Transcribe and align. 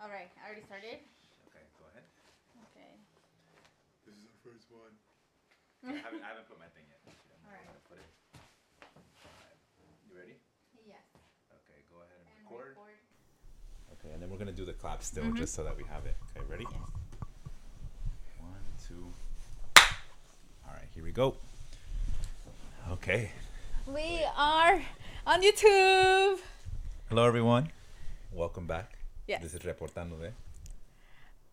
All 0.00 0.08
right, 0.08 0.30
I 0.40 0.48
already 0.48 0.64
started. 0.64 0.96
Okay, 1.52 1.64
go 1.76 1.84
ahead. 1.92 2.04
Okay. 2.72 2.92
This 4.08 4.16
is 4.16 4.24
our 4.24 4.38
first 4.40 4.66
one. 4.72 4.94
I 5.84 5.96
haven't, 6.00 6.24
I 6.24 6.28
haven't 6.32 6.48
put 6.48 6.56
my 6.58 6.68
thing 6.72 6.84
yet. 6.88 7.00
Alright. 7.44 7.68
put 7.88 8.00
it. 8.00 8.08
Alright. 8.40 9.60
You 10.08 10.12
ready? 10.16 10.36
Yes. 10.88 11.04
Okay, 11.52 11.84
go 11.92 12.00
ahead 12.00 12.16
and 12.16 12.28
And 12.32 12.48
record. 12.48 12.76
record. 12.80 12.98
Okay, 14.00 14.10
and 14.16 14.22
then 14.22 14.30
we're 14.32 14.40
gonna 14.40 14.56
do 14.56 14.64
the 14.64 14.72
clap 14.72 15.02
still, 15.02 15.24
Mhm. 15.24 15.36
just 15.36 15.52
so 15.54 15.64
that 15.64 15.76
we 15.76 15.84
have 15.84 16.06
it. 16.06 16.16
Okay, 16.32 16.44
ready? 16.48 16.64
Yes. 16.64 16.88
One, 18.40 18.64
two. 18.80 19.04
All 20.64 20.72
right, 20.72 20.88
here 20.94 21.04
we 21.04 21.12
go. 21.12 21.36
Okay. 22.96 23.32
We 23.86 24.24
are 24.36 24.80
on 25.26 25.42
YouTube. 25.42 26.40
Hello, 27.08 27.24
everyone. 27.26 27.70
Welcome 28.32 28.66
back. 28.66 28.99
Yes. 29.30 29.42
This 29.42 29.54
is 29.54 29.60
Reportando 29.60 30.20
de. 30.20 30.32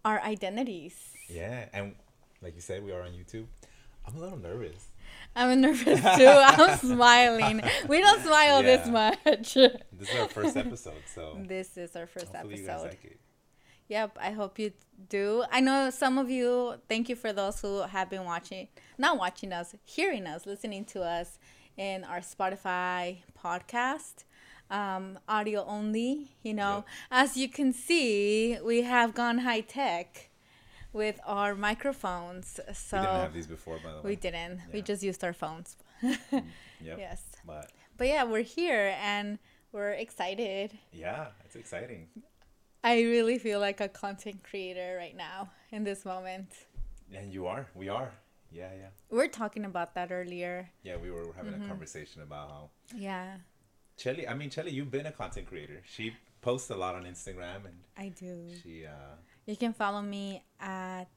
Our 0.04 0.20
identities. 0.22 0.96
Yeah, 1.30 1.66
and 1.72 1.94
like 2.42 2.56
you 2.56 2.62
said, 2.62 2.84
we 2.84 2.92
are 2.92 3.04
on 3.04 3.12
YouTube. 3.12 3.46
I'm 4.04 4.16
a 4.16 4.20
little 4.20 4.40
nervous. 4.40 4.88
I'm 5.36 5.62
nervous 5.62 6.02
too. 6.18 6.26
I'm 6.28 6.76
smiling. 6.80 7.62
We 7.88 8.02
don't 8.02 8.24
smile 8.24 8.64
this 8.64 8.88
much. 8.88 9.54
This 9.54 10.10
is 10.10 10.20
our 10.20 10.28
first 10.28 10.58
episode, 10.58 11.04
so 11.14 11.38
this 11.46 11.78
is 11.78 11.96
our 11.96 12.08
first 12.08 12.30
hopefully 12.34 12.56
you 12.58 12.64
episode. 12.68 12.84
guys 12.86 12.92
like 12.96 13.06
it. 13.06 13.20
Yep, 13.90 14.18
I 14.20 14.32
hope 14.32 14.58
you 14.58 14.72
do. 15.08 15.44
I 15.52 15.60
know 15.62 15.92
some 15.92 16.18
of 16.18 16.32
you, 16.32 16.82
thank 16.90 17.10
you 17.10 17.16
for 17.16 17.32
those 17.32 17.62
who 17.62 17.82
have 17.82 18.10
been 18.10 18.26
watching, 18.26 18.70
not 18.98 19.20
watching 19.20 19.54
us, 19.54 19.76
hearing 19.86 20.26
us, 20.26 20.48
listening 20.48 20.84
to 20.86 21.04
us 21.04 21.38
in 21.78 22.04
our 22.06 22.22
Spotify 22.22 23.18
podcast, 23.40 24.24
um, 24.70 25.20
audio 25.28 25.64
only. 25.66 26.32
You 26.44 26.54
know, 26.54 26.86
as 27.12 27.38
you 27.38 27.48
can 27.50 27.74
see, 27.74 28.58
we 28.64 28.82
have 28.84 29.14
gone 29.14 29.40
high 29.40 29.62
tech 29.62 30.30
with 30.94 31.20
our 31.26 31.54
microphones. 31.56 32.60
So 32.74 32.98
we 32.98 33.04
didn't 33.06 33.22
have 33.22 33.34
these 33.34 33.48
before, 33.48 33.78
by 33.84 33.92
the 33.92 33.98
way. 33.98 34.10
we 34.12 34.16
didn't. 34.16 34.62
We 34.74 34.82
just 34.82 35.04
used 35.04 35.24
our 35.24 35.34
phones. 35.34 35.76
Yep. 36.80 36.98
Yes. 37.00 37.24
But 37.46 37.72
But 37.98 38.08
yeah, 38.08 38.24
we're 38.24 38.44
here 38.44 38.96
and 39.02 39.40
we're 39.72 39.92
excited. 39.94 40.78
yeah, 40.94 41.28
it's 41.46 41.56
exciting. 41.56 42.08
I 42.84 43.02
really 43.02 43.40
feel 43.40 43.60
like 43.60 43.82
a 43.82 43.88
content 43.90 44.44
creator 44.44 44.96
right 44.96 45.16
now 45.18 45.50
in 45.72 45.84
this 45.84 46.06
moment. 46.06 46.50
And 47.12 47.34
you 47.34 47.48
are. 47.48 47.66
We 47.74 47.90
are. 47.90 48.12
Yeah, 48.52 48.70
yeah. 48.80 48.90
We 49.10 49.20
are 49.24 49.28
talking 49.28 49.66
about 49.66 49.96
that 49.96 50.12
earlier. 50.12 50.70
Yeah, 50.84 50.98
we 50.98 51.10
were 51.10 51.34
having 51.36 51.54
Mm-hmm. 51.54 51.66
a 51.66 51.68
conversation 51.68 52.22
about 52.22 52.50
how 52.52 52.70
Yeah, 52.96 53.38
Chelly, 53.98 54.28
I 54.28 54.34
mean, 54.36 54.50
Chelly, 54.50 54.72
you've 54.72 54.92
been 54.92 55.06
a 55.08 55.12
content 55.12 55.48
creator. 55.48 55.82
She 55.86 56.14
posts 56.42 56.70
a 56.70 56.76
lot 56.76 56.96
on 56.96 57.04
Instagram 57.04 57.66
and 57.66 57.78
I 57.98 58.10
do. 58.10 58.48
she, 58.64 58.86
uh, 58.86 59.16
You 59.46 59.56
can 59.56 59.74
follow 59.74 60.02
me 60.02 60.44
at 60.60 61.10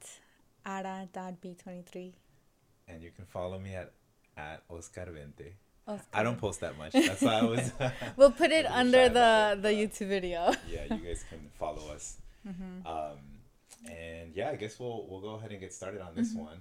ara.b23. 0.65 2.13
and 2.87 3.03
you 3.03 3.11
can 3.11 3.25
follow 3.25 3.59
me 3.59 3.75
at, 3.75 3.91
at 4.37 4.63
Oscar 4.69 5.05
Vente. 5.11 5.53
Oscar. 5.87 6.05
I 6.13 6.23
don't 6.23 6.37
post 6.39 6.59
that 6.61 6.77
much. 6.77 6.93
That's 6.93 7.21
why 7.21 7.35
I 7.39 7.43
was. 7.43 7.71
We'll 8.17 8.31
put 8.31 8.51
it 8.51 8.65
under 8.65 9.09
the, 9.09 9.55
the 9.55 9.61
but- 9.61 9.73
YouTube 9.75 10.07
video. 10.07 10.53
yeah, 10.69 10.85
you 10.93 10.97
guys 11.05 11.23
can 11.29 11.49
follow 11.59 11.89
us. 11.93 12.17
Mm-hmm. 12.47 12.87
Um, 12.87 13.17
and 13.89 14.31
yeah, 14.35 14.49
I 14.51 14.55
guess 14.55 14.79
we'll 14.79 15.05
we'll 15.09 15.21
go 15.21 15.35
ahead 15.35 15.51
and 15.51 15.59
get 15.59 15.73
started 15.73 16.01
on 16.01 16.13
this 16.15 16.33
one. 16.33 16.57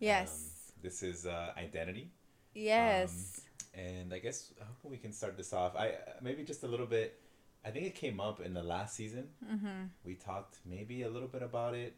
Yes. 0.00 0.28
Um, 0.32 0.82
this 0.82 1.02
is 1.02 1.26
uh, 1.26 1.52
identity. 1.56 2.10
yes. 2.54 3.40
And 3.76 4.12
I 4.12 4.18
guess 4.18 4.52
we 4.82 4.96
can 4.96 5.12
start 5.12 5.36
this 5.36 5.52
off? 5.52 5.76
I 5.76 5.92
maybe 6.22 6.42
just 6.44 6.62
a 6.62 6.66
little 6.66 6.86
bit. 6.86 7.20
I 7.64 7.70
think 7.70 7.86
it 7.86 7.94
came 7.94 8.20
up 8.20 8.40
in 8.40 8.54
the 8.54 8.62
last 8.62 8.94
season. 8.94 9.28
mm-hmm. 9.44 9.84
We 10.04 10.14
talked 10.14 10.58
maybe 10.64 11.02
a 11.02 11.08
little 11.08 11.28
bit 11.28 11.42
about 11.42 11.74
it. 11.74 11.94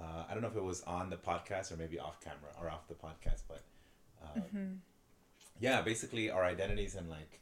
Uh, 0.00 0.24
I 0.28 0.32
don't 0.32 0.42
know 0.42 0.48
if 0.48 0.56
it 0.56 0.64
was 0.64 0.82
on 0.82 1.10
the 1.10 1.16
podcast 1.16 1.70
or 1.72 1.76
maybe 1.76 1.98
off 1.98 2.20
camera 2.20 2.50
or 2.60 2.70
off 2.70 2.88
the 2.88 2.94
podcast, 2.94 3.42
but 3.48 3.62
um, 4.22 4.42
Mm-hmm. 4.42 4.72
yeah, 5.60 5.82
basically 5.82 6.30
our 6.30 6.44
identities 6.44 6.94
and 6.94 7.08
like 7.08 7.40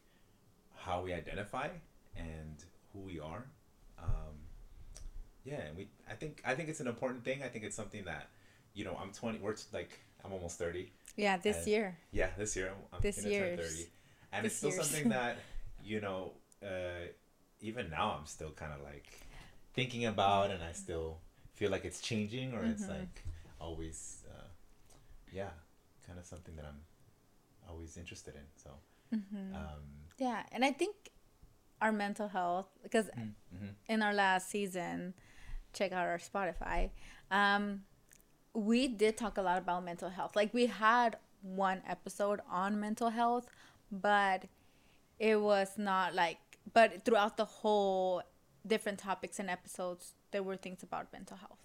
how 0.76 1.02
we 1.02 1.12
identify 1.12 1.68
and 2.16 2.56
who 2.92 3.00
we 3.00 3.18
are. 3.20 3.44
Um, 3.98 4.34
yeah, 5.44 5.60
and 5.68 5.76
we. 5.76 5.88
I 6.10 6.14
think 6.14 6.42
I 6.44 6.54
think 6.54 6.68
it's 6.68 6.80
an 6.80 6.86
important 6.88 7.24
thing. 7.24 7.42
I 7.42 7.48
think 7.48 7.64
it's 7.64 7.76
something 7.76 8.04
that, 8.04 8.28
you 8.74 8.84
know, 8.84 8.96
I'm 9.00 9.10
twenty. 9.12 9.38
We're 9.38 9.54
like 9.72 9.98
I'm 10.24 10.32
almost 10.32 10.58
thirty. 10.58 10.92
Yeah, 11.18 11.36
this 11.36 11.58
and- 11.58 11.66
year. 11.66 11.98
Yeah, 12.12 12.30
this 12.38 12.54
year 12.56 12.68
I'm, 12.70 12.82
I'm 12.94 13.00
This 13.02 13.16
thirty, 13.16 13.34
and 14.32 14.44
This 14.44 14.52
it's 14.52 14.56
still 14.56 14.70
year's. 14.70 14.86
something 14.86 15.08
that 15.10 15.36
you 15.84 16.00
know. 16.00 16.32
Uh, 16.62 17.06
even 17.60 17.90
now, 17.90 18.16
I'm 18.18 18.26
still 18.26 18.50
kind 18.52 18.72
of 18.72 18.80
like 18.82 19.06
thinking 19.74 20.04
about, 20.06 20.50
and 20.52 20.62
I 20.62 20.72
still 20.72 21.18
feel 21.54 21.70
like 21.70 21.84
it's 21.84 22.00
changing, 22.00 22.54
or 22.54 22.64
it's 22.64 22.84
Mhm. 22.84 22.98
like 23.00 23.24
always, 23.60 24.22
uh, 24.30 24.46
yeah, 25.32 25.50
kind 26.06 26.18
of 26.20 26.24
something 26.26 26.54
that 26.56 26.64
I'm 26.64 26.80
always 27.68 27.96
interested 27.96 28.34
in. 28.36 28.46
So, 28.56 28.70
Mm-hmm. 29.14 29.54
um, 29.56 29.82
yeah, 30.18 30.44
and 30.52 30.64
I 30.64 30.70
think 30.72 30.94
our 31.80 31.90
mental 31.92 32.28
health, 32.28 32.68
because 32.82 33.06
mhm. 33.16 33.74
in 33.88 34.02
our 34.02 34.14
last 34.14 34.50
season, 34.50 35.14
check 35.72 35.90
out 35.92 36.06
our 36.06 36.18
Spotify. 36.18 36.90
Um, 37.30 37.84
we 38.54 38.88
did 38.88 39.16
talk 39.16 39.36
a 39.38 39.42
lot 39.42 39.58
about 39.58 39.84
mental 39.84 40.08
health. 40.10 40.34
Like 40.36 40.52
we 40.54 40.66
had 40.66 41.16
one 41.42 41.82
episode 41.88 42.40
on 42.50 42.80
mental 42.80 43.10
health, 43.10 43.46
but 43.90 44.44
it 45.18 45.40
was 45.40 45.72
not 45.76 46.14
like. 46.14 46.38
But 46.74 47.04
throughout 47.04 47.36
the 47.36 47.44
whole 47.46 48.22
different 48.66 48.98
topics 48.98 49.38
and 49.38 49.48
episodes, 49.48 50.12
there 50.32 50.42
were 50.42 50.56
things 50.56 50.82
about 50.82 51.12
mental 51.12 51.36
health. 51.38 51.58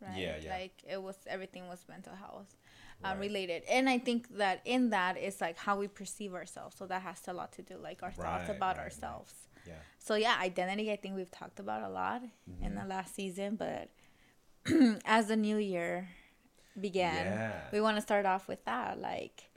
Right? 0.00 0.16
Yeah, 0.18 0.36
yeah. 0.40 0.50
Like 0.54 0.82
it 0.88 1.02
was 1.02 1.16
everything 1.26 1.66
was 1.66 1.84
mental 1.88 2.14
health 2.14 2.54
um, 3.02 3.12
Right. 3.12 3.20
related, 3.20 3.64
and 3.68 3.88
I 3.88 3.98
think 3.98 4.36
that 4.38 4.60
in 4.64 4.90
that 4.90 5.16
is 5.18 5.40
like 5.40 5.56
how 5.58 5.76
we 5.76 5.88
perceive 5.88 6.34
ourselves. 6.34 6.76
So 6.76 6.86
that 6.86 7.02
has 7.02 7.20
a 7.26 7.32
lot 7.32 7.52
to 7.54 7.62
do 7.62 7.76
like 7.78 8.02
our 8.04 8.12
thoughts 8.12 8.48
Right, 8.48 8.56
about 8.56 8.76
right, 8.76 8.76
right. 8.76 8.84
ourselves. 8.84 9.34
yeah, 9.66 9.74
So 9.98 10.14
yeah, 10.14 10.36
identity. 10.40 10.92
I 10.92 10.96
think 10.96 11.16
we've 11.16 11.30
talked 11.30 11.58
about 11.58 11.82
a 11.82 11.88
lot 11.88 12.22
in 12.62 12.74
the 12.76 12.84
last 12.84 13.14
season, 13.16 13.56
but 13.56 13.88
as 15.04 15.26
the 15.28 15.36
new 15.36 15.56
year 15.56 16.08
began, 16.78 17.26
yeah, 17.26 17.52
we 17.72 17.80
want 17.80 17.96
to 17.96 18.00
start 18.00 18.26
off 18.26 18.48
with 18.48 18.64
that, 18.64 19.00
like 19.00 19.50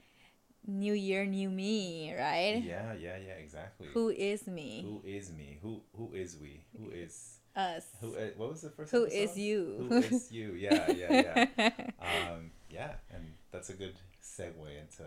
new 0.66 0.92
year, 0.94 1.24
new 1.24 1.50
me, 1.50 2.14
right? 2.18 2.62
yeah, 2.64 2.92
yeah, 2.94 3.16
yeah, 3.16 3.34
exactly. 3.34 3.88
Who 3.92 4.10
is 4.10 4.46
me? 4.46 4.82
Who 4.84 5.08
is 5.08 5.32
me? 5.32 5.58
Who 5.62 5.82
who 5.96 6.12
is 6.14 6.36
we? 6.40 6.64
Who 6.78 6.90
is 6.90 7.38
Us. 7.54 7.84
who? 8.00 8.14
Uh, 8.16 8.28
what 8.36 8.50
was 8.50 8.62
the 8.62 8.70
first? 8.70 8.90
Who 8.92 9.04
episode? 9.06 9.18
is 9.18 9.38
you? 9.38 9.86
Who 9.88 9.96
is 9.98 10.32
you? 10.32 10.52
Yeah, 10.54 10.90
yeah, 10.90 11.46
yeah. 11.56 11.70
um, 12.00 12.50
yeah, 12.70 12.92
and 13.12 13.34
that's 13.50 13.70
a 13.70 13.74
good 13.74 13.94
segue 14.22 14.80
into 14.80 15.04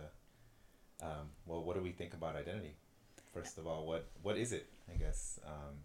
um, 1.02 1.30
well, 1.46 1.64
what 1.64 1.76
do 1.76 1.82
we 1.82 1.92
think 1.92 2.14
about 2.14 2.36
identity? 2.36 2.76
First 3.34 3.58
of 3.58 3.68
all, 3.68 3.86
what 3.86 4.08
what 4.22 4.38
is 4.38 4.54
it? 4.54 4.68
I 4.92 4.98
guess, 4.98 5.40
um, 5.46 5.76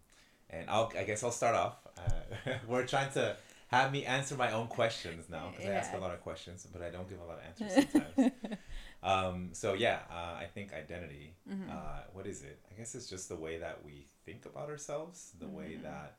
and 0.51 0.69
I'll 0.71 0.93
I 0.97 1.05
guess 1.05 1.25
I'll 1.25 1.33
start 1.33 1.57
off. 1.57 1.77
Uh, 1.99 2.53
we're 2.69 2.87
trying 2.87 3.11
to 3.13 3.37
have 3.71 3.93
me 3.93 4.05
answer 4.05 4.35
my 4.37 4.51
own 4.53 4.67
questions 4.67 5.29
now 5.29 5.51
because 5.51 5.67
I 5.67 5.75
ask 5.75 5.93
a 5.95 5.99
lot 5.99 6.13
of 6.13 6.21
questions, 6.21 6.67
but 6.73 6.83
I 6.83 6.91
don't 6.91 7.09
give 7.09 7.21
a 7.21 7.25
lot 7.25 7.39
of 7.39 7.45
answers 7.51 7.73
sometimes. 7.93 8.33
um, 9.03 9.51
so 9.53 9.75
yeah, 9.75 10.01
uh, 10.11 10.35
I 10.45 10.47
think 10.55 10.73
identity. 10.73 11.35
Mhm. 11.49 11.71
Uh, 11.71 12.03
what 12.13 12.27
is 12.27 12.43
it? 12.43 12.59
I 12.71 12.75
guess 12.79 12.95
it's 12.97 13.09
just 13.09 13.29
the 13.29 13.37
way 13.37 13.59
that 13.59 13.85
we 13.85 14.07
think 14.27 14.45
about 14.45 14.69
ourselves, 14.71 15.33
the 15.39 15.47
way 15.49 15.71
Mhm. 15.79 15.83
that 15.83 16.17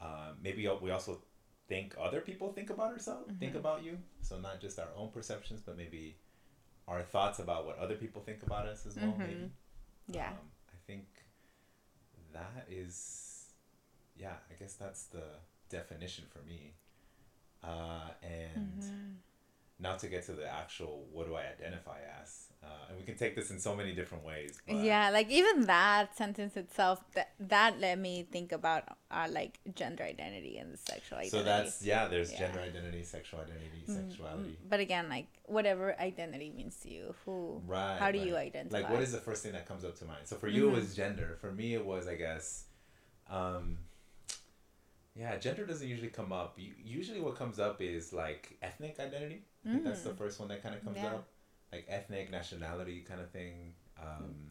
um, 0.00 0.32
maybe 0.42 0.68
we 0.82 0.90
also 0.90 1.22
think 1.68 1.94
other 1.98 2.20
people 2.20 2.52
think 2.52 2.70
about 2.70 2.90
ourselves, 2.92 3.32
think 3.40 3.54
Mhm. 3.54 3.62
about 3.64 3.82
you. 3.82 3.98
So 4.20 4.38
not 4.38 4.60
just 4.60 4.78
our 4.78 4.92
own 4.96 5.10
perceptions, 5.10 5.60
but 5.62 5.76
maybe 5.76 6.18
our 6.86 7.02
thoughts 7.02 7.38
about 7.38 7.64
what 7.66 7.78
other 7.78 7.96
people 7.96 8.20
think 8.22 8.42
about 8.42 8.66
us 8.66 8.86
as 8.86 8.96
well. 8.96 9.12
Mhm. 9.12 9.18
Maybe. 9.18 9.50
yeah. 10.08 10.30
Um, 10.30 10.50
I 10.68 10.76
think 10.86 11.06
that 12.32 12.66
is, 12.68 13.54
yeah. 14.16 14.36
I 14.50 14.54
guess 14.60 14.74
that's 14.74 15.04
the 15.06 15.26
definition 15.70 16.26
for 16.28 16.42
me. 16.42 16.74
Uh, 17.64 18.10
and 18.22 18.78
Mhm. 18.82 19.16
now 19.78 19.96
to 19.96 20.06
get 20.06 20.24
to 20.26 20.32
the 20.32 20.46
actual, 20.46 21.06
what 21.12 21.26
do 21.26 21.34
I 21.34 21.44
identify 21.46 21.98
as? 22.20 22.48
Uh, 22.62 22.66
and 22.88 22.96
we 22.98 23.04
can 23.04 23.16
take 23.16 23.34
this 23.36 23.50
in 23.50 23.58
so 23.58 23.74
many 23.76 23.92
different 23.94 24.24
ways. 24.24 24.58
But 24.66 24.76
Yeah, 24.76 25.10
like 25.10 25.28
even 25.30 25.62
that 25.66 26.16
sentence 26.16 26.56
itself, 26.56 26.98
that 27.14 27.32
that 27.38 27.78
let 27.78 27.98
me 27.98 28.22
think 28.30 28.52
about 28.52 28.84
uh, 29.10 29.28
like 29.30 29.58
gender 29.74 30.02
identity 30.04 30.56
and 30.58 30.78
sexual 30.78 31.18
identity. 31.18 31.36
So 31.38 31.42
that's 31.42 31.82
yeah. 31.82 32.08
There's 32.08 32.32
Yeah. 32.32 32.38
gender 32.38 32.60
identity, 32.60 33.02
sexual 33.02 33.40
identity, 33.40 33.82
Mm, 33.86 33.94
sexuality. 34.08 34.58
But 34.68 34.80
again, 34.80 35.08
like 35.08 35.26
whatever 35.44 35.98
identity 36.00 36.50
means 36.50 36.76
to 36.80 36.88
you, 36.90 37.14
who, 37.24 37.62
Right. 37.66 37.98
how 37.98 38.10
do 38.10 38.18
right. 38.18 38.26
you 38.28 38.36
identify? 38.36 38.80
Like, 38.80 38.90
what 38.90 39.02
is 39.02 39.12
the 39.12 39.20
first 39.20 39.42
thing 39.42 39.52
that 39.52 39.66
comes 39.66 39.84
up 39.84 39.94
to 39.98 40.04
mind? 40.06 40.26
So 40.26 40.36
for 40.36 40.48
you, 40.48 40.64
Mhm. 40.64 40.68
it 40.68 40.74
was 40.80 40.96
gender. 40.96 41.36
For 41.40 41.52
me, 41.52 41.74
it 41.74 41.84
was, 41.84 42.06
I 42.08 42.16
guess, 42.16 42.64
um, 43.28 43.78
yeah, 45.14 45.36
gender 45.36 45.64
doesn't 45.66 45.86
usually 45.88 46.08
come 46.08 46.32
up. 46.32 46.58
U- 46.58 46.74
Usually, 46.82 47.20
what 47.20 47.36
comes 47.36 47.58
up 47.58 47.80
is 47.80 48.12
like 48.12 48.56
ethnic 48.62 48.98
identity. 49.00 49.42
I 49.66 49.70
think 49.70 49.84
that's 49.84 50.02
the 50.02 50.10
Mm. 50.10 50.18
first 50.18 50.38
one 50.40 50.48
that 50.48 50.62
kind 50.62 50.74
of 50.74 50.82
comes 50.84 50.96
Yeah. 50.98 51.14
up, 51.14 51.28
like 51.72 51.86
ethnic 51.88 52.30
nationality 52.30 53.00
kind 53.02 53.20
of 53.20 53.30
thing. 53.30 53.74
Um, 54.00 54.50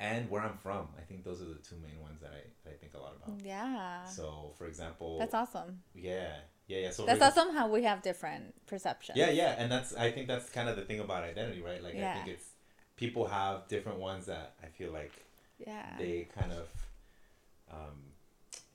and 0.00 0.28
where 0.28 0.42
I'm 0.42 0.56
from. 0.58 0.88
I 0.98 1.02
think 1.02 1.22
those 1.24 1.40
are 1.42 1.44
the 1.46 1.54
two 1.60 1.76
main 1.76 2.00
ones 2.00 2.20
that 2.22 2.32
I, 2.32 2.42
that 2.64 2.74
I 2.74 2.76
think 2.76 2.94
a 2.94 2.98
lot 2.98 3.14
about. 3.14 3.40
Yeah. 3.44 4.04
So, 4.06 4.52
for 4.58 4.66
example, 4.66 5.18
That's 5.18 5.34
awesome. 5.34 5.82
yeah, 5.94 6.38
yeah, 6.66 6.78
yeah. 6.78 6.90
So 6.90 7.06
That's 7.06 7.22
awesome 7.22 7.54
how 7.54 7.68
we 7.68 7.84
have 7.84 8.02
different 8.02 8.66
perceptions. 8.66 9.16
Yeah, 9.16 9.30
yeah, 9.30 9.54
and 9.58 9.70
that's 9.70 9.94
I 9.94 10.10
think 10.10 10.26
that's 10.26 10.48
kind 10.50 10.68
of 10.68 10.74
the 10.76 10.82
thing 10.84 10.98
about 11.00 11.22
identity, 11.22 11.62
right? 11.62 11.80
Like 11.82 11.94
I 11.96 12.14
think 12.14 12.28
it's 12.28 12.48
people 12.96 13.26
have 13.28 13.68
different 13.68 13.98
ones 14.00 14.26
that 14.26 14.54
I 14.62 14.66
feel 14.66 14.90
like 14.92 15.12
Yeah. 15.58 15.96
they 15.98 16.26
kind 16.34 16.50
of 16.52 16.68
um 17.70 18.11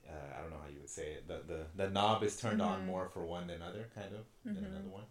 uh, 0.09 0.37
I 0.37 0.41
don't 0.41 0.51
know 0.51 0.57
how 0.63 0.69
you 0.69 0.79
would 0.79 0.89
say 0.89 1.13
it. 1.13 1.27
The 1.27 1.41
the, 1.47 1.65
the 1.75 1.89
knob 1.89 2.23
is 2.23 2.37
turned 2.37 2.61
on 2.61 2.79
Mhm. 2.79 2.85
more 2.85 3.09
for 3.09 3.25
one 3.25 3.47
than 3.47 3.61
other 3.61 3.89
kind 3.93 4.13
of 4.15 4.25
than 4.45 4.63
Mhm. 4.63 4.65
another 4.65 4.89
one. 4.89 5.03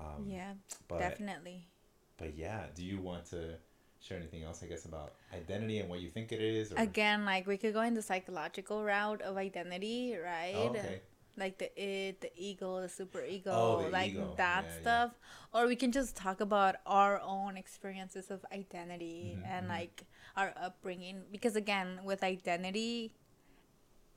Um, 0.00 0.24
yeah, 0.28 0.54
but 0.88 1.00
definitely. 1.00 1.68
but 2.16 2.34
yeah, 2.36 2.66
do 2.74 2.84
you 2.84 2.98
want 3.00 3.26
to 3.26 3.56
share 4.00 4.18
anything 4.18 4.42
else 4.42 4.62
I 4.62 4.66
guess 4.66 4.84
about 4.84 5.14
identity 5.34 5.78
and 5.80 5.88
what 5.88 6.00
you 6.00 6.08
think 6.08 6.32
it 6.32 6.40
is 6.40 6.72
or 6.72 6.78
Again, 6.78 7.24
like 7.24 7.46
we 7.46 7.56
could 7.56 7.72
go 7.74 7.80
in 7.82 7.94
the 7.94 8.02
psychological 8.02 8.84
route 8.84 9.22
of 9.22 9.36
identity, 9.36 10.16
right? 10.16 10.54
Oh, 10.56 10.68
okay. 10.70 11.00
Like 11.36 11.58
the 11.58 11.70
it, 11.80 12.20
the 12.20 12.30
ego, 12.36 12.80
the 12.80 12.88
super 12.88 13.22
ego, 13.22 13.52
Oh, 13.52 13.76
the 13.82 13.90
like 13.90 14.10
ego. 14.10 14.34
that 14.36 14.64
Yeah, 14.64 14.70
yeah. 14.74 14.80
stuff. 14.80 15.18
Or 15.54 15.66
we 15.68 15.76
can 15.76 15.92
just 15.92 16.16
talk 16.16 16.40
about 16.40 16.76
our 16.84 17.20
own 17.20 17.56
experiences 17.56 18.30
of 18.30 18.44
identity 18.52 19.36
Mhm, 19.38 19.46
and 19.48 19.66
mhm. 19.66 19.68
like 19.68 20.02
our 20.36 20.52
upbringing. 20.60 21.22
Because 21.30 21.54
again, 21.54 22.00
with 22.02 22.24
identity, 22.24 23.12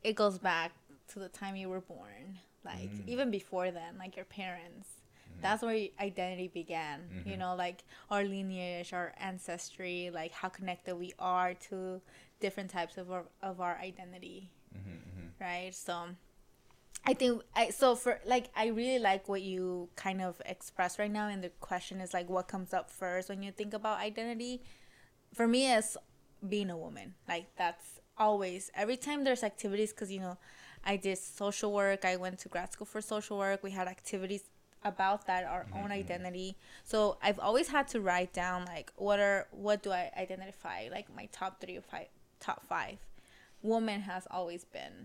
it 0.03 0.15
goes 0.15 0.37
back 0.39 0.71
to 1.09 1.19
the 1.19 1.29
time 1.29 1.55
you 1.55 1.69
were 1.69 1.81
born. 1.81 2.39
Like 2.63 2.91
Mm. 2.91 3.07
even 3.07 3.31
before 3.31 3.71
then, 3.71 3.97
like 3.97 4.15
your 4.15 4.25
parents. 4.25 4.87
Mhm. 5.37 5.41
That's 5.41 5.63
where 5.63 5.87
identity 5.99 6.47
began. 6.47 7.23
You 7.25 7.33
Mhm. 7.35 7.39
know, 7.39 7.55
like 7.55 7.83
our 8.09 8.23
lineage, 8.23 8.93
our 8.93 9.13
ancestry, 9.17 10.09
like 10.11 10.31
how 10.31 10.49
connected 10.49 10.95
we 10.95 11.13
are 11.19 11.53
to 11.69 12.01
different 12.39 12.69
types 12.69 12.97
of 12.97 13.11
our, 13.11 13.25
of 13.41 13.59
our 13.61 13.77
identity 13.77 14.49
Mhm, 14.75 14.99
mhm. 14.99 15.31
right 15.39 15.75
so 15.75 16.15
i 17.05 17.13
think 17.13 17.41
i 17.55 17.69
so 17.69 17.95
for 17.95 18.19
like 18.25 18.49
i 18.55 18.65
really 18.67 18.97
like 18.99 19.27
what 19.29 19.41
you 19.43 19.89
kind 19.95 20.21
of 20.21 20.41
expressed 20.45 20.97
right 20.99 21.11
now 21.11 21.27
and 21.27 21.43
the 21.43 21.49
question 21.59 21.99
is 22.01 22.13
like 22.13 22.29
what 22.29 22.47
comes 22.47 22.73
up 22.73 22.89
first 22.89 23.29
when 23.29 23.43
you 23.43 23.51
think 23.51 23.73
about 23.75 23.99
identity 23.99 24.61
for 25.33 25.47
me 25.47 25.71
it's 25.71 25.97
being 26.47 26.69
a 26.71 26.77
woman 26.77 27.13
like 27.27 27.45
that's 27.55 28.00
always 28.25 28.69
every 28.83 28.97
time 29.07 29.19
there's 29.25 29.43
activities 29.53 29.91
because 29.93 30.11
you 30.15 30.19
know 30.25 30.37
i 30.91 30.95
did 31.05 31.17
social 31.17 31.71
work 31.81 32.01
i 32.05 32.15
went 32.25 32.37
to 32.43 32.47
grad 32.53 32.69
school 32.73 32.85
for 32.93 33.01
social 33.01 33.37
work 33.43 33.59
we 33.63 33.71
had 33.79 33.87
activities 33.97 34.43
about 34.83 35.19
that 35.29 35.43
our 35.55 35.65
own 35.79 35.89
Mhm. 35.89 36.01
identity 36.01 36.49
so 36.91 36.97
i've 37.25 37.39
always 37.47 37.67
had 37.75 37.85
to 37.93 37.97
write 38.07 38.31
down 38.43 38.59
like 38.75 38.87
what 39.07 39.19
are 39.27 39.47
what 39.65 39.77
do 39.85 39.89
i 40.01 40.03
identify 40.25 40.79
like 40.97 41.07
my 41.19 41.25
top 41.39 41.51
three 41.61 41.77
or 41.81 41.85
five 41.93 42.07
top 42.39 42.59
five 42.73 42.97
woman 43.71 44.01
has 44.11 44.23
always 44.37 44.63
been 44.77 44.95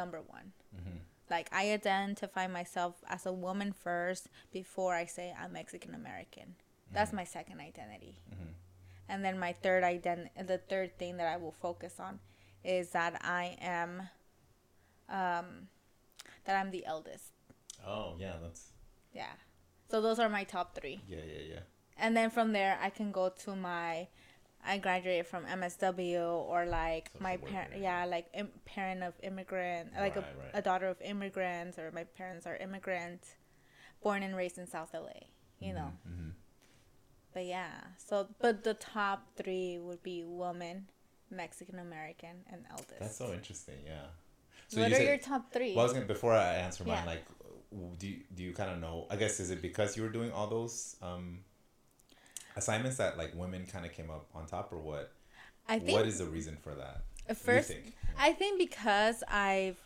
number 0.00 0.20
one 0.36 0.46
Mhm. 0.76 0.98
like 1.34 1.48
i 1.52 1.64
identify 1.80 2.46
myself 2.60 2.94
as 3.14 3.22
a 3.26 3.32
woman 3.46 3.70
first 3.86 4.28
before 4.52 4.92
i 5.02 5.04
say 5.16 5.34
i'm 5.40 5.52
mexican 5.52 5.94
american 6.02 6.48
that's 6.96 7.10
Mhm. 7.12 7.20
my 7.20 7.24
second 7.36 7.58
identity 7.70 8.14
Mhm. 8.30 8.52
and 9.10 9.18
then 9.24 9.36
my 9.46 9.52
third 9.64 9.82
ident- 9.94 10.30
the 10.52 10.58
third 10.70 10.90
thing 11.00 11.12
that 11.18 11.28
i 11.34 11.36
will 11.42 11.56
focus 11.68 11.94
on 12.08 12.20
is 12.64 12.90
that 12.90 13.20
i 13.24 13.56
am 13.60 14.08
um 15.08 15.68
that 16.44 16.56
i'm 16.56 16.70
the 16.70 16.84
eldest 16.86 17.32
Oh 17.86 18.16
yeah, 18.18 18.34
that's 18.42 18.72
yeah 19.14 19.32
so 19.90 20.00
those 20.00 20.18
are 20.18 20.28
my 20.28 20.44
top 20.44 20.74
three 20.74 21.00
yeah 21.08 21.18
yeah 21.24 21.42
yeah. 21.54 21.60
and 21.96 22.16
then 22.16 22.28
from 22.30 22.52
there 22.52 22.78
i 22.82 22.90
can 22.90 23.12
go 23.12 23.30
to 23.44 23.54
my 23.56 24.08
i 24.66 24.76
graduated 24.78 25.26
from 25.26 25.44
msw 25.46 26.20
or 26.20 26.66
like 26.66 27.10
Social 27.12 27.22
my 27.22 27.36
parent 27.36 27.70
yeah. 27.80 28.04
like 28.04 28.26
Im- 28.34 28.50
parent 28.64 29.02
of 29.02 29.14
immigrant 29.22 29.92
like 29.96 30.16
a, 30.16 30.20
Right, 30.20 30.36
right. 30.42 30.50
a 30.54 30.62
daughter 30.62 30.88
of 30.88 31.00
immigrants 31.00 31.78
or 31.78 31.90
my 31.92 32.04
parents 32.04 32.46
are 32.46 32.56
immigrants 32.56 33.36
born 34.02 34.22
and 34.22 34.36
raised 34.36 34.58
in 34.58 34.66
south 34.66 34.92
la 34.92 35.08
you 35.60 35.72
know 35.72 35.92
Mhm, 36.06 36.12
mhm. 36.12 36.32
but 37.32 37.44
yeah 37.46 37.94
so 37.96 38.26
but 38.40 38.64
the 38.64 38.74
top 38.74 39.28
three 39.36 39.78
would 39.78 40.02
be 40.02 40.24
woman 40.24 40.88
mexican 41.30 41.78
american 41.78 42.36
and 42.52 42.64
eldest 42.70 42.98
That's 42.98 43.16
so 43.16 43.32
interesting. 43.32 43.76
Yeah. 43.86 44.02
what 44.72 44.88
you 44.90 44.94
are 44.94 44.98
said- 44.98 45.06
your 45.08 45.18
top 45.18 45.52
three 45.52 45.72
Well, 45.74 45.80
I 45.80 45.84
was 45.84 45.92
gonna 45.92 46.06
before 46.06 46.32
I 46.32 46.54
answer 46.54 46.84
mine, 46.84 46.98
Yeah. 46.98 47.04
like, 47.04 47.24
do 47.98 48.06
you, 48.08 48.16
do 48.34 48.42
you 48.42 48.52
kind 48.52 48.70
of 48.70 48.80
know? 48.80 49.06
I 49.10 49.16
guess 49.16 49.40
is 49.40 49.50
it 49.50 49.60
because 49.60 49.96
you 49.96 50.02
were 50.02 50.08
doing 50.08 50.32
all 50.32 50.46
those 50.46 50.96
um, 51.02 51.40
assignments 52.56 52.96
that 52.98 53.18
like 53.18 53.34
women 53.34 53.66
kind 53.66 53.84
of 53.84 53.92
came 53.92 54.10
up 54.10 54.26
on 54.34 54.46
top, 54.46 54.72
or 54.72 54.78
what? 54.78 55.12
i 55.68 55.78
think 55.78 55.92
what 55.98 56.06
is 56.06 56.18
the 56.18 56.24
reason 56.24 56.56
for 56.62 56.74
that? 56.74 57.02
first 57.36 57.68
think? 57.68 57.94
I 58.18 58.32
think 58.32 58.58
because 58.58 59.22
I've, 59.28 59.78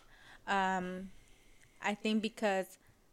um, 0.46 1.10
I 1.82 1.94
think 1.94 2.22
because 2.22 2.66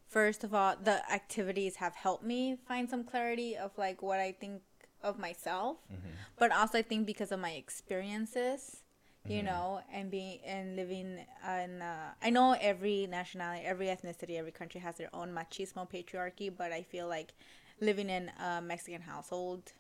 first 0.08 0.44
of 0.44 0.54
all, 0.54 0.76
the 0.82 0.98
activities 1.12 1.78
have 1.78 1.96
helped 1.96 2.24
me 2.24 2.58
find 2.68 2.90
some 2.90 3.04
clarity 3.04 3.58
of 3.58 3.72
like 3.78 4.02
what 4.04 4.20
I 4.20 4.32
think 4.34 4.62
of 5.04 5.18
myself, 5.18 5.78
Mhm. 5.92 6.12
but 6.38 6.52
also 6.52 6.78
I 6.80 6.82
think 6.82 7.06
because 7.06 7.32
of 7.32 7.40
my 7.40 7.52
experiences, 7.52 8.84
you 9.28 9.42
Mhm. 9.42 9.46
know, 9.46 9.84
and 9.92 10.10
being 10.10 10.40
and 10.44 10.76
living 10.76 11.26
in. 11.44 11.82
Uh, 11.82 12.14
I 12.22 12.30
know 12.30 12.54
every 12.54 13.08
nationality, 13.08 13.66
every 13.66 13.88
ethnicity, 13.88 14.38
every 14.38 14.52
country 14.52 14.82
has 14.82 14.98
their 14.98 15.14
own 15.14 15.32
machismo 15.34 15.88
patriarchy, 15.90 16.50
but 16.56 16.72
I 16.72 16.84
feel 16.84 17.08
like 17.08 17.34
living 17.80 18.10
in 18.10 18.30
a 18.40 18.62
Mexican 18.62 19.02
household, 19.04 19.74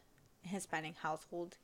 Hispanic 0.43 0.97
household, 0.97 1.57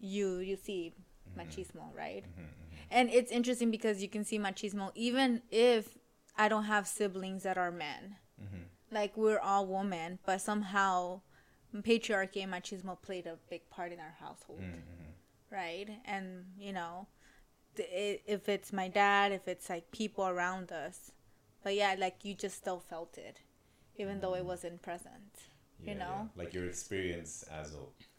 you 0.00 0.38
you 0.38 0.56
see 0.56 0.92
machismo, 1.36 1.94
right? 1.94 2.24
Mhm, 2.24 2.42
mhm. 2.44 2.78
And 2.90 3.10
it's 3.10 3.30
interesting 3.32 3.70
because 3.70 4.02
you 4.02 4.08
can 4.08 4.24
see 4.24 4.38
machismo 4.38 4.90
even 4.94 5.42
if 5.50 5.98
I 6.36 6.48
don't 6.48 6.64
have 6.64 6.86
siblings 6.86 7.42
that 7.44 7.56
are 7.58 7.70
men. 7.70 8.16
Mhm. 8.40 8.64
Like 8.90 9.16
we're 9.16 9.38
all 9.38 9.66
women, 9.66 10.18
but 10.24 10.40
somehow 10.40 11.20
patriarchy 11.82 12.42
and 12.42 12.52
machismo 12.52 13.00
played 13.00 13.26
a 13.26 13.38
big 13.50 13.68
part 13.70 13.92
in 13.92 14.00
our 14.00 14.16
household, 14.20 14.60
Mhm, 14.60 14.74
mhm. 14.74 15.12
right? 15.50 15.88
And 16.04 16.46
you 16.58 16.72
know, 16.72 17.06
th- 17.76 18.22
if 18.26 18.48
it's 18.48 18.72
my 18.72 18.88
dad, 18.88 19.32
if 19.32 19.48
it's 19.48 19.68
like 19.68 19.90
people 19.90 20.26
around 20.26 20.72
us, 20.72 21.12
but 21.62 21.74
yeah, 21.74 21.94
like 21.98 22.24
you 22.24 22.34
just 22.34 22.56
still 22.56 22.80
felt 22.80 23.18
it, 23.18 23.40
even 23.96 24.20
though 24.20 24.34
it 24.34 24.44
wasn't 24.44 24.82
present. 24.82 25.32
Yeah, 25.80 25.92
you 25.92 25.98
yeah. 25.98 26.04
know? 26.04 26.30
like 26.36 26.54
your 26.54 26.66
experience 26.66 27.44
as 27.50 27.74
a 27.74 27.78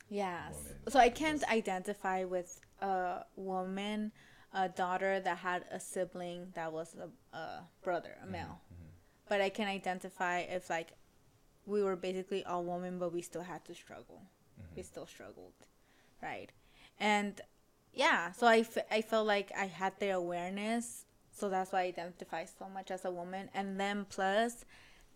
Yes. 0.09 0.53
woman 0.55 0.75
So 0.89 0.99
I 0.99 1.09
can't 1.09 1.43
identify 1.49 2.23
with 2.25 2.59
a 2.81 3.25
woman, 3.35 4.11
a 4.53 4.69
daughter 4.69 5.19
that 5.19 5.37
had 5.39 5.65
a 5.71 5.79
sibling 5.79 6.51
that 6.53 6.71
was 6.71 6.95
a, 6.95 7.09
a 7.37 7.63
brother, 7.81 8.17
a 8.21 8.25
male. 8.27 8.61
mhm. 8.73 8.89
But 9.27 9.41
I 9.41 9.49
can 9.49 9.67
identify 9.67 10.39
if 10.39 10.69
like 10.69 10.93
we 11.65 11.81
were 11.83 11.95
basically 11.95 12.43
all 12.45 12.63
women, 12.63 12.99
but 12.99 13.11
we 13.13 13.21
still 13.21 13.41
had 13.43 13.63
to 13.65 13.73
struggle. 13.73 14.21
We 14.75 14.81
Mhm. 14.81 14.85
still 14.85 15.05
struggled, 15.07 15.53
right? 16.21 16.51
And 16.99 17.41
yeah, 17.93 18.31
so 18.31 18.47
I, 18.47 18.59
f- 18.59 18.85
I 18.91 19.01
felt 19.01 19.25
like 19.27 19.51
I 19.57 19.65
had 19.67 19.93
the 19.99 20.09
awareness, 20.09 21.05
so 21.31 21.49
that's 21.49 21.71
why 21.71 21.81
I 21.81 21.85
identify 21.87 22.45
so 22.45 22.67
much 22.69 22.91
as 22.91 23.05
a 23.05 23.11
woman. 23.11 23.49
And 23.53 23.79
then 23.79 24.05
plus 24.05 24.65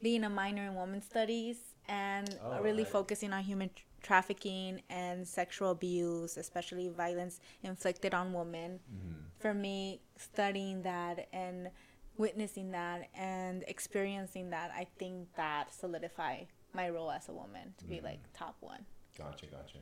being 0.02 0.24
a 0.24 0.30
minor 0.30 0.66
in 0.66 0.76
women's 0.76 1.06
studies 1.06 1.58
and 1.88 2.38
Oh, 2.42 2.62
really 2.62 2.84
right. 2.84 2.92
focusing 2.92 3.34
on 3.34 3.44
human 3.44 3.70
tr- 3.70 3.84
trafficking 4.02 4.82
and 4.90 5.28
sexual 5.28 5.72
abuse, 5.72 6.38
especially 6.38 6.88
violence 6.90 7.40
inflicted 7.64 8.14
on 8.14 8.32
women. 8.34 8.80
Mhm. 8.92 9.26
For 9.40 9.54
me, 9.54 10.02
studying 10.18 10.82
that 10.84 11.28
and 11.34 11.70
witnessing 12.20 12.72
that 12.72 13.10
and 13.16 13.64
experiencing 13.68 14.50
that, 14.52 14.70
I 14.76 14.86
think 15.00 15.34
that 15.36 15.74
solidify 15.74 16.44
my 16.74 16.88
role 16.90 17.10
as 17.10 17.28
a 17.30 17.32
woman 17.34 17.74
to 17.80 17.86
be 17.86 17.96
Mhm. 17.98 18.04
like 18.04 18.20
top 18.34 18.56
one 18.60 18.86
Gotcha, 19.18 19.48
gotcha. 19.48 19.80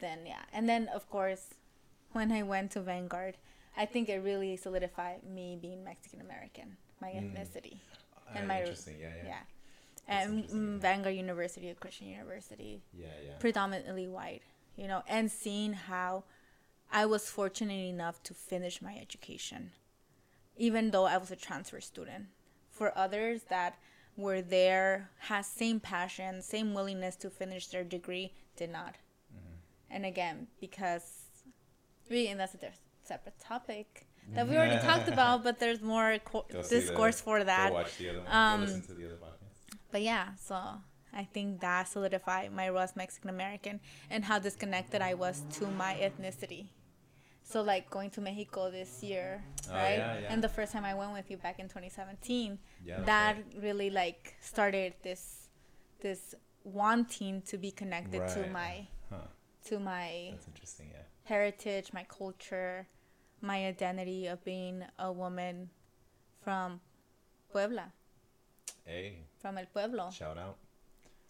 then 0.00 0.26
yeah 0.26 0.42
and 0.52 0.68
then 0.68 0.88
of 0.88 1.08
course 1.08 1.54
when 2.16 2.30
i 2.30 2.42
went 2.42 2.70
to 2.72 2.80
vanguard 2.82 3.38
i 3.82 3.86
think 3.86 4.08
it 4.10 4.18
really 4.18 4.54
solidified 4.56 5.22
me 5.24 5.56
being 5.66 5.82
mexican 5.82 6.20
american 6.20 6.76
my 7.00 7.10
Mm. 7.12 7.20
ethnicity 7.32 7.78
Uh, 8.26 8.38
And 8.38 8.48
my- 8.48 8.60
interesting. 8.60 8.98
Yeah, 9.00 9.14
yeah. 9.16 9.24
yeah, 9.32 9.42
and 10.06 10.28
mm, 10.48 10.78
vanguard 10.78 11.14
university 11.16 11.68
a 11.70 11.74
christian 11.74 12.08
university 12.08 12.82
Yeah, 12.92 13.06
yeah. 13.26 13.36
predominantly 13.38 14.06
white 14.18 14.42
you 14.76 14.86
know 14.90 15.02
and 15.08 15.30
seeing 15.32 15.72
how 15.90 16.24
i 16.90 17.06
was 17.06 17.30
fortunate 17.30 17.84
enough 17.94 18.22
to 18.24 18.34
finish 18.34 18.82
my 18.82 18.94
education 19.06 19.72
even 20.56 20.90
though 20.90 21.04
i 21.04 21.16
was 21.16 21.30
a 21.30 21.36
transfer 21.36 21.80
student 21.80 22.26
for 22.70 22.96
others 22.96 23.42
that 23.48 23.78
were 24.16 24.42
there 24.42 25.10
has 25.20 25.46
same 25.46 25.80
passion 25.80 26.42
same 26.42 26.74
willingness 26.74 27.16
to 27.16 27.30
finish 27.30 27.66
their 27.68 27.84
degree 27.84 28.32
did 28.56 28.70
not 28.70 28.96
Mhm. 29.34 29.56
and 29.90 30.06
again 30.06 30.46
because 30.60 31.22
we 32.10 32.26
and 32.28 32.38
that's 32.40 32.54
a 32.54 32.58
separate 33.04 33.38
topic 33.40 34.06
that 34.34 34.46
we 34.48 34.56
already 34.56 34.80
talked 34.80 35.08
about 35.16 35.42
but 35.42 35.58
there's 35.58 35.80
more 35.80 36.18
co- 36.24 36.44
see 36.50 36.56
the- 36.58 36.68
discourse 36.68 37.20
for 37.20 37.42
that 37.44 37.68
Go 37.70 37.74
watch 37.74 37.96
the 37.98 38.10
other 38.10 38.20
one. 38.20 38.28
Um, 38.30 38.60
Go 38.60 38.66
listen 38.66 38.82
to 38.82 38.94
the 38.94 39.06
other 39.06 39.16
podcast. 39.16 39.76
but 39.90 40.02
yeah 40.02 40.34
so 40.36 40.56
I 41.14 41.24
think 41.24 41.60
that 41.60 41.88
solidified 41.88 42.52
my 42.52 42.68
role 42.70 42.78
as 42.80 42.96
Mexican 42.96 43.28
American 43.28 43.80
and 44.08 44.24
how 44.24 44.38
disconnected 44.38 45.02
I 45.02 45.12
was 45.12 45.42
to 45.58 45.66
my 45.66 45.92
ethnicity. 45.94 46.68
So 47.44 47.62
like 47.62 47.90
going 47.90 48.10
to 48.10 48.20
Mexico 48.20 48.70
this 48.70 49.02
year, 49.02 49.42
Oh, 49.70 49.74
right? 49.74 49.98
yeah, 49.98 50.18
yeah. 50.20 50.32
And 50.32 50.42
the 50.42 50.48
first 50.48 50.72
time 50.72 50.84
I 50.84 50.94
went 50.94 51.12
with 51.12 51.30
you 51.30 51.36
back 51.36 51.58
in 51.58 51.66
2017, 51.68 52.58
Yeah, 52.84 53.00
that 53.02 53.36
right. 53.36 53.62
really 53.62 53.90
like 53.90 54.34
started 54.40 54.94
this 55.02 55.48
this 56.00 56.34
wanting 56.64 57.42
to 57.42 57.58
be 57.58 57.70
connected 57.70 58.26
to 58.28 58.46
my 58.46 58.86
Huh. 59.10 59.26
to 59.66 59.78
my 59.78 60.30
That's 60.32 60.46
interesting. 60.48 60.90
Yeah. 60.92 61.02
heritage, 61.24 61.92
my 61.92 62.04
culture, 62.04 62.86
my 63.40 63.66
identity 63.66 64.26
of 64.28 64.42
being 64.44 64.84
a 64.98 65.12
woman 65.12 65.70
from 66.40 66.80
Puebla, 67.52 67.92
Hey, 68.84 69.26
from 69.38 69.58
el 69.58 69.66
pueblo. 69.66 70.10
shout 70.10 70.38
out. 70.38 70.56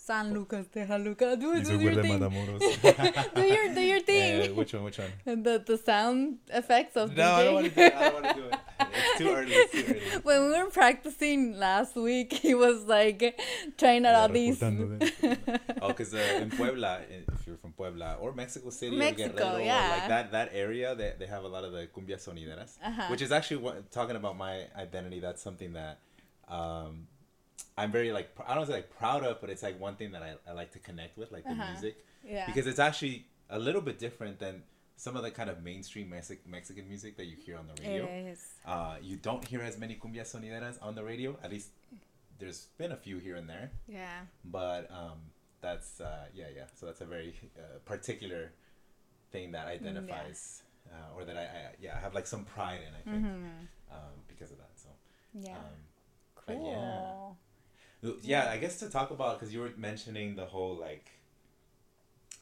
San 0.04 0.34
Lucas 0.34 0.66
de 0.66 0.84
Jaluca. 0.84 1.38
Do, 1.38 1.46
You 1.54 1.62
do 1.62 1.78
your 1.78 1.94
thing. 2.02 2.18
Do 3.36 3.42
your 3.54 3.74
do 3.74 3.80
your 3.80 4.00
thing. 4.10 4.56
which 4.56 4.74
one? 4.74 4.82
Which 4.82 4.98
one? 4.98 5.12
the 5.44 5.62
the 5.64 5.78
sound 5.78 6.38
effects 6.48 6.96
of 6.96 7.10
the 7.14 7.22
No, 7.22 7.30
I 7.38 7.44
don't 7.44 7.54
want 7.54 7.66
to 7.68 7.74
do 7.74 7.82
it. 7.82 7.94
I 7.94 8.00
don't 8.10 8.14
want 8.22 8.26
to 8.36 8.42
do 8.42 8.46
it. 8.48 8.54
It's 8.94 9.18
too 9.18 9.28
early. 9.28 9.52
It's 9.54 9.72
too 9.72 9.84
early. 9.88 10.20
when 10.28 10.38
we 10.46 10.58
were 10.58 10.70
practicing 10.70 11.56
last 11.66 11.94
week, 11.94 12.32
he 12.32 12.52
was 12.54 12.78
like 12.96 13.40
trying 13.78 14.04
out 14.06 14.16
all 14.16 14.28
these. 14.28 14.60
oh, 14.62 15.88
because 15.88 16.12
uh, 16.14 16.40
in 16.42 16.50
Puebla, 16.50 17.02
if 17.08 17.46
you're 17.46 17.56
from 17.58 17.72
Puebla 17.72 18.16
or 18.20 18.32
Mexico 18.34 18.70
City, 18.70 18.96
Mexico, 18.96 19.28
or 19.30 19.58
Guerrero, 19.58 19.62
or 19.62 19.88
like 19.96 20.08
that 20.08 20.32
that 20.32 20.48
area, 20.52 20.94
they, 20.96 21.12
they 21.20 21.26
have 21.26 21.44
a 21.44 21.48
lot 21.48 21.62
of 21.64 21.72
the 21.72 21.86
cumbia 21.94 22.18
sonideras, 22.18 22.76
Uh-huh. 22.82 23.02
which 23.10 23.22
is 23.22 23.30
actually 23.30 23.58
what, 23.58 23.90
talking 23.92 24.16
about 24.16 24.36
my 24.36 24.66
identity. 24.76 25.20
That's 25.20 25.40
something 25.42 25.74
that 25.74 26.00
um, 26.48 27.06
I'm 27.76 27.90
very 27.92 28.12
like 28.12 28.34
pr- 28.34 28.42
I 28.46 28.54
don't 28.54 28.66
say 28.66 28.72
like 28.74 28.90
proud 28.98 29.24
of, 29.24 29.40
but 29.40 29.48
it's 29.50 29.62
like 29.62 29.78
one 29.80 29.96
thing 29.96 30.12
that 30.12 30.22
I, 30.22 30.34
I 30.48 30.52
like 30.52 30.72
to 30.72 30.78
connect 30.78 31.16
with, 31.18 31.32
like 31.32 31.44
the 31.44 31.50
Uh-huh. 31.50 31.70
music, 31.72 31.96
Yeah. 32.24 32.46
because 32.46 32.66
it's 32.66 32.78
actually 32.78 33.26
a 33.50 33.58
little 33.58 33.80
bit 33.80 33.98
different 33.98 34.38
than 34.38 34.62
some 34.96 35.16
of 35.16 35.22
the 35.22 35.30
kind 35.30 35.48
of 35.50 35.62
mainstream 35.62 36.10
Mexic- 36.10 36.46
Mexican 36.46 36.86
music 36.88 37.16
that 37.16 37.24
you 37.26 37.36
hear 37.36 37.56
on 37.56 37.66
the 37.66 37.74
radio. 37.82 38.04
it 38.06 38.26
is. 38.32 38.42
Uh, 38.64 38.96
you 39.00 39.16
don't 39.16 39.44
hear 39.46 39.60
as 39.62 39.78
many 39.78 39.94
cumbia 39.96 40.24
sonideras 40.24 40.78
on 40.82 40.94
the 40.94 41.02
radio. 41.02 41.36
At 41.42 41.50
least 41.50 41.70
there's 42.38 42.66
been 42.78 42.92
a 42.92 42.96
few 42.96 43.18
here 43.18 43.36
and 43.36 43.48
there, 43.48 43.70
Yeah. 43.88 44.20
but 44.44 44.90
um, 44.90 45.18
that's 45.60 46.00
uh, 46.00 46.26
yeah, 46.34 46.46
yeah. 46.54 46.66
So 46.74 46.86
that's 46.86 47.00
a 47.00 47.04
very 47.06 47.34
uh, 47.58 47.78
particular 47.84 48.52
thing 49.30 49.52
that 49.52 49.66
identifies, 49.66 50.62
uh, 50.92 51.16
or 51.16 51.24
that 51.24 51.36
I, 51.36 51.42
I 51.42 51.60
yeah 51.80 51.96
I 51.96 52.00
have 52.00 52.14
like 52.14 52.26
some 52.26 52.44
pride 52.44 52.80
in. 52.86 52.92
I 52.94 53.02
think 53.10 53.24
hmm 53.26 53.44
um, 53.90 54.14
because 54.28 54.50
of 54.52 54.58
that. 54.58 54.70
So 54.76 54.88
Yeah. 55.34 55.56
um, 55.56 55.78
cool. 56.46 57.36
yeah. 58.02 58.10
yeah, 58.22 58.50
I 58.50 58.56
guess 58.58 58.78
to 58.80 58.90
talk 58.90 59.10
about 59.10 59.38
because 59.38 59.52
you 59.52 59.60
were 59.60 59.70
mentioning 59.76 60.36
the 60.36 60.46
whole 60.46 60.76
like. 60.76 61.10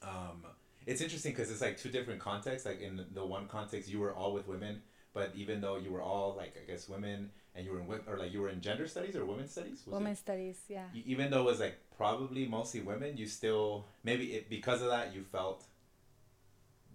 Um, 0.02 0.47
it's 0.87 1.00
interesting 1.02 1.33
because 1.33 1.50
it's 1.50 1.61
like 1.61 1.76
two 1.78 1.90
different 1.90 2.21
contexts. 2.21 2.66
Like 2.66 2.80
in 2.80 3.04
the 3.12 3.25
one 3.25 3.47
context, 3.47 3.88
you 3.88 4.00
were 4.00 4.14
all 4.14 4.33
with 4.33 4.49
women, 4.49 4.83
but 5.12 5.33
even 5.35 5.61
though 5.61 5.76
you 5.76 5.92
were 5.92 6.02
all 6.02 6.35
like 6.37 6.57
I 6.62 6.71
guess 6.71 6.88
women, 6.88 7.30
and 7.54 7.66
you 7.66 7.73
were 7.73 7.80
in 7.80 8.00
or 8.07 8.19
like 8.19 8.33
you 8.33 8.40
were 8.40 8.49
in 8.49 8.61
gender 8.61 8.87
studies 8.87 9.16
or 9.16 9.25
women's 9.25 9.50
studies. 9.50 9.83
Was 9.87 10.00
it? 10.07 10.16
Studies. 10.16 10.59
Yeah. 10.69 10.85
y- 10.95 11.02
even 11.07 11.30
though 11.30 11.40
it 11.40 11.47
was 11.47 11.61
like 11.61 11.78
probably 11.97 12.47
mostly 12.47 12.80
women, 12.80 13.16
you 13.16 13.26
still 13.26 13.87
maybe 14.04 14.33
it, 14.35 14.49
because 14.49 14.83
of 14.83 14.88
that 14.88 15.14
you 15.14 15.23
felt 15.23 15.64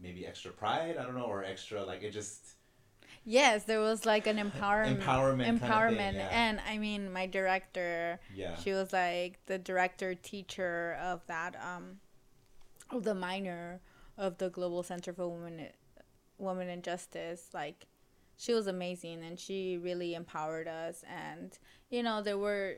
maybe 0.01 0.25
extra 0.25 0.51
pride. 0.51 0.97
I 0.97 1.03
don't 1.03 1.15
know, 1.15 1.25
or 1.25 1.43
extra 1.43 1.83
like 1.83 2.03
it 2.03 2.11
just 2.11 2.55
Yes, 3.25 3.63
there 3.63 3.79
was 3.79 4.05
like 4.05 4.27
an 4.27 4.37
empowerment. 4.37 5.01
Empowerment 5.01 5.03
kind 5.03 5.41
of 5.41 5.59
thing, 5.59 5.59
Empowerment, 5.59 6.13
yeah. 6.13 6.29
and 6.31 6.61
I 6.69 6.77
mean, 6.77 7.11
my 7.11 7.25
director. 7.25 8.19
yeah 8.33 8.55
She 8.55 8.71
was 8.71 8.93
like 8.93 9.39
the 9.47 9.57
director 9.57 10.13
teacher 10.13 10.97
of 11.01 11.25
that 11.27 11.55
um 11.55 11.99
of 12.91 13.03
the 13.03 13.15
minor 13.15 13.81
of 14.17 14.37
the 14.37 14.49
Global 14.49 14.83
Center 14.83 15.11
for 15.11 15.27
Women 15.27 15.67
Women 16.37 16.69
and 16.69 16.83
Justice. 16.83 17.49
Like 17.53 17.87
she 18.37 18.53
was 18.53 18.67
amazing 18.67 19.23
and 19.23 19.39
she 19.39 19.77
really 19.77 20.13
empowered 20.13 20.67
us 20.67 21.03
and 21.09 21.57
you 21.89 22.03
know 22.03 22.21
there 22.21 22.37
were 22.37 22.77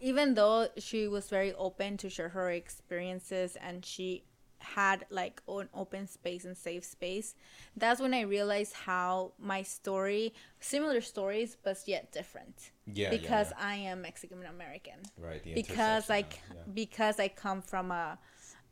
even 0.00 0.34
though 0.34 0.68
she 0.78 1.06
was 1.08 1.28
very 1.28 1.52
open 1.54 1.96
to 1.98 2.08
share 2.08 2.30
her 2.30 2.50
experiences 2.50 3.56
and 3.60 3.84
she 3.84 4.24
had 4.64 5.04
like 5.10 5.40
an 5.48 5.68
open 5.74 6.06
space 6.06 6.44
and 6.44 6.56
safe 6.56 6.84
space 6.84 7.34
that's 7.76 8.00
when 8.00 8.12
i 8.12 8.22
realized 8.22 8.72
how 8.72 9.32
my 9.38 9.62
story 9.62 10.34
similar 10.60 11.00
stories 11.00 11.56
but 11.62 11.76
yet 11.86 12.10
different 12.12 12.72
yeah 12.92 13.10
because 13.10 13.50
yeah, 13.50 13.66
I 13.66 13.74
am 13.76 14.02
Mexican 14.02 14.44
American. 14.44 15.00
right 15.18 15.42
the 15.42 15.54
Because 15.54 16.08
like 16.08 16.40
yeah. 16.52 16.60
because 16.72 17.18
I 17.18 17.28
come 17.28 17.62
from 17.62 17.90
a, 17.90 18.18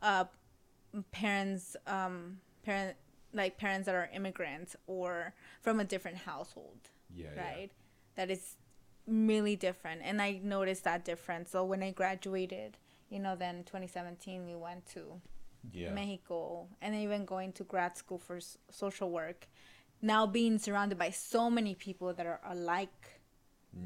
a 0.01 0.27
parents 1.11 1.75
um 1.87 2.37
parent 2.63 2.95
like 3.33 3.57
parents 3.57 3.87
that 3.87 3.95
are 3.95 4.09
immigrants 4.13 4.75
or 4.85 5.33
from 5.61 5.79
a 5.79 5.83
different 5.83 6.17
household, 6.17 6.77
yeah, 7.13 7.27
yeah. 7.35 7.41
right? 7.41 7.71
That 8.15 8.29
is 8.29 8.57
really 9.07 9.55
different, 9.55 10.01
and 10.03 10.21
I 10.21 10.39
noticed 10.43 10.83
that 10.83 11.03
difference. 11.03 11.51
So 11.51 11.63
when 11.63 11.81
I 11.81 11.91
graduated, 11.91 12.77
you 13.09 13.19
know, 13.19 13.35
then 13.35 13.63
2017 13.63 14.45
we 14.45 14.55
went 14.55 14.85
to 14.93 15.19
yeah 15.71 15.91
Mexico, 15.91 16.67
and 16.81 16.95
even 16.95 17.25
going 17.25 17.51
to 17.53 17.63
grad 17.63 17.97
school 17.97 18.17
for 18.17 18.37
s- 18.37 18.57
social 18.69 19.09
work. 19.11 19.47
Now 20.01 20.25
being 20.27 20.57
surrounded 20.59 20.97
by 20.97 21.11
so 21.11 21.49
many 21.49 21.75
people 21.75 22.13
that 22.13 22.25
are 22.25 22.41
alike 22.45 23.21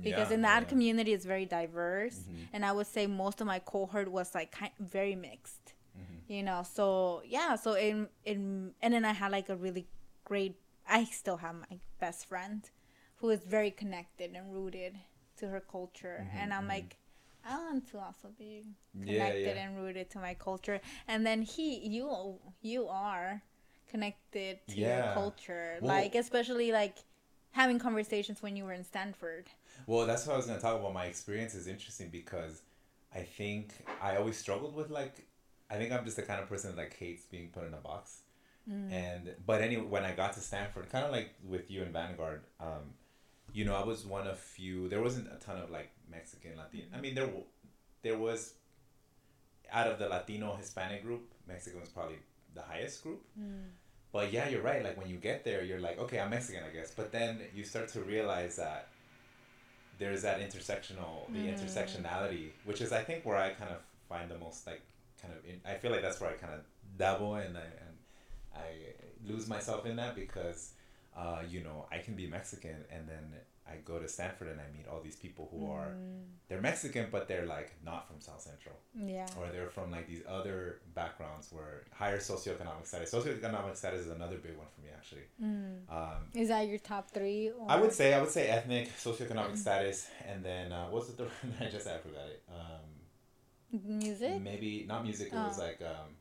because 0.03 0.29
Yeah, 0.29 0.35
in 0.35 0.41
that 0.43 0.63
yeah. 0.63 0.67
community 0.69 1.13
it's 1.13 1.25
very 1.25 1.45
diverse 1.45 2.19
Mhm. 2.29 2.47
and 2.53 2.65
i 2.65 2.71
would 2.71 2.87
say 2.87 3.07
most 3.07 3.41
of 3.41 3.47
my 3.47 3.59
cohort 3.59 4.09
was 4.11 4.35
like 4.35 4.51
kind, 4.51 4.71
very 4.79 5.15
mixed 5.15 5.73
Mhm. 5.97 6.21
you 6.27 6.43
know 6.43 6.63
so 6.63 7.21
yeah 7.25 7.55
so 7.55 7.73
in 7.73 8.07
in 8.25 8.73
and 8.81 8.93
then 8.93 9.05
i 9.05 9.13
had 9.13 9.31
like 9.31 9.49
a 9.49 9.55
really 9.55 9.87
great 10.23 10.55
i 10.87 11.03
still 11.05 11.37
have 11.37 11.55
my 11.55 11.79
best 11.99 12.25
friend 12.27 12.69
who 13.17 13.29
is 13.29 13.41
very 13.43 13.71
connected 13.71 14.35
and 14.35 14.53
rooted 14.53 14.99
to 15.37 15.47
her 15.47 15.59
culture 15.61 16.19
Mhm, 16.21 16.37
and 16.37 16.53
i'm 16.53 16.65
mhm. 16.65 16.69
like 16.69 16.97
i 17.49 17.57
want 17.65 17.89
to 17.91 17.97
also 17.99 18.27
be 18.37 18.63
yeah 18.93 19.05
connected 19.05 19.55
yeah 19.55 19.63
and 19.63 19.77
rooted 19.77 20.09
to 20.09 20.19
my 20.19 20.33
culture 20.33 20.79
and 21.07 21.25
then 21.25 21.41
he 21.41 21.67
you 21.79 22.35
you 22.61 22.87
are 22.87 23.41
connected 23.89 24.59
to 24.67 24.75
Yeah. 24.75 25.05
your 25.05 25.13
culture 25.13 25.77
Well- 25.81 25.95
like 25.95 26.13
especially 26.15 26.71
like 26.71 26.97
having 27.51 27.79
conversations 27.79 28.41
when 28.43 28.55
you 28.57 28.65
were 28.65 28.73
in 28.73 28.83
stanford 28.83 29.45
Well, 29.87 30.05
that's 30.05 30.25
what 30.25 30.33
I 30.33 30.37
was 30.37 30.47
gonna 30.47 30.59
talk 30.59 30.75
about. 30.79 30.93
My 30.93 31.05
experience 31.05 31.53
is 31.53 31.65
interesting 31.67 32.09
because 32.09 32.63
I 33.13 33.21
think 33.21 33.65
I 34.01 34.17
always 34.17 34.35
struggled 34.37 34.75
with 34.75 34.89
like 34.89 35.15
I 35.69 35.75
think 35.77 35.91
I'm 35.93 36.03
just 36.03 36.17
the 36.17 36.23
kind 36.23 36.39
of 36.41 36.47
person 36.49 36.67
that 36.75 36.81
like 36.81 36.95
hates 36.97 37.25
being 37.25 37.49
put 37.49 37.63
in 37.69 37.73
a 37.73 37.77
box. 37.77 38.21
Mm. 38.69 38.91
And 38.91 39.35
but 39.45 39.61
anyway, 39.61 39.85
when 39.95 40.03
I 40.03 40.13
got 40.13 40.33
to 40.33 40.41
Stanford, 40.41 40.89
kind 40.89 41.05
of 41.05 41.11
like 41.11 41.29
with 41.53 41.69
you 41.71 41.83
and 41.83 41.91
Vanguard, 41.93 42.41
um, 42.59 42.83
you 43.53 43.63
know, 43.65 43.75
I 43.75 43.83
was 43.91 44.05
one 44.05 44.27
of 44.27 44.37
few. 44.39 44.89
There 44.89 45.01
wasn't 45.01 45.27
a 45.31 45.37
ton 45.45 45.57
of 45.63 45.69
like 45.69 45.91
Mexican 46.09 46.57
Latino. 46.57 46.85
I 46.95 47.01
mean, 47.01 47.15
there 47.15 47.25
w- 47.25 47.45
there 48.01 48.17
was 48.17 48.53
out 49.71 49.87
of 49.87 49.99
the 49.99 50.07
Latino 50.07 50.55
Hispanic 50.55 51.03
group, 51.03 51.23
Mexican 51.47 51.79
was 51.79 51.89
probably 51.89 52.17
the 52.53 52.61
highest 52.61 53.03
group. 53.03 53.21
Mm. 53.39 53.65
But 54.11 54.31
yeah, 54.31 54.47
you're 54.49 54.61
right. 54.61 54.83
Like 54.83 54.97
when 54.97 55.09
you 55.09 55.17
get 55.17 55.43
there, 55.43 55.63
you're 55.63 55.79
like, 55.81 55.99
okay, 55.99 56.19
I'm 56.19 56.29
Mexican, 56.29 56.63
I 56.63 56.69
guess. 56.73 56.91
But 56.91 57.11
then 57.11 57.39
you 57.53 57.63
start 57.63 57.89
to 57.89 58.01
realize 58.01 58.55
that 58.55 58.87
there's 59.99 60.21
that 60.21 60.39
intersectional, 60.39 61.31
the 61.33 61.39
Mm. 61.47 61.53
intersectionality, 61.53 62.51
which 62.63 62.81
is 62.81 62.91
I 62.91 63.03
think 63.03 63.25
where 63.25 63.37
I 63.37 63.49
kind 63.49 63.71
of 63.71 63.81
find 64.07 64.29
the 64.31 64.37
most 64.37 64.65
like 64.65 64.81
kind 65.21 65.33
of. 65.33 65.43
In, 65.45 65.59
I 65.65 65.75
feel 65.75 65.91
like 65.91 66.01
that's 66.01 66.21
where 66.21 66.29
I 66.29 66.33
kind 66.33 66.53
of 66.53 66.61
dabble 66.97 67.35
and 67.35 67.57
I 67.57 67.61
and 67.61 67.97
I 68.55 68.69
lose 69.25 69.47
myself 69.47 69.85
in 69.85 69.95
that 69.97 70.15
because, 70.15 70.73
uh, 71.15 71.41
you 71.47 71.61
know, 71.61 71.85
I 71.91 71.97
can 71.99 72.15
be 72.15 72.27
Mexican 72.27 72.77
and 72.91 73.07
then 73.07 73.23
I 73.69 73.75
go 73.83 73.99
to 73.99 74.07
Stanford 74.07 74.47
and 74.47 74.59
I 74.61 74.67
meet 74.75 74.87
all 74.87 75.01
these 75.01 75.15
people 75.15 75.47
who 75.51 75.69
are 75.71 75.89
Mm. 75.89 76.23
they're 76.47 76.61
Mexican 76.61 77.05
but 77.11 77.27
they're 77.27 77.45
like 77.45 77.69
not 77.83 78.07
from 78.07 78.19
South 78.21 78.41
Central 78.41 78.75
yeah 78.95 79.27
or 79.37 79.47
they're 79.53 79.69
from 79.77 79.91
like 79.91 80.07
these 80.07 80.23
other 80.37 80.79
backgrounds 80.95 81.51
where 81.51 81.83
higher 81.91 82.19
socioeconomic 82.19 82.85
status. 82.85 83.11
Socioeconomic 83.13 83.75
status 83.75 84.01
is 84.05 84.11
another 84.11 84.37
big 84.37 84.55
one 84.57 84.67
for 84.73 84.81
me 84.81 84.89
actually. 84.97 85.25
Mm. 85.43 85.79
Um, 85.97 86.21
Is 86.33 86.47
that 86.49 86.67
your 86.67 86.79
top 86.79 87.11
three? 87.11 87.51
Or? 87.57 87.65
I 87.69 87.75
would 87.81 87.91
say 87.93 88.13
I 88.13 88.19
would 88.21 88.31
say 88.37 88.47
ethnic, 88.47 88.85
socioeconomic 88.97 89.57
status, 89.57 90.07
and 90.29 90.43
then 90.43 90.71
uh, 90.71 90.87
what's 90.91 91.07
the 91.07 91.13
third 91.13 91.31
one? 91.41 91.53
I 91.67 91.69
just 91.71 91.87
I 91.87 91.97
forgot 91.97 92.27
it. 92.35 92.41
Um, 92.49 92.87
music. 93.99 94.41
maybe 94.41 94.85
not 94.87 95.03
music. 95.03 95.27
It 95.27 95.35
was 95.35 95.59
Oh. 95.59 95.63
like 95.63 95.81
um, 95.81 96.15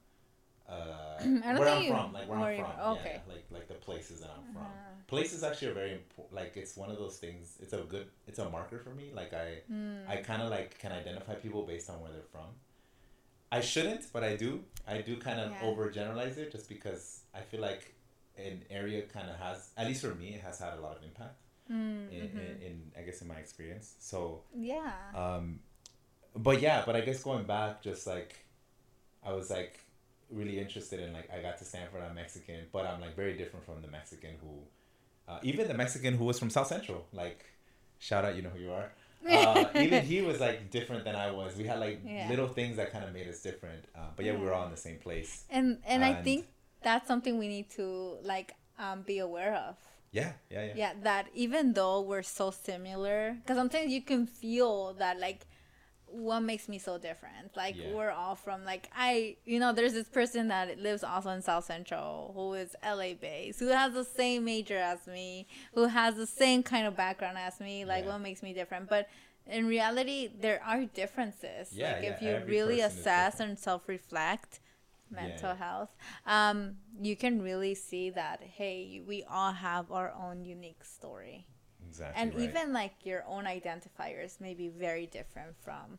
uh, 0.69 0.73
I 1.21 1.23
don't 1.25 1.59
where 1.59 1.69
I'm 1.69 1.87
from, 1.89 2.13
like 2.13 2.29
where, 2.29 2.39
I'm 2.39 2.57
from. 2.65 2.93
okay. 2.99 3.21
Yeah, 3.27 3.33
like 3.35 3.45
like 3.51 3.69
the 3.69 3.75
places 3.75 4.21
that 4.21 4.31
I'm 4.37 4.45
from. 4.53 4.63
Uh-huh. 4.63 4.93
Places 5.07 5.45
actually 5.45 5.69
are 5.69 5.75
very 5.75 5.93
important. 5.93 6.35
Like 6.35 6.57
it's 6.57 6.77
one 6.77 6.91
of 6.91 6.99
those 6.99 7.17
things. 7.19 7.57
It's 7.61 7.73
a 7.73 7.79
good. 7.79 8.07
It's 8.27 8.39
a 8.41 8.49
marker 8.51 8.79
for 8.79 8.91
me. 8.91 9.11
Like 9.15 9.33
I. 9.33 9.61
Mm. 9.73 10.09
I 10.09 10.17
kind 10.17 10.43
of 10.43 10.51
like 10.51 10.79
can 10.79 10.93
identify 10.93 11.35
people 11.35 11.63
based 11.65 11.89
on 11.91 12.01
where 12.01 12.11
they're 12.11 12.23
from. 12.33 12.49
I 13.53 13.61
shouldn't, 13.61 14.13
but 14.13 14.25
I 14.25 14.35
do. 14.37 14.65
I 14.89 15.03
do 15.03 15.17
kind 15.17 15.39
of 15.41 15.51
Yeah. 15.53 15.63
overgeneralize 15.63 16.37
it 16.37 16.51
just 16.51 16.69
because 16.69 17.21
I 17.33 17.41
feel 17.41 17.61
like 17.61 17.95
an 18.37 18.63
area 18.71 19.03
kind 19.03 19.31
of 19.31 19.37
has, 19.37 19.71
at 19.77 19.87
least 19.87 20.03
for 20.03 20.15
me, 20.15 20.35
it 20.35 20.41
has 20.43 20.59
had 20.59 20.75
a 20.75 20.81
lot 20.81 20.97
of 20.97 21.03
impact 21.05 21.37
Mm, 21.71 22.13
in, 22.13 22.29
mhm. 22.29 22.57
in, 22.57 22.63
in 22.63 22.93
I 22.99 23.03
guess 23.03 23.23
in 23.23 23.29
my 23.29 23.37
experience. 23.37 23.95
So, 24.01 24.43
yeah. 24.55 24.93
um, 25.15 25.61
but 26.35 26.61
yeah, 26.61 26.83
but 26.85 26.95
I 26.97 27.01
guess 27.01 27.23
going 27.23 27.45
back, 27.45 27.83
just 27.83 28.07
like, 28.07 28.37
I 29.25 29.33
was 29.33 29.49
like 29.51 29.81
really 30.31 30.59
interested 30.59 31.01
in 31.01 31.13
like 31.13 31.29
I 31.33 31.41
got 31.41 31.59
to 31.59 31.65
Stanford. 31.65 32.03
I'm 32.03 32.15
Mexican, 32.15 32.67
but 32.73 32.87
I'm 32.87 33.01
like 33.01 33.15
very 33.17 33.37
different 33.37 33.65
from 33.65 33.83
the 33.83 33.89
Mexican 33.89 34.31
who, 34.41 34.53
uh, 35.33 35.39
even 35.43 35.69
the 35.69 35.75
Mexican 35.75 36.15
who 36.17 36.25
was 36.25 36.39
from 36.39 36.51
South 36.51 36.67
Central. 36.69 37.07
Like, 37.13 37.45
shout 37.99 38.25
out, 38.25 38.37
you 38.37 38.43
know 38.43 38.51
who 38.51 38.61
you 38.61 38.73
are. 38.73 38.93
Uh, 39.29 39.71
even 39.75 40.05
he 40.05 40.23
was 40.23 40.39
like 40.39 40.71
different 40.71 41.05
than 41.05 41.17
I 41.17 41.33
was. 41.33 41.57
We 41.57 41.65
had 41.65 41.81
like 41.81 42.01
Yeah. 42.07 42.29
little 42.29 42.47
things 42.47 42.77
that 42.77 42.93
kind 42.93 43.05
of 43.05 43.13
made 43.13 43.27
us 43.27 43.41
different. 43.43 43.85
Uh, 43.95 44.11
but 44.15 44.25
yeah, 44.25 44.33
we 44.35 44.45
were 44.47 44.53
all 44.53 44.65
in 44.67 44.71
the 44.71 44.77
same 44.77 44.99
place. 44.99 45.45
And 45.51 45.79
and 45.85 46.05
I 46.05 46.15
think 46.23 46.47
that's 46.83 47.09
something 47.09 47.37
we 47.37 47.49
need 47.49 47.69
to 47.71 48.19
like 48.23 48.55
um, 48.79 49.03
be 49.03 49.19
aware 49.19 49.55
of. 49.57 49.75
Yeah, 50.13 50.33
yeah, 50.51 50.65
yeah. 50.67 50.73
Yeah, 50.77 50.93
that 51.03 51.27
even 51.35 51.73
though 51.73 52.01
we're 52.03 52.23
so 52.23 52.51
similar, 52.53 53.37
because 53.41 53.57
sometimes 53.57 53.91
you 53.91 54.03
can 54.03 54.27
feel 54.27 54.95
that 54.95 55.19
like 55.19 55.47
what 56.17 56.41
makes 56.41 56.69
me 56.69 56.79
so 56.79 56.99
different 56.99 57.57
like 57.57 57.77
Yeah. 57.77 57.93
we're 57.95 58.11
all 58.11 58.35
from 58.35 58.65
like 58.65 58.91
i 58.97 59.37
you 59.45 59.59
know 59.61 59.73
there's 59.73 59.93
this 59.93 60.09
person 60.09 60.49
that 60.49 60.79
lives 60.79 61.05
also 61.05 61.31
in 61.31 61.43
south 61.43 61.65
central 61.65 62.33
who 62.35 62.55
is 62.55 62.75
la 62.85 63.13
based 63.21 63.61
who 63.61 63.69
has 63.69 63.93
the 63.93 64.05
same 64.05 64.45
major 64.45 64.77
as 64.79 65.07
me 65.07 65.47
who 65.75 65.85
has 65.87 66.15
the 66.15 66.27
same 66.27 66.63
kind 66.63 66.87
of 66.87 66.97
background 66.97 67.37
as 67.39 67.61
me 67.61 67.85
like 67.85 68.05
Yeah. 68.05 68.13
what 68.13 68.21
makes 68.21 68.43
me 68.43 68.53
different 68.53 68.89
but 68.89 69.09
in 69.47 69.67
reality 69.67 70.29
there 70.41 70.61
are 70.65 70.85
differences 70.87 71.73
Yeah, 71.73 71.93
like 71.93 72.05
if 72.05 72.23
you 72.23 72.41
really 72.47 72.81
assess 72.81 73.39
and 73.41 73.59
self-reflect 73.59 74.61
mental 75.11 75.55
health 75.55 75.95
um 76.27 76.77
you 77.01 77.15
can 77.15 77.41
really 77.41 77.75
see 77.75 78.11
that 78.11 78.43
hey 78.43 79.01
we 79.07 79.23
all 79.31 79.53
have 79.53 79.93
our 79.93 80.13
own 80.21 80.45
unique 80.45 80.83
story 80.85 81.47
Exactly. 81.89 82.21
and 82.21 82.35
right. 82.35 82.43
even 82.43 82.73
like 82.73 82.95
your 83.05 83.25
own 83.29 83.45
identifiers 83.45 84.41
may 84.41 84.53
be 84.55 84.69
very 84.69 85.07
different 85.07 85.55
from 85.63 85.99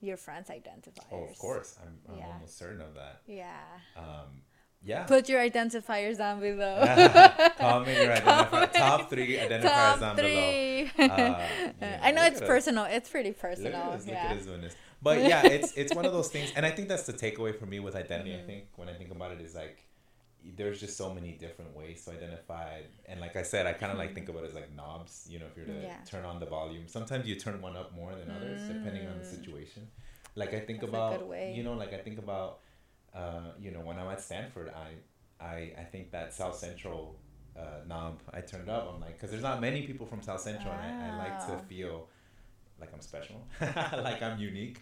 your 0.00 0.16
friends' 0.16 0.50
identifiers. 0.50 1.04
Oh, 1.12 1.24
of 1.24 1.38
course. 1.38 1.76
I'm, 1.82 1.98
I'm 2.12 2.18
Yeah. 2.18 2.26
almost 2.32 2.58
certain 2.58 2.80
of 2.80 2.94
that. 2.94 3.22
Yeah. 3.26 3.56
Um, 3.96 4.42
yeah. 4.82 5.04
Put 5.04 5.28
your 5.28 5.40
identifiers 5.40 6.18
down 6.18 6.38
below. 6.40 6.78
Comment 7.58 7.98
your 7.98 8.12
identifier. 8.16 8.72
Top 8.72 9.10
three 9.10 9.36
identifiers 9.36 9.62
Top 9.62 10.00
down 10.00 10.16
three. 10.16 10.90
below. 10.96 11.08
Uh, 11.14 11.48
yeah, 11.80 12.00
I 12.02 12.12
know 12.12 12.22
look 12.22 12.32
it's 12.32 12.42
us. 12.42 12.46
personal. 12.46 12.84
It's 12.84 13.08
pretty 13.08 13.30
Look 13.30 13.38
personal. 13.38 13.74
at 13.74 13.92
us. 13.94 14.06
Look 14.06 14.14
at 14.14 14.44
this. 14.62 14.76
But 15.02 15.20
yeah, 15.22 15.44
it's 15.46 15.72
it's 15.76 15.94
one 15.94 16.04
of 16.06 16.12
those 16.12 16.28
things, 16.28 16.52
and 16.56 16.64
I 16.64 16.70
think 16.70 16.88
that's 16.88 17.02
the 17.04 17.12
takeaway 17.12 17.56
for 17.58 17.66
me 17.66 17.80
with 17.80 17.94
identity. 17.96 18.30
Mm-hmm. 18.30 18.42
I 18.42 18.46
think 18.46 18.64
when 18.76 18.88
I 18.88 18.94
think 18.94 19.10
about 19.10 19.32
it, 19.32 19.40
is 19.40 19.54
like 19.54 19.78
there's 20.56 20.80
just 20.80 20.96
so 20.96 21.12
many 21.12 21.32
different 21.32 21.74
ways 21.76 22.04
to 22.04 22.12
identify, 22.12 22.80
and 23.06 23.20
like 23.20 23.36
I 23.36 23.42
said, 23.42 23.66
I 23.66 23.72
kind 23.72 23.92
of 23.94 23.98
like 23.98 24.14
think 24.14 24.28
about 24.28 24.44
it 24.44 24.48
as 24.50 24.54
like 24.54 24.74
knobs. 24.74 25.26
You 25.28 25.38
know, 25.40 25.46
if 25.50 25.56
you're 25.56 25.66
to 25.66 25.72
Mm-hmm. 25.72 25.84
Yeah. 25.84 25.96
turn 26.04 26.24
on 26.24 26.38
the 26.40 26.46
volume, 26.46 26.86
sometimes 26.88 27.26
you 27.26 27.36
turn 27.36 27.60
one 27.60 27.76
up 27.76 27.94
more 27.94 28.14
than 28.14 28.30
others 28.30 28.64
depending 28.66 29.08
on 29.08 29.18
the 29.18 29.24
situation. 29.24 29.88
Like 30.34 30.54
I 30.54 30.60
think 30.60 30.78
Mm. 30.78 30.80
That's 30.82 30.88
about, 30.90 31.28
you 31.44 31.62
know, 31.62 31.72
like 31.74 31.92
I 31.94 31.98
think 31.98 32.18
about, 32.18 32.60
uh, 33.14 33.52
you 33.58 33.70
know, 33.70 33.80
when 33.80 33.98
I'm 33.98 34.08
at 34.08 34.20
Stanford, 34.20 34.70
I 34.74 34.88
I 35.44 35.72
I 35.78 35.84
think 35.84 36.10
that 36.12 36.34
South 36.34 36.56
Central 36.56 37.18
uh, 37.56 37.80
knob 37.86 38.20
I 38.32 38.40
turned 38.42 38.68
up. 38.68 38.90
I'm 38.92 39.00
like, 39.00 39.14
because 39.14 39.30
there's 39.30 39.42
not 39.42 39.60
many 39.60 39.82
people 39.86 40.06
from 40.06 40.22
South 40.22 40.40
Central, 40.40 40.74
and 40.74 40.82
I, 40.82 41.08
I 41.08 41.10
like 41.12 41.38
to 41.46 41.56
feel 41.58 42.08
like 42.80 42.92
I'm 42.92 43.00
special, 43.00 43.46
like 43.60 44.22
I'm 44.22 44.38
unique. 44.38 44.80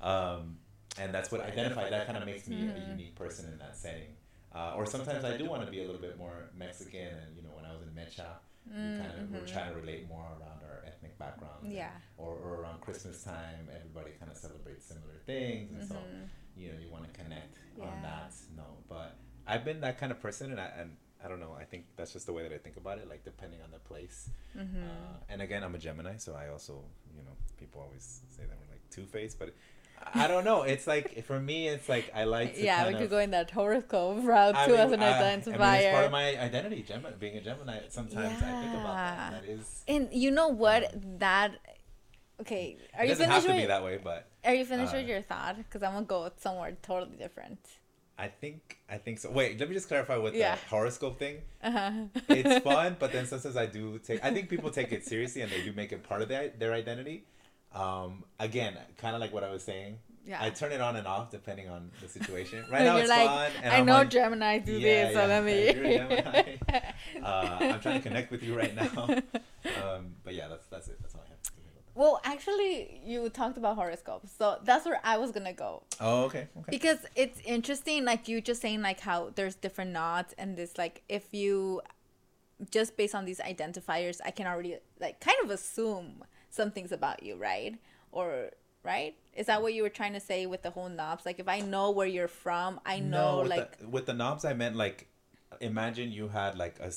Um, 0.00 0.58
and 0.98 1.12
that's 1.14 1.32
what 1.32 1.40
identify 1.40 1.88
that 1.90 2.06
kind 2.06 2.18
of 2.18 2.26
makes 2.26 2.46
me 2.46 2.56
Mhm. 2.66 2.76
a 2.76 2.80
unique 2.80 3.14
person 3.16 3.50
in 3.52 3.58
that 3.58 3.76
setting. 3.76 4.14
Uh, 4.54 4.74
or 4.76 4.84
sometimes 4.86 5.24
I 5.24 5.36
do 5.36 5.46
want 5.48 5.64
to 5.64 5.70
be 5.70 5.80
a 5.80 5.86
little 5.86 6.00
bit 6.00 6.18
more 6.18 6.50
Mexican, 6.56 7.06
and 7.06 7.36
you 7.36 7.42
know, 7.42 7.50
when 7.54 7.64
I 7.64 7.72
was 7.72 7.82
in 7.82 7.88
Mecha, 7.94 8.36
we 8.66 8.72
kind 8.72 9.12
of 9.18 9.30
were 9.32 9.38
Mhm. 9.38 9.52
trying 9.52 9.72
to 9.72 9.80
relate 9.80 10.06
more 10.08 10.24
around 10.38 10.62
our 10.62 10.84
ethnic 10.86 11.18
backgrounds. 11.18 11.64
and- 11.64 11.72
Yeah. 11.72 11.90
or, 12.18 12.34
or 12.36 12.60
around 12.60 12.80
Christmas 12.80 13.22
time, 13.24 13.68
everybody 13.74 14.12
kind 14.12 14.30
of 14.30 14.36
celebrates 14.36 14.84
similar 14.86 15.16
things, 15.26 15.72
and 15.72 15.84
so 15.88 15.94
Mhm. 15.94 16.28
you 16.56 16.72
know 16.72 16.78
you 16.78 16.90
want 16.90 17.04
to 17.04 17.10
connect 17.20 17.56
Yeah. 17.78 17.84
on 17.86 18.02
that 18.02 18.32
note. 18.54 18.84
But 18.88 19.16
I've 19.46 19.64
been 19.64 19.80
that 19.80 19.98
kind 19.98 20.12
of 20.12 20.20
person, 20.20 20.50
and 20.52 20.60
I 20.60 20.66
and 20.66 20.96
I 21.24 21.28
don't 21.28 21.38
know. 21.40 21.54
I 21.54 21.64
think 21.64 21.86
that's 21.96 22.12
just 22.12 22.26
the 22.26 22.32
way 22.32 22.42
that 22.42 22.52
I 22.52 22.58
think 22.58 22.76
about 22.76 22.98
it. 22.98 23.08
Like 23.08 23.24
depending 23.24 23.62
on 23.62 23.70
the 23.70 23.78
place. 23.78 24.28
Mhm. 24.56 24.84
Uh, 24.90 25.16
and 25.28 25.40
again, 25.40 25.62
I'm 25.64 25.74
a 25.74 25.78
Gemini, 25.78 26.16
so 26.18 26.34
I 26.34 26.48
also, 26.48 26.84
you 27.16 27.22
know, 27.22 27.36
people 27.56 27.80
always 27.80 28.22
say 28.28 28.44
that 28.44 28.58
we're 28.58 28.66
like 28.70 28.82
two 28.90 29.06
faced, 29.06 29.38
but 29.38 29.54
I 30.14 30.26
don't 30.26 30.44
know. 30.44 30.62
It's 30.62 30.86
like 30.86 31.24
for 31.24 31.38
me, 31.40 31.68
it's 31.68 31.88
like 31.88 32.10
I 32.14 32.24
like. 32.24 32.54
To 32.56 32.62
yeah, 32.64 32.86
we 32.88 32.94
could 32.94 33.02
of- 33.04 33.10
go 33.10 33.18
in 33.18 33.30
that 33.30 33.50
horoscope 33.50 34.24
route 34.24 34.54
I 34.56 34.66
too 34.66 34.72
mean, 34.72 34.80
as 34.80 34.92
an 34.92 35.02
I- 35.02 35.18
I 35.18 35.30
mean, 35.36 35.38
it's 35.38 35.92
part 35.92 36.04
of 36.06 36.12
my 36.12 36.38
identity, 36.38 36.82
Gemini. 36.82 37.14
Being 37.18 37.36
a 37.36 37.40
Gemini, 37.40 37.78
sometimes 37.88 38.42
I 38.42 38.62
think 38.62 38.74
about 38.74 38.94
Yeah. 38.94 39.30
that. 39.30 39.42
That 39.42 39.48
is. 39.50 39.84
and 39.88 40.08
you 40.12 40.30
know 40.30 40.48
what? 40.48 40.92
That 41.18 41.52
okay. 42.40 42.76
Are 42.96 43.04
it 43.04 43.08
you 43.08 43.14
doesn't 43.14 43.26
finished 43.26 43.32
have 43.32 43.42
to 43.44 43.48
with 43.52 43.62
be 43.62 43.66
that 43.66 43.82
way, 43.84 43.98
but 44.02 44.26
Are 44.44 44.54
you 44.54 44.64
finished 44.64 44.92
uh, 44.94 44.98
with 44.98 45.06
your 45.08 45.22
thought? 45.22 45.56
Because 45.58 45.82
I'm 45.82 45.92
gonna 45.94 46.06
go 46.06 46.30
somewhere 46.38 46.76
totally 46.82 47.16
different. 47.16 47.58
I 48.18 48.28
think 48.28 48.78
I 48.90 48.98
think 48.98 49.18
so. 49.20 49.30
Wait, 49.30 49.58
let 49.58 49.68
me 49.68 49.74
just 49.74 49.88
clarify 49.88 50.16
with 50.16 50.34
Yeah. 50.34 50.56
the 50.56 50.68
horoscope 50.68 51.18
thing. 51.18 51.38
Uh-huh. 51.62 51.90
It's 52.28 52.62
fun, 52.62 52.96
but 53.02 53.10
then 53.12 53.26
sometimes 53.26 53.56
I 53.56 53.66
do 53.66 53.98
take. 53.98 54.22
I 54.24 54.30
think 54.32 54.48
people 54.48 54.70
take 54.70 54.92
it 54.92 55.04
seriously 55.04 55.40
and 55.42 55.50
they 55.50 55.62
do 55.62 55.72
make 55.72 55.92
it 55.92 56.02
part 56.02 56.22
of 56.22 56.28
their 56.28 56.48
their 56.48 56.72
identity. 56.74 57.24
Um, 57.74 58.24
again, 58.38 58.76
kind 58.98 59.14
of 59.14 59.20
like 59.20 59.32
what 59.32 59.44
I 59.44 59.50
was 59.50 59.62
saying. 59.62 59.98
Yeah. 60.24 60.38
I 60.40 60.50
turn 60.50 60.70
it 60.70 60.80
on 60.80 60.94
and 60.94 61.06
off 61.06 61.30
depending 61.32 61.68
on 61.68 61.90
the 62.00 62.08
situation. 62.08 62.64
Right 62.70 62.84
now 62.84 62.92
You're 62.94 63.00
it's 63.02 63.08
like, 63.10 63.26
fun, 63.26 63.50
and 63.62 63.74
I 63.74 63.78
I'm 63.78 63.86
know 63.86 63.94
like, 63.94 64.10
Gemini 64.10 64.58
do 64.58 64.72
Yeah, 64.78 65.04
this, 65.06 65.14
so 65.14 65.20
yeah, 65.20 65.26
let 65.26 65.44
me. 65.44 65.64
you're 65.64 65.84
a 65.84 65.98
Gemini. 65.98 66.56
uh, 67.24 67.56
I'm 67.60 67.80
trying 67.80 68.00
to 68.00 68.08
connect 68.08 68.30
with 68.30 68.42
you 68.42 68.56
right 68.56 68.74
now. 68.74 69.08
Um, 69.84 70.16
but 70.24 70.34
yeah, 70.34 70.48
that's 70.48 70.66
that's 70.66 70.88
it. 70.88 70.98
That's 71.00 71.14
all 71.14 71.22
I 71.24 71.28
have 71.30 71.40
to 71.42 71.50
say 71.50 71.54
about 71.62 71.74
that. 71.94 72.00
well, 72.00 72.20
actually, 72.24 73.00
you 73.04 73.28
talked 73.28 73.56
about 73.56 73.76
horoscopes, 73.76 74.32
so 74.36 74.58
that's 74.64 74.84
where 74.84 75.00
I 75.04 75.18
was 75.18 75.30
gonna 75.30 75.52
go 75.52 75.84
Oh, 76.00 76.24
okay, 76.24 76.48
okay. 76.58 76.70
because 76.70 76.98
it's 77.14 77.38
interesting. 77.44 78.04
Like 78.04 78.26
you 78.26 78.40
just 78.40 78.60
saying, 78.60 78.82
like 78.82 78.98
how 79.00 79.30
there's 79.36 79.54
different 79.54 79.92
knots 79.92 80.34
and 80.36 80.56
this, 80.56 80.76
like 80.78 81.02
if 81.08 81.32
you 81.32 81.80
just 82.72 82.96
based 82.96 83.14
on 83.14 83.24
these 83.24 83.38
identifiers, 83.38 84.20
I 84.24 84.30
can 84.32 84.46
already 84.48 84.78
like 85.00 85.20
kind 85.20 85.36
of 85.44 85.50
assume 85.50 86.24
some 86.52 86.70
things 86.70 86.92
about 86.92 87.22
you, 87.22 87.34
right? 87.36 87.78
Or 88.12 88.50
right? 88.84 89.16
Is 89.34 89.46
that 89.46 89.62
what 89.62 89.74
you 89.74 89.82
were 89.82 89.88
trying 90.00 90.12
to 90.12 90.20
say 90.20 90.46
with 90.46 90.62
the 90.62 90.70
whole 90.70 90.88
knobs? 90.88 91.24
Like 91.26 91.38
if 91.40 91.48
I 91.48 91.60
know 91.60 91.90
where 91.90 92.06
you're 92.06 92.28
from, 92.28 92.80
I 92.84 93.00
know 93.00 93.40
with 93.40 93.48
like 93.50 93.78
the, 93.78 93.88
with 93.88 94.06
the 94.06 94.14
knobs, 94.14 94.44
I 94.44 94.52
meant 94.52 94.76
like, 94.76 95.08
imagine 95.60 96.12
you 96.12 96.28
had 96.28 96.56
like 96.58 96.76
a 96.80 96.90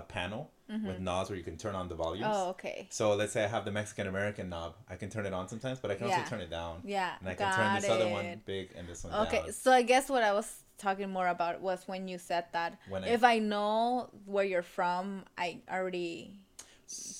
a, 0.00 0.02
panel 0.02 0.50
with 0.68 1.00
knobs 1.00 1.30
where 1.30 1.38
you 1.38 1.44
can 1.44 1.56
turn 1.56 1.74
on 1.74 1.88
the 1.88 1.94
volumes. 1.94 2.26
Mm-hmm. 2.26 2.46
oh 2.46 2.50
okay. 2.50 2.86
So 2.90 3.14
let's 3.14 3.32
say 3.32 3.42
I 3.44 3.46
have 3.48 3.64
the 3.64 3.70
Mexican 3.70 4.06
American 4.06 4.50
knob. 4.50 4.74
I 4.90 4.96
can 4.96 5.08
turn 5.08 5.24
it 5.24 5.32
on 5.32 5.48
sometimes, 5.48 5.78
but 5.80 5.90
I 5.90 5.94
can 5.94 6.08
Yeah. 6.08 6.18
also 6.18 6.28
turn 6.30 6.40
it 6.40 6.50
down. 6.50 6.82
Yeah, 6.84 7.12
And 7.20 7.28
I 7.28 7.34
can 7.34 7.50
turn 7.58 7.74
this 7.74 7.88
other 7.88 8.08
one 8.08 8.42
big 8.44 8.72
and 8.76 8.86
this 8.86 9.04
one 9.04 9.14
Okay, 9.26 9.42
down. 9.44 9.52
so 9.52 9.72
I 9.72 9.82
guess 9.82 10.10
what 10.10 10.22
I 10.22 10.32
was 10.32 10.48
talking 10.76 11.10
more 11.10 11.28
about 11.28 11.60
was 11.60 11.88
when 11.88 12.06
you 12.08 12.18
said 12.18 12.44
that 12.52 12.78
When 12.88 13.04
if 13.04 13.24
I 13.24 13.38
know 13.38 14.10
where 14.26 14.44
you're 14.44 14.62
from, 14.78 15.24
I 15.38 15.60
already 15.70 16.40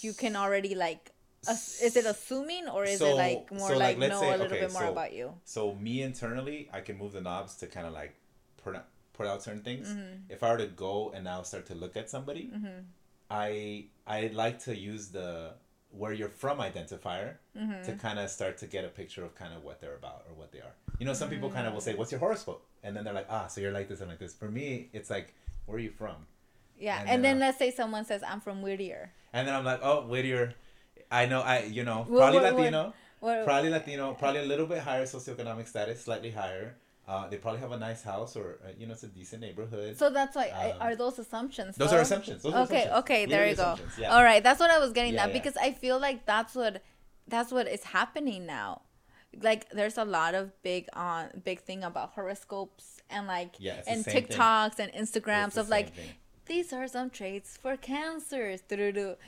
you 0.01 0.13
can 0.13 0.37
already 0.37 0.75
like 0.75 1.13
is 1.47 1.97
it 1.97 2.05
assuming 2.07 2.69
or 2.69 2.85
is 2.85 2.99
So- 2.99 3.07
it 3.13 3.15
like 3.15 3.53
more 3.53 3.69
so, 3.71 3.79
like, 3.79 3.99
like, 3.99 4.11
know 4.11 4.21
say- 4.21 4.29
a 4.29 4.31
little 4.33 4.47
okay, 4.47 4.61
bit 4.61 4.73
more 4.73 4.83
so- 4.83 4.93
about 4.93 5.13
you? 5.13 5.35
So 5.45 5.75
me 5.75 6.03
internally, 6.03 6.69
I 6.73 6.81
can 6.81 6.97
move 6.99 7.13
the 7.13 7.21
knobs 7.21 7.55
to 7.57 7.67
kind 7.67 7.87
of 7.87 7.93
like 7.93 8.15
put 8.63 8.75
out, 8.77 8.87
put 9.13 9.27
out 9.27 9.43
certain 9.43 9.63
things. 9.63 9.89
Mm-hmm. 9.89 10.31
If 10.31 10.43
I 10.43 10.51
were 10.53 10.59
to 10.59 10.67
go 10.67 11.11
and 11.15 11.25
now 11.25 11.43
start 11.43 11.67
to 11.67 11.75
look 11.75 11.97
at 11.97 12.11
somebody, 12.11 12.51
I 13.31 13.87
I 14.07 14.29
like 14.29 14.59
to 14.65 14.77
use 14.77 15.09
the 15.09 15.53
where 15.91 16.13
you're 16.13 16.29
from 16.29 16.59
identifier 16.59 17.35
Mm-hmm. 17.57 17.83
to 17.87 17.93
kind 17.95 18.19
of 18.19 18.31
start 18.31 18.59
to 18.59 18.67
get 18.67 18.85
a 18.85 18.89
picture 18.89 19.25
of 19.25 19.35
kind 19.35 19.53
of 19.55 19.65
what 19.65 19.81
they're 19.81 19.97
about 19.97 20.25
or 20.29 20.35
what 20.35 20.53
they 20.53 20.61
are. 20.61 20.75
You 21.01 21.07
know, 21.07 21.15
some 21.15 21.29
people 21.31 21.51
kind 21.51 21.67
of 21.67 21.73
will 21.75 21.81
say, 21.81 21.95
"What's 21.95 22.13
your 22.13 22.21
horoscope?" 22.21 22.65
And 22.85 22.95
then 22.97 23.03
they're 23.05 23.15
like, 23.15 23.27
"Ah, 23.31 23.47
so 23.49 23.61
you're 23.61 23.73
like 23.73 23.89
this 23.89 24.01
and 24.01 24.09
like 24.09 24.19
this." 24.21 24.33
For 24.35 24.49
me, 24.51 24.91
it's 24.93 25.11
like, 25.11 25.35
"Where 25.67 25.77
are 25.77 25.81
you 25.81 25.91
from?" 25.91 26.27
Yeah, 26.79 27.01
and 27.01 27.09
and, 27.11 27.25
then, 27.25 27.39
then 27.39 27.43
uh, 27.43 27.47
let's 27.47 27.59
say 27.59 27.71
someone 27.73 28.05
says 28.05 28.23
I'm 28.23 28.41
from 28.41 28.63
Whittier. 28.63 29.11
And 29.33 29.49
then 29.49 29.55
I'm 29.55 29.65
like, 29.65 29.81
"Oh, 29.83 30.07
Whittier." 30.07 30.55
I 31.11 31.27
know, 31.27 31.41
I 31.41 31.65
you 31.65 31.85
know, 31.85 32.05
What- 32.09 32.19
probably 32.19 32.41
what- 32.41 32.55
Latino. 32.57 32.95
What, 33.21 33.45
probably 33.45 33.71
Latino, 33.71 34.15
probably 34.15 34.41
a 34.43 34.45
little 34.45 34.67
bit 34.67 34.79
higher 34.79 35.05
socioeconomic 35.05 35.67
status, 35.67 36.05
slightly 36.05 36.31
higher. 36.31 36.77
Uh, 37.09 37.27
they 37.29 37.37
probably 37.39 37.59
have 37.61 37.73
a 37.73 37.79
nice 37.79 38.03
house 38.05 38.37
or 38.37 38.59
uh, 38.65 38.69
you 38.79 38.87
know 38.87 38.93
it's 38.93 39.03
a 39.03 39.09
decent 39.09 39.41
neighborhood. 39.41 39.97
so 39.99 40.11
that's 40.11 40.37
why 40.37 40.51
Um, 40.51 40.81
are 40.83 40.95
those 40.95 41.19
assumptions? 41.19 41.75
those 41.77 41.91
though? 41.91 41.97
are 41.97 42.01
assumptions. 42.03 42.43
Those 42.43 42.53
are 42.55 42.63
okay, 42.65 42.83
assumptions. 42.85 42.99
okay, 43.01 43.27
there 43.27 43.49
you 43.49 43.57
go. 43.57 43.77
Yeah. 43.99 44.15
All 44.15 44.23
right, 44.23 44.43
that's 44.43 44.61
what 44.61 44.71
I 44.71 44.79
was 44.79 44.93
getting 44.93 45.15
Yeah, 45.15 45.25
at 45.25 45.29
yeah. 45.31 45.33
because 45.39 45.57
I 45.57 45.73
feel 45.73 45.99
like 45.99 46.27
that's 46.27 46.55
what 46.55 46.83
that's 47.27 47.51
what 47.51 47.67
is 47.67 47.83
happening 47.83 48.47
now. 48.47 48.83
Like 49.43 49.69
there's 49.71 49.99
a 49.99 50.05
lot 50.05 50.35
of 50.35 50.53
big 50.63 50.87
on 50.93 51.31
big 51.43 51.61
thing 51.63 51.83
about 51.83 52.13
horoscopes 52.13 53.01
and 53.11 53.27
like 53.27 53.57
Yeah, 53.59 53.83
and 53.87 54.05
same 54.05 54.15
thing. 54.15 54.27
TikToks 54.27 54.79
and 54.79 54.93
Instagrams 54.93 55.57
of 55.57 55.69
like 55.71 55.95
thing. 55.95 56.11
These 56.49 56.73
are 56.73 56.89
some 56.89 57.11
traits 57.11 57.57
for 57.57 57.77
cancers. 57.77 58.63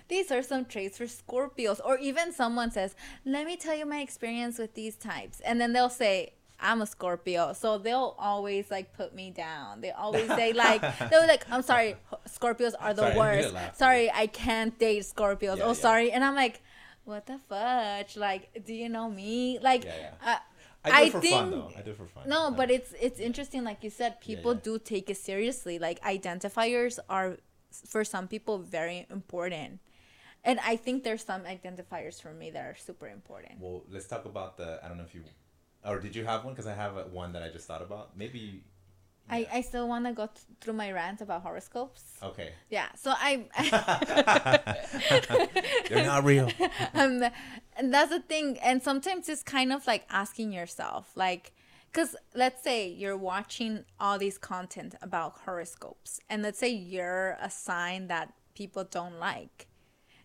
These 0.08 0.30
are 0.30 0.42
some 0.42 0.64
traits 0.64 0.98
for 0.98 1.04
Scorpios. 1.04 1.80
Or 1.84 1.98
even 1.98 2.32
someone 2.32 2.70
says, 2.70 2.94
let 3.24 3.46
me 3.46 3.56
tell 3.56 3.76
you 3.76 3.86
my 3.86 4.00
experience 4.00 4.58
with 4.58 4.74
these 4.74 4.96
types. 4.96 5.40
And 5.40 5.60
then 5.60 5.72
they'll 5.72 5.88
say, 5.90 6.32
I'm 6.62 6.82
a 6.82 6.86
Scorpio. 6.86 7.52
So 7.52 7.78
they'll 7.78 8.14
always 8.18 8.70
like 8.70 8.92
put 8.94 9.14
me 9.14 9.30
down. 9.30 9.80
They 9.80 9.90
always 9.90 10.28
say 10.28 10.52
like, 10.52 10.80
they're 11.10 11.26
like, 11.26 11.50
I'm 11.50 11.62
sorry, 11.62 11.96
Scorpios 12.28 12.74
are 12.78 12.92
the 12.94 13.12
Sorry, 13.12 13.18
I 13.18 13.36
didn't 13.36 13.44
mean 13.44 13.52
to 13.52 13.54
worst. 13.54 13.78
Sorry, 13.78 14.10
I 14.12 14.26
can't 14.26 14.78
date 14.78 15.02
Scorpios. 15.04 15.56
Yeah, 15.58 15.64
oh, 15.64 15.68
yeah. 15.68 15.72
sorry. 15.72 16.12
And 16.12 16.24
I'm 16.24 16.34
like, 16.34 16.60
what 17.04 17.26
the 17.26 17.38
fudge? 17.48 18.16
Like, 18.16 18.64
do 18.64 18.74
you 18.74 18.88
know 18.88 19.10
me? 19.10 19.58
Like, 19.60 19.84
Yeah, 19.84 20.10
Uh, 20.24 20.36
I 20.84 20.88
do 20.88 21.06
it 21.06 21.12
for 21.12 21.20
fun 21.20 21.50
think- 21.50 21.50
though. 21.50 21.78
I 21.78 21.82
do 21.82 21.90
it 21.90 21.96
for 21.96 22.06
fun. 22.06 22.28
No, 22.28 22.50
but 22.50 22.70
it's 22.70 22.94
it's 23.00 23.20
interesting, 23.20 23.64
like 23.64 23.84
you 23.84 23.90
said, 23.90 24.20
people 24.20 24.54
do 24.54 24.78
take 24.78 25.10
it 25.10 25.16
seriously. 25.16 25.78
Like 25.78 26.00
identifiers 26.02 26.98
are, 27.08 27.36
for 27.86 28.04
some 28.04 28.28
people, 28.28 28.58
very 28.58 29.06
important, 29.10 29.80
and 30.44 30.58
I 30.60 30.76
think 30.76 31.04
there's 31.04 31.24
some 31.24 31.42
identifiers 31.42 32.20
for 32.20 32.32
me 32.32 32.50
that 32.50 32.64
are 32.64 32.76
super 32.76 33.08
important. 33.08 33.60
Well, 33.60 33.84
let's 33.90 34.06
talk 34.06 34.24
about 34.24 34.56
the. 34.56 34.80
I 34.82 34.88
don't 34.88 34.96
know 34.96 35.04
if 35.04 35.14
you, 35.14 35.22
or 35.84 36.00
did 36.00 36.16
you 36.16 36.24
have 36.24 36.44
one? 36.44 36.54
Because 36.54 36.66
I 36.66 36.74
have 36.74 36.94
one 37.12 37.32
that 37.34 37.42
I 37.42 37.50
just 37.50 37.66
thought 37.66 37.82
about. 37.82 38.16
Maybe. 38.16 38.64
I, 39.30 39.46
I 39.52 39.60
still 39.60 39.88
want 39.88 40.06
to 40.06 40.12
go 40.12 40.26
th- 40.26 40.38
through 40.60 40.74
my 40.74 40.90
rant 40.92 41.20
about 41.20 41.42
horoscopes. 41.42 42.02
Okay. 42.22 42.50
Yeah, 42.68 42.86
so 42.96 43.12
I, 43.14 43.46
They're 45.88 46.04
not 46.04 46.24
real. 46.24 46.50
um, 46.94 47.22
and 47.76 47.94
that's 47.94 48.10
the 48.10 48.20
thing. 48.20 48.58
And 48.62 48.82
sometimes 48.82 49.28
it's 49.28 49.42
kind 49.42 49.72
of 49.72 49.86
like 49.86 50.06
asking 50.10 50.52
yourself, 50.52 51.10
like, 51.14 51.52
because 51.92 52.16
let's 52.34 52.62
say 52.62 52.88
you're 52.88 53.16
watching 53.16 53.84
all 53.98 54.18
these 54.18 54.38
content 54.38 54.94
about 55.02 55.38
horoscopes, 55.44 56.20
and 56.28 56.42
let's 56.42 56.58
say 56.58 56.68
you're 56.68 57.36
a 57.40 57.50
sign 57.50 58.08
that 58.08 58.32
people 58.54 58.84
don't 58.84 59.18
like. 59.18 59.66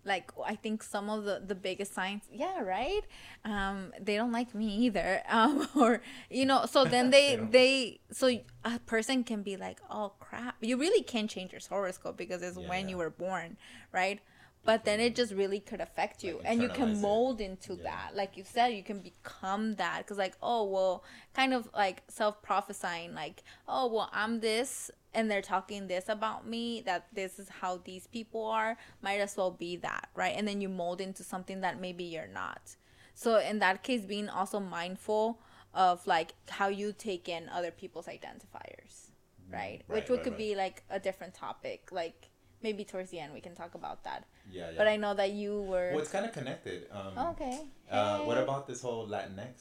Like 0.05 0.31
I 0.45 0.55
think 0.55 0.83
some 0.83 1.09
of 1.09 1.25
the 1.25 1.41
the 1.45 1.55
biggest 1.55 1.93
signs, 1.93 2.23
yeah, 2.31 2.61
right. 2.61 3.01
Um, 3.43 3.91
they 3.99 4.15
don't 4.15 4.31
like 4.31 4.53
me 4.53 4.67
either. 4.85 5.21
Um, 5.29 5.67
or 5.75 6.01
you 6.29 6.45
know, 6.45 6.65
so 6.65 6.85
then 6.93 7.09
they 7.09 7.35
They 7.35 7.35
they 7.35 7.99
so 8.11 8.27
a 8.63 8.79
person 8.85 9.23
can 9.23 9.41
be 9.43 9.57
like, 9.57 9.79
oh 9.89 10.13
crap, 10.19 10.55
you 10.61 10.77
really 10.77 11.03
can 11.03 11.27
change 11.27 11.51
your 11.51 11.61
horoscope 11.67 12.17
because 12.17 12.41
it's 12.41 12.57
Yeah, 12.57 12.69
when 12.69 12.85
yeah. 12.85 12.91
you 12.91 12.97
were 12.97 13.09
born, 13.09 13.57
right? 13.91 14.19
But 14.65 14.83
then 14.83 14.99
it 14.99 15.15
just 15.15 15.31
really 15.33 15.59
could 15.59 15.79
affect 15.79 16.23
you, 16.23 16.37
Like 16.37 16.45
and 16.47 16.61
you 16.61 16.69
can 16.69 16.89
it. 16.89 16.97
mold 16.97 17.39
into 17.39 17.75
Yeah. 17.75 17.83
that. 17.83 18.15
Like 18.15 18.35
you 18.35 18.43
said, 18.43 18.69
you 18.69 18.83
can 18.83 18.99
become 18.99 19.75
that 19.75 19.99
because, 19.99 20.17
like, 20.17 20.35
oh 20.41 20.63
well, 20.65 21.03
kind 21.33 21.53
of 21.53 21.69
like 21.73 22.01
self 22.07 22.41
prophesying, 22.41 23.13
like, 23.13 23.43
oh 23.67 23.87
well, 23.93 24.09
I'm 24.11 24.39
this, 24.39 24.89
and 25.13 25.29
they're 25.29 25.43
talking 25.43 25.87
this 25.87 26.09
about 26.09 26.47
me. 26.47 26.81
That 26.81 27.07
this 27.13 27.37
is 27.37 27.47
how 27.61 27.77
these 27.77 28.07
people 28.07 28.43
are. 28.47 28.75
Might 29.03 29.19
as 29.19 29.37
well 29.37 29.51
be 29.51 29.75
that, 29.77 30.09
right? 30.15 30.33
And 30.35 30.47
then 30.47 30.61
you 30.61 30.69
mold 30.69 30.99
into 30.99 31.23
something 31.23 31.61
that 31.61 31.79
maybe 31.79 32.03
you're 32.03 32.27
not. 32.27 32.75
So 33.13 33.37
in 33.39 33.59
that 33.59 33.83
case, 33.83 34.01
being 34.01 34.29
also 34.29 34.59
mindful 34.59 35.39
of 35.75 36.05
like 36.07 36.33
how 36.49 36.69
you 36.69 36.91
take 36.91 37.29
in 37.29 37.49
other 37.49 37.71
people's 37.71 38.07
identifiers, 38.07 39.11
mm, 39.47 39.53
right? 39.53 39.83
Right, 39.87 39.95
Which 39.95 40.09
right, 40.09 40.23
could 40.23 40.31
right. 40.33 40.37
be 40.39 40.55
like 40.55 40.83
a 40.89 40.99
different 40.99 41.35
topic, 41.35 41.89
like. 41.91 42.29
Maybe 42.67 42.83
towards 42.83 43.09
the 43.13 43.19
end 43.23 43.31
we 43.37 43.41
can 43.47 43.55
talk 43.61 43.73
about 43.81 43.99
that. 44.07 44.21
Yeah, 44.51 44.69
yeah. 44.71 44.77
But 44.79 44.87
I 44.93 44.95
know 45.03 45.13
that 45.21 45.31
you 45.41 45.51
were. 45.71 45.89
Well, 45.91 46.01
it's 46.05 46.11
kind 46.17 46.25
of 46.29 46.33
connected. 46.39 46.79
Um, 46.91 47.13
Oh, 47.19 47.29
okay. 47.33 47.55
Uh, 47.91 48.19
what 48.27 48.37
about 48.45 48.65
this 48.69 48.81
whole 48.85 49.05
Latinx? 49.13 49.55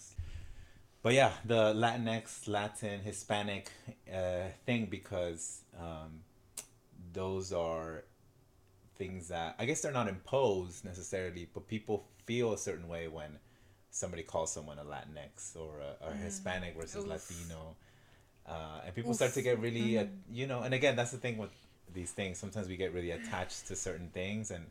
But 1.04 1.12
yeah, 1.20 1.32
the 1.44 1.62
Latinx, 1.84 2.48
Latin, 2.48 3.00
Hispanic 3.10 3.64
uh, 4.20 4.48
thing 4.66 4.82
because 4.98 5.42
um, 5.78 6.10
those 7.12 7.52
are 7.52 8.04
things 8.96 9.28
that 9.28 9.56
I 9.58 9.66
guess 9.66 9.82
they're 9.82 9.98
not 10.02 10.08
imposed 10.08 10.78
necessarily, 10.92 11.44
but 11.54 11.68
people 11.68 11.96
feel 12.24 12.48
a 12.54 12.58
certain 12.68 12.88
way 12.88 13.04
when 13.18 13.32
somebody 13.90 14.22
calls 14.22 14.50
someone 14.56 14.78
a 14.78 14.84
Latinx 14.94 15.56
or 15.56 15.72
a, 15.80 15.90
or 16.06 16.12
Hispanic 16.14 16.72
versus 16.80 17.04
Mm. 17.04 17.14
Oof. 17.14 17.30
Latino, 17.30 17.62
uh, 18.46 18.80
and 18.86 18.94
people 18.94 19.12
start 19.14 19.32
to 19.34 19.42
get 19.42 19.60
really, 19.66 19.98
uh, 19.98 20.06
you 20.32 20.46
know. 20.46 20.60
And 20.64 20.72
again, 20.72 20.96
that's 20.96 21.12
the 21.16 21.18
thing 21.24 21.36
with 21.42 21.54
these 21.92 22.10
things. 22.12 22.38
Sometimes 22.38 22.68
we 22.68 22.76
get 22.76 22.92
really 22.92 23.10
attached 23.12 23.66
to 23.68 23.76
certain 23.76 24.08
things, 24.10 24.50
and 24.50 24.66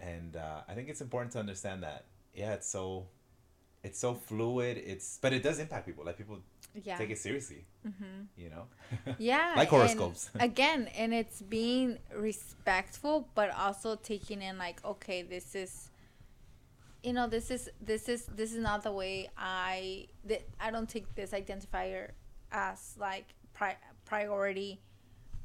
and 0.00 0.36
uh, 0.36 0.60
I 0.68 0.74
think 0.74 0.88
it's 0.88 1.00
important 1.00 1.32
to 1.32 1.38
understand 1.38 1.82
that. 1.82 2.04
Yeah, 2.34 2.52
it's 2.54 2.68
so, 2.68 3.06
it's 3.82 3.98
so 3.98 4.14
fluid. 4.14 4.76
It's 4.84 5.18
but 5.22 5.32
it 5.32 5.42
does 5.42 5.58
impact 5.58 5.86
people. 5.86 6.04
Like 6.04 6.18
people 6.18 6.38
Yeah. 6.74 6.98
take 6.98 7.10
it 7.10 7.18
seriously. 7.18 7.64
You 8.36 8.50
know. 8.50 8.64
Yeah. 9.18 9.54
Like 9.56 9.68
and 9.68 9.68
horoscopes. 9.68 10.30
again, 10.40 10.88
and 10.96 11.14
it's 11.14 11.40
being 11.40 11.98
respectful, 12.14 13.28
but 13.34 13.50
also 13.56 13.96
taking 13.96 14.42
in 14.42 14.58
like, 14.58 14.84
okay, 14.84 15.22
this 15.22 15.54
is, 15.54 15.90
you 17.02 17.12
know, 17.14 17.26
this 17.28 17.50
is 17.50 17.70
this 17.80 18.08
is 18.08 18.26
this 18.26 18.52
is 18.52 18.58
not 18.58 18.82
the 18.82 18.92
way 18.92 19.30
I 19.38 20.08
that 20.24 20.42
I 20.60 20.70
don't 20.70 20.88
take 20.88 21.14
this 21.14 21.30
identifier 21.30 22.10
as 22.52 22.96
like 22.98 23.26
pri- 23.54 23.78
priority 24.04 24.80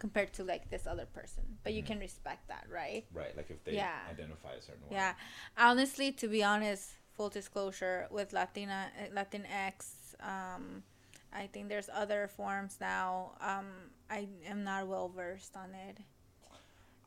compared 0.01 0.33
to 0.33 0.43
like 0.43 0.63
this 0.73 0.87
other 0.87 1.05
person. 1.05 1.43
But 1.63 1.73
you 1.73 1.83
Mhm. 1.83 1.89
can 1.91 1.99
respect 1.99 2.47
that, 2.47 2.65
right? 2.67 3.05
Right. 3.13 3.33
Like 3.37 3.49
if 3.55 3.63
they 3.63 3.73
Yeah. 3.75 4.01
identify 4.09 4.53
a 4.53 4.61
certain 4.61 4.81
way. 4.89 4.97
Yeah, 4.97 5.13
honestly, 5.55 6.11
to 6.21 6.27
be 6.27 6.41
honest, 6.43 6.83
full 7.15 7.29
disclosure 7.29 8.07
with 8.09 8.33
Latina 8.33 8.91
Latinx, 9.17 9.75
um, 10.33 10.83
I 11.31 11.45
think 11.51 11.69
there's 11.69 11.89
other 12.03 12.27
forms 12.27 12.73
now. 12.81 13.37
Um, 13.39 13.67
I 14.09 14.27
am 14.53 14.63
not 14.63 14.87
well 14.87 15.07
versed 15.07 15.55
on 15.55 15.69
it, 15.87 15.97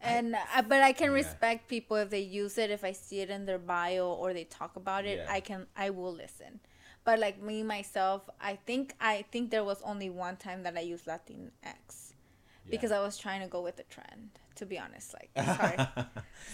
and 0.00 0.36
uh, 0.36 0.62
but 0.62 0.80
I 0.82 0.92
can 0.92 1.10
Yeah. 1.10 1.22
respect 1.22 1.66
people 1.68 1.96
if 1.96 2.10
they 2.10 2.20
use 2.42 2.56
it. 2.58 2.70
If 2.70 2.84
I 2.84 2.92
see 2.92 3.18
it 3.24 3.30
in 3.30 3.44
their 3.44 3.58
bio 3.58 4.06
or 4.22 4.32
they 4.32 4.44
talk 4.44 4.76
about 4.76 5.04
it, 5.04 5.18
Yeah. 5.18 5.32
I 5.36 5.40
can 5.40 5.66
I 5.76 5.90
will 5.90 6.14
listen. 6.24 6.60
But 7.02 7.18
like 7.18 7.42
me 7.42 7.62
myself, 7.64 8.20
I 8.40 8.54
think 8.68 8.94
I 9.00 9.22
think 9.32 9.50
there 9.50 9.64
was 9.64 9.82
only 9.82 10.08
one 10.10 10.36
time 10.36 10.62
that 10.62 10.76
I 10.76 10.84
used 10.94 11.06
Latinx 11.06 12.03
because 12.70 12.92
I 12.92 13.00
was 13.00 13.16
trying 13.18 13.40
to 13.42 13.46
go 13.48 13.60
with 13.62 13.76
the 13.76 13.84
trend. 13.84 14.30
To 14.56 14.66
be 14.66 14.78
honest, 14.78 15.12
like 15.14 15.30
sorry. 15.58 15.76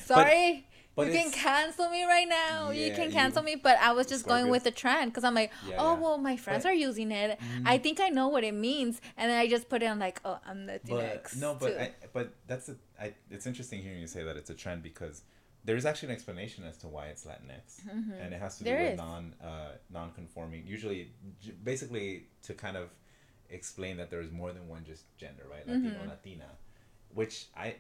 Sorry, 0.07 0.67
but 0.97 1.07
you 1.09 1.13
can 1.13 1.31
cancel 1.31 1.91
me 1.91 2.05
right 2.05 2.27
now. 2.29 2.71
you 2.71 2.87
Yeah, 2.87 2.95
can 2.95 3.07
you- 3.09 3.13
cancel 3.13 3.43
me, 3.43 3.57
but 3.57 3.77
I 3.79 3.93
was 3.93 4.07
just 4.07 4.27
going 4.27 4.49
with 4.49 4.65
the 4.65 4.71
trend 4.71 5.11
because 5.13 5.23
I'm 5.25 5.35
like, 5.35 5.53
Yeah, 5.69 5.77
oh 5.79 5.95
well, 5.97 6.19
my 6.19 6.37
friends 6.37 6.65
But- 6.65 6.71
are 6.71 6.75
using 6.75 7.13
it. 7.13 7.39
I 7.65 7.79
think 7.79 8.01
I 8.01 8.09
know 8.09 8.29
what 8.29 8.43
it 8.45 8.55
means, 8.55 9.01
and 9.17 9.31
then 9.31 9.39
I 9.39 9.47
just 9.49 9.69
put 9.69 9.83
it 9.83 9.87
on 9.87 9.99
like, 9.99 10.21
oh, 10.25 10.39
I'm 10.47 10.67
but 10.67 10.85
Latinx. 10.87 11.37
no, 11.37 11.55
but. 11.61 11.79
I, 11.79 11.93
but 12.13 12.33
that's 12.47 12.69
a, 12.71 12.77
I, 13.01 13.13
it's 13.31 13.47
interesting 13.47 13.83
hearing 13.83 14.01
you 14.01 14.07
say 14.07 14.23
that 14.25 14.37
it's 14.37 14.51
a 14.51 14.55
trend 14.55 14.83
because 14.83 15.23
there's 15.65 15.85
actually 15.85 16.09
an 16.09 16.15
explanation 16.15 16.65
as 16.65 16.79
to 16.79 16.89
why 16.89 17.07
it's 17.09 17.25
Latinx, 17.27 17.87
and 18.23 18.33
it 18.33 18.41
has 18.41 18.57
to 18.59 18.65
do 18.65 18.71
Mm-hmm. 18.71 18.79
There 18.79 18.85
with 18.85 18.93
is. 18.95 18.99
non 18.99 19.35
uh, 19.45 19.73
non-conforming. 19.91 20.67
Usually, 20.67 21.13
j- 21.43 21.53
basically 21.63 22.29
to 22.45 22.55
kind 22.55 22.77
of 22.79 22.89
explain 23.51 23.97
that 23.99 24.11
there 24.11 24.21
is 24.21 24.31
more 24.31 24.53
than 24.53 24.69
one 24.69 24.85
just 24.85 25.05
gender, 25.17 25.45
right? 25.51 25.67
Latino, 25.67 25.91
Mm-hmm. 25.99 26.09
Latina, 26.09 26.47
which 27.15 27.47
I 27.57 27.77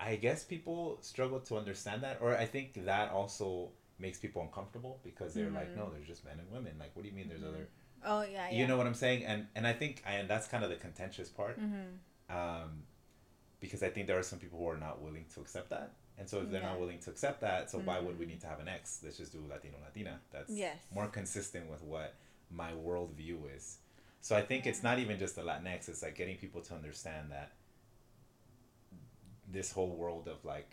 I 0.00 0.16
guess 0.16 0.42
people 0.44 0.98
struggle 1.00 1.40
to 1.40 1.56
understand 1.56 2.02
that, 2.02 2.18
or 2.20 2.36
I 2.36 2.46
think 2.46 2.84
that 2.86 3.10
also 3.12 3.70
makes 3.98 4.18
people 4.18 4.42
uncomfortable 4.42 4.98
because 5.04 5.32
they're 5.34 5.50
like, 5.50 5.76
no, 5.76 5.90
there's 5.90 6.06
just 6.08 6.24
men 6.24 6.38
and 6.40 6.50
women. 6.50 6.72
Like, 6.78 6.90
what 6.94 7.02
do 7.02 7.08
you 7.08 7.14
mean 7.14 7.28
there's 7.28 7.44
other? 7.44 7.68
oh 8.04 8.22
yeah, 8.22 8.50
yeah. 8.50 8.58
You 8.58 8.66
know 8.66 8.76
what 8.76 8.86
I'm 8.86 8.94
saying? 8.94 9.24
And 9.24 9.46
and 9.54 9.66
I 9.66 9.72
think 9.72 10.02
and 10.06 10.28
that's 10.28 10.48
kind 10.48 10.64
of 10.64 10.70
the 10.70 10.76
contentious 10.76 11.28
part. 11.28 11.60
Mm-hmm. 11.60 12.36
Um, 12.36 12.82
because 13.60 13.82
I 13.84 13.90
think 13.90 14.06
there 14.08 14.18
are 14.18 14.24
some 14.24 14.40
people 14.40 14.58
who 14.58 14.68
are 14.68 14.76
not 14.76 15.00
willing 15.00 15.24
to 15.34 15.40
accept 15.40 15.70
that. 15.70 15.92
And 16.18 16.28
so 16.28 16.38
if 16.40 16.50
they're 16.50 16.60
Yeah. 16.60 16.66
Mm-hmm. 16.66 16.72
not 16.72 16.80
willing 16.80 16.98
to 17.00 17.10
accept 17.10 17.40
that, 17.42 17.70
so 17.70 17.78
why 17.78 18.00
would 18.00 18.18
we 18.18 18.26
need 18.26 18.40
to 18.40 18.46
have 18.48 18.58
an 18.60 18.68
X? 18.68 19.00
Let's 19.04 19.18
just 19.18 19.32
do 19.32 19.40
Latino 19.48 19.76
Latina. 19.84 20.18
That's 20.32 20.50
Yes. 20.50 20.78
more 20.92 21.06
consistent 21.06 21.70
with 21.70 21.82
what 21.82 22.14
my 22.50 22.72
worldview 22.72 23.54
is. 23.56 23.78
So 24.22 24.36
I 24.36 24.42
think 24.42 24.66
it's 24.66 24.82
not 24.82 24.98
even 25.00 25.18
just 25.18 25.36
the 25.36 25.42
Latinx, 25.42 25.88
it's 25.88 26.02
like 26.02 26.14
getting 26.14 26.36
people 26.36 26.60
to 26.62 26.74
understand 26.74 27.32
that 27.32 27.52
this 29.50 29.72
whole 29.72 29.94
world 29.96 30.28
of 30.28 30.44
like 30.44 30.70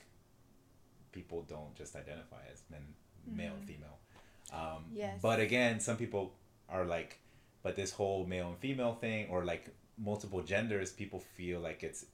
people 1.12 1.44
don't 1.50 1.76
just 1.76 1.96
identify 1.96 2.42
as 2.54 2.62
men, 2.70 2.82
male 3.26 3.54
and 3.54 3.68
female. 3.68 3.98
Um, 4.54 4.60
Mm-hmm. 4.60 4.98
Yes. 4.98 5.20
But 5.22 5.40
again, 5.40 5.80
some 5.80 5.98
people 5.98 6.34
are 6.70 6.86
like, 6.86 7.20
but 7.64 7.76
this 7.76 7.92
whole 7.92 8.26
male 8.26 8.48
and 8.50 8.58
female 8.58 8.94
thing, 8.94 9.28
or 9.30 9.44
like 9.44 9.70
multiple 9.98 10.42
genders, 10.42 10.92
people 10.92 11.20
feel 11.20 11.60
like 11.60 11.84
it's 11.84 12.06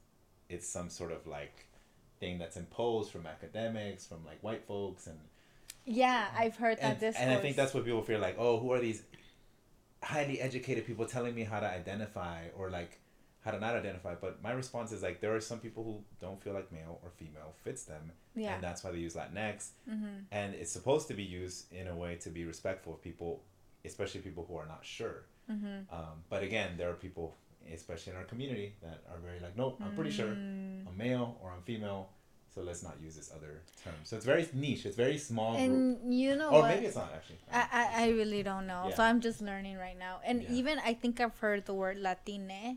it's 0.50 0.68
some 0.68 0.90
sort 0.90 1.12
of 1.12 1.26
like 1.28 1.68
thing 2.20 2.38
that's 2.38 2.58
imposed 2.58 3.12
from 3.12 3.26
academics, 3.26 4.06
from 4.06 4.26
like 4.26 4.40
white 4.42 4.66
folks, 4.66 5.08
and 5.08 5.20
yeah, 5.86 6.28
I've 6.38 6.56
heard 6.56 6.78
that 6.78 6.84
and, 6.84 7.00
this. 7.00 7.16
and 7.18 7.32
I 7.32 7.38
think 7.38 7.56
that's 7.56 7.74
what 7.74 7.86
people 7.86 8.02
feel 8.02 8.20
like. 8.20 8.36
Oh, 8.40 8.60
who 8.60 8.72
are 8.72 8.80
these 8.80 9.04
highly 10.06 10.40
educated 10.42 10.86
people 10.86 11.06
telling 11.06 11.34
me 11.36 11.44
how 11.44 11.60
to 11.60 11.68
identify 11.82 12.40
or 12.58 12.70
like 12.70 13.00
how 13.44 13.52
to 13.52 13.60
not 13.60 13.76
identify? 13.76 14.14
But 14.16 14.42
my 14.42 14.52
response 14.52 14.92
is 14.92 15.02
like 15.04 15.22
there 15.22 15.36
are 15.36 15.42
some 15.42 15.60
people 15.60 15.84
who 15.84 15.96
don't 16.26 16.42
feel 16.44 16.54
like 16.54 16.72
male 16.72 17.00
or 17.04 17.10
female 17.22 17.54
fits 17.64 17.84
them, 17.84 18.12
Yeah. 18.36 18.54
and 18.56 18.64
that's 18.64 18.84
why 18.84 18.92
they 18.92 19.00
use 19.00 19.16
Latinx. 19.16 19.70
Mm-hmm. 19.90 20.16
And 20.32 20.54
it's 20.56 20.72
supposed 20.72 21.08
to 21.10 21.14
be 21.14 21.24
used 21.24 21.72
in 21.74 21.88
a 21.88 21.96
way 21.96 22.16
to 22.18 22.30
be 22.30 22.46
respectful 22.46 22.94
of 22.96 23.02
people, 23.02 23.44
especially 23.84 24.22
people 24.22 24.46
who 24.48 24.56
are 24.58 24.66
not 24.68 24.84
sure. 24.86 25.26
Mm-hmm. 25.52 25.94
Um, 25.96 26.24
but 26.30 26.42
again, 26.44 26.72
there 26.78 26.90
are 26.90 26.94
people, 27.08 27.36
especially 27.72 28.14
in 28.14 28.18
our 28.18 28.26
community, 28.26 28.74
that 28.82 29.04
are 29.12 29.20
very 29.20 29.40
like, 29.40 29.56
nope, 29.58 29.78
I'm 29.84 29.94
pretty 29.96 30.12
sure 30.12 30.28
Mm. 30.28 30.88
I'm 30.88 30.98
male 30.98 31.38
or 31.42 31.52
I'm 31.52 31.62
female, 31.64 32.10
so 32.56 32.62
let's 32.62 32.82
not 32.82 32.96
use 33.04 33.16
this 33.18 33.30
other 33.36 33.62
term. 33.84 33.94
So 34.04 34.16
it's 34.16 34.26
very 34.26 34.48
niche. 34.54 34.86
It's 34.86 34.96
very 34.96 35.18
small 35.18 35.52
group. 35.56 35.66
And 35.66 36.14
you 36.14 36.36
know 36.38 36.50
Or 36.50 36.62
what? 36.62 36.70
maybe 36.74 36.86
it's 36.86 36.96
not 36.96 37.12
actually. 37.14 37.40
I, 37.52 37.68
I, 37.72 38.04
I 38.06 38.10
really 38.12 38.44
don't 38.44 38.66
know. 38.66 38.86
Yeah. 38.90 38.96
So 38.96 39.04
I'm 39.04 39.20
just 39.20 39.42
learning 39.42 39.78
right 39.78 40.00
now. 40.00 40.22
And 40.26 40.42
Yeah. 40.42 40.52
even 40.60 40.80
I 40.80 40.94
think 40.94 41.20
I've 41.20 41.38
heard 41.40 41.66
the 41.66 41.74
word 41.74 41.98
Latine. 41.98 42.50
Eh? 42.50 42.74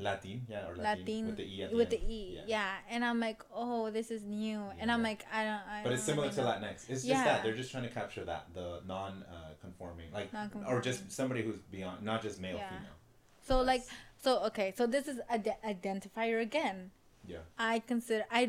Latin, 0.00 0.46
yeah, 0.48 0.68
or 0.68 0.76
Latin, 0.76 1.04
Latin 1.04 1.26
with 1.26 1.36
the 1.38 1.42
e 1.42 1.62
at 1.64 1.70
the 1.70 1.76
with 1.76 1.92
end. 1.92 2.02
the 2.08 2.12
e, 2.14 2.40
yeah. 2.46 2.70
And 2.88 3.04
I'm 3.04 3.18
like, 3.18 3.42
oh, 3.52 3.90
this 3.90 4.12
is 4.12 4.22
new, 4.22 4.62
and 4.78 4.92
I'm 4.92 5.02
like, 5.02 5.26
I 5.34 5.42
don't. 5.42 5.54
I 5.54 5.80
But 5.82 5.92
it's 5.92 6.06
don't 6.06 6.14
similar 6.14 6.28
really 6.28 6.36
to 6.36 6.60
know. 6.60 6.68
Latinx. 6.68 6.74
It's 6.88 7.02
just 7.02 7.04
Yeah. 7.06 7.24
that 7.24 7.42
they're 7.42 7.56
just 7.56 7.72
trying 7.72 7.82
to 7.82 7.88
capture 7.88 8.24
that 8.24 8.46
the 8.54 8.80
non-conforming, 8.86 10.10
uh, 10.12 10.18
like, 10.18 10.28
or 10.32 10.36
Non-conforming. 10.38 10.82
just 10.82 11.10
somebody 11.10 11.42
who's 11.42 11.58
beyond, 11.72 12.04
not 12.04 12.22
just 12.22 12.40
male, 12.40 12.58
Yeah. 12.58 12.68
female. 12.68 12.92
So 13.42 13.60
like, 13.60 13.82
so 14.22 14.44
okay, 14.44 14.72
so 14.76 14.86
this 14.86 15.08
is 15.08 15.18
a 15.28 15.38
identifier 15.66 16.40
again. 16.40 16.92
Yeah. 17.26 17.38
I 17.58 17.80
consider 17.80 18.24
I 18.30 18.46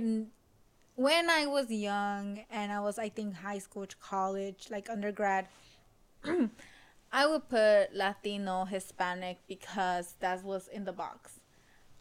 when 0.99 1.29
I 1.29 1.45
was 1.45 1.71
young 1.71 2.43
and 2.51 2.71
I 2.73 2.81
was 2.81 2.99
I 2.99 3.07
think 3.07 3.33
high 3.35 3.59
school 3.59 3.85
to 3.88 3.95
college 3.97 4.67
like 4.69 4.89
undergrad 4.89 5.47
I 7.12 7.25
would 7.25 7.47
put 7.47 7.95
Latino 7.95 8.65
Hispanic 8.65 9.38
because 9.47 10.15
that 10.19 10.43
was 10.43 10.67
in 10.67 10.83
the 10.83 10.91
box. 10.91 11.39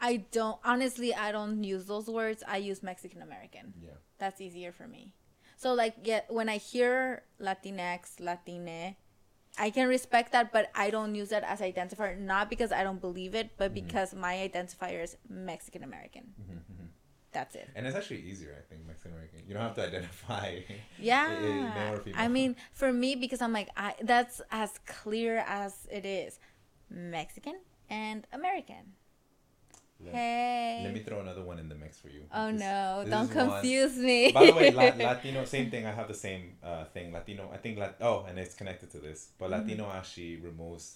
I 0.01 0.27
don't 0.33 0.59
honestly 0.65 1.15
I 1.15 1.31
don't 1.31 1.63
use 1.63 1.85
those 1.87 2.09
words. 2.09 2.43
I 2.47 2.57
use 2.59 2.83
Mexican 2.83 3.23
American. 3.23 3.73
Yeah. 3.81 3.99
That's 4.19 4.41
easier 4.41 4.73
for 4.73 4.89
me. 4.89 5.15
So 5.57 5.75
like 5.75 5.95
yeah, 6.03 6.23
when 6.29 6.49
I 6.49 6.57
hear 6.59 7.23
Latinx, 7.41 8.19
Latine, 8.19 8.97
I 9.59 9.71
can 9.71 9.87
respect 9.89 10.33
that, 10.33 10.53
but 10.53 10.71
I 10.75 10.91
don't 10.91 11.15
use 11.15 11.29
that 11.31 11.45
as 11.45 11.61
identifier 11.61 12.19
not 12.19 12.51
because 12.51 12.73
I 12.73 12.83
don't 12.83 13.01
believe 13.01 13.35
it, 13.35 13.51
but 13.57 13.71
Mhm. 13.71 13.75
because 13.75 14.13
my 14.13 14.35
identifier 14.49 15.03
is 15.03 15.17
Mexican 15.29 15.85
American. 15.85 16.35
hmm 16.37 16.59
hmm 16.59 16.78
That's 17.39 17.55
it. 17.63 17.69
And 17.77 17.87
it's 17.87 17.97
actually 18.01 18.23
easier, 18.31 18.53
I 18.61 18.65
think, 18.69 18.81
Mexican 18.91 19.13
American. 19.17 19.39
You 19.47 19.53
don't 19.55 19.63
have 19.69 19.77
to 19.81 19.85
identify. 19.91 20.49
Yeah. 21.11 21.27
i- 21.31 21.35
i- 21.35 21.75
male 21.79 21.95
or 21.95 22.01
female. 22.05 22.21
I 22.25 22.27
mean, 22.39 22.51
for 22.81 22.91
me, 23.03 23.11
because 23.25 23.41
I'm 23.45 23.53
like, 23.61 23.71
I 23.77 23.89
that's 24.13 24.37
as 24.63 24.71
clear 24.99 25.35
as 25.61 25.73
it 25.99 26.05
is, 26.23 26.33
Mexican 26.91 27.57
and 28.05 28.21
American. 28.41 28.85
Let, 30.05 30.15
Hey. 30.15 30.81
let 30.85 30.95
me 30.95 31.01
throw 31.07 31.19
another 31.27 31.43
one 31.51 31.59
in 31.63 31.69
the 31.73 31.75
mix 31.85 31.93
for 32.03 32.09
you. 32.17 32.23
oh 32.33 32.51
This- 32.53 32.61
no! 32.67 32.81
this 33.05 33.11
Don't 33.15 33.31
is 33.31 33.35
one- 33.37 33.51
confuse 33.51 33.97
me. 34.11 34.21
By 34.39 34.47
the 34.47 34.57
way, 34.61 34.71
La- 34.81 34.95
Latino, 35.11 35.45
same 35.45 35.69
thing. 35.73 35.83
I 35.91 35.93
have 36.01 36.09
the 36.15 36.21
same 36.29 36.43
uh, 36.71 36.85
thing. 36.95 37.07
Latino, 37.19 37.45
I 37.57 37.59
think. 37.65 37.75
Lat- 37.83 37.99
oh, 38.09 38.19
and 38.29 38.35
it's 38.43 38.55
connected 38.61 38.89
to 38.95 38.99
this, 39.07 39.19
but 39.41 39.47
Mhm. 39.51 39.55
Latino 39.57 39.85
actually 40.01 40.33
removes 40.51 40.87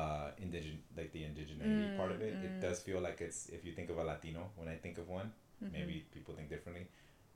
uh, 0.00 0.30
indigen 0.44 0.76
like 0.98 1.10
the 1.16 1.22
indigeneity 1.28 1.96
part 1.98 2.10
of 2.12 2.18
it. 2.26 2.32
Mm, 2.34 2.44
It 2.46 2.52
mm. 2.56 2.60
does 2.66 2.78
feel 2.86 3.00
like 3.08 3.18
it's 3.26 3.40
if 3.56 3.60
you 3.66 3.72
think 3.78 3.88
of 3.92 3.96
a 3.98 4.04
Latino. 4.12 4.42
When 4.58 4.68
I 4.74 4.76
think 4.84 4.96
of 5.02 5.06
one, 5.20 5.28
Mhm. 5.62 5.72
maybe 5.72 6.06
people 6.12 6.34
think 6.34 6.48
differently. 6.48 6.86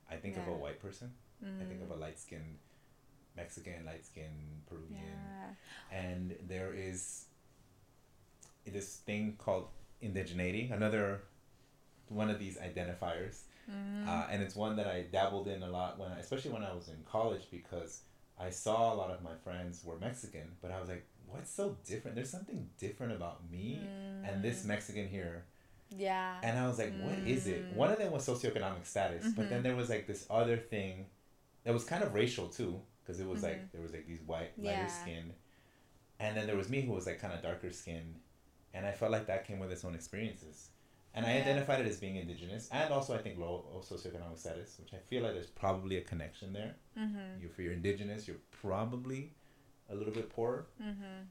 I 0.09 0.15
think 0.17 0.37
of 0.37 0.47
a 0.47 0.53
white 0.53 0.79
person. 0.79 1.13
I 1.41 1.63
think 1.65 1.81
of 1.81 1.89
Mm. 1.89 1.91
a 1.91 1.95
light 1.95 2.17
skinned 2.19 2.57
Mexican, 3.35 3.85
light 3.85 4.03
skinned 4.05 4.65
Peruvian, 4.65 5.03
Yeah. 5.03 5.53
and 5.91 6.31
there 6.47 6.73
is 6.73 7.25
this 8.65 8.97
thing 8.97 9.35
called 9.37 9.69
indigeneity. 10.01 10.71
Another 10.71 11.21
one 12.09 12.29
of 12.29 12.39
these 12.39 12.57
identifiers 12.57 13.43
Mm. 13.69 14.07
uh, 14.07 14.27
and 14.31 14.41
it's 14.41 14.55
one 14.55 14.77
that 14.77 14.87
I 14.87 15.03
dabbled 15.03 15.47
in 15.49 15.61
a 15.61 15.69
lot 15.69 15.99
when, 15.99 16.09
I, 16.11 16.19
especially 16.19 16.51
when 16.51 16.63
I 16.63 16.71
was 16.73 16.87
in 16.87 17.03
college, 17.03 17.51
because 17.51 18.03
I 18.39 18.49
saw 18.49 18.93
a 18.93 18.95
lot 18.95 19.11
of 19.11 19.21
my 19.21 19.35
friends 19.35 19.83
were 19.83 19.97
Mexican, 19.99 20.55
but 20.61 20.71
I 20.71 20.79
was 20.79 20.87
like, 20.87 21.05
what's 21.27 21.51
so 21.51 21.77
different? 21.83 22.15
There's 22.15 22.29
something 22.29 22.69
different 22.77 23.11
about 23.11 23.49
me 23.51 23.75
and 24.23 24.41
this 24.41 24.63
Mm. 24.63 24.67
Mexican 24.67 25.07
here, 25.09 25.45
Yeah. 25.95 26.39
and 26.43 26.57
I 26.59 26.67
was 26.67 26.77
like, 26.77 26.93
what 27.01 27.17
is 27.19 27.47
it? 27.47 27.63
Mm. 27.71 27.75
One 27.75 27.91
of 27.91 27.97
them 27.97 28.11
was 28.11 28.27
socioeconomic 28.27 28.85
status, 28.85 29.25
but 29.35 29.49
then 29.49 29.59
Mhm. 29.59 29.63
there 29.63 29.75
was 29.75 29.89
like 29.89 30.05
this 30.07 30.25
other 30.29 30.57
thing 30.57 31.05
that 31.63 31.73
was 31.73 31.83
kind 31.85 32.03
of 32.03 32.13
racial 32.13 32.47
too, 32.49 32.81
because 33.01 33.19
it 33.19 33.27
was 33.27 33.39
Mhm. 33.39 33.43
like 33.43 33.71
there 33.71 33.81
was 33.81 33.93
like 33.93 34.05
these 34.07 34.21
white 34.21 34.57
lighter 34.57 34.81
Yeah. 34.81 34.87
skinned, 34.87 35.33
and 36.19 36.35
then 36.35 36.47
there 36.47 36.55
was 36.57 36.69
me 36.69 36.81
who 36.81 36.91
was 36.93 37.05
like 37.05 37.19
kind 37.19 37.33
of 37.33 37.41
darker 37.41 37.71
skinned, 37.71 38.19
and 38.73 38.85
I 38.85 38.91
felt 38.91 39.11
like 39.11 39.27
that 39.27 39.45
came 39.45 39.59
with 39.59 39.71
its 39.71 39.83
own 39.85 39.95
experiences. 39.95 40.69
And 41.13 41.25
I 41.25 41.31
identified 41.41 41.79
it 41.81 41.87
as 41.87 41.97
being 41.99 42.15
indigenous, 42.17 42.69
and 42.69 42.93
also 42.93 43.15
I 43.15 43.17
think 43.17 43.39
low 43.39 43.81
socioeconomic 43.83 44.37
status, 44.37 44.77
which 44.79 44.93
I 44.93 44.99
feel 44.99 45.23
like 45.23 45.33
there's 45.33 45.49
probably 45.49 45.97
a 45.97 46.01
connection 46.01 46.53
there. 46.53 46.75
Mhm. 46.95 47.41
You, 47.41 47.47
if 47.47 47.57
you're 47.57 47.73
indigenous, 47.73 48.27
you're 48.27 48.37
probably 48.51 49.33
a 49.89 49.95
little 49.95 50.13
bit 50.13 50.29
poorer. 50.29 50.67
Mhm. 50.79 51.27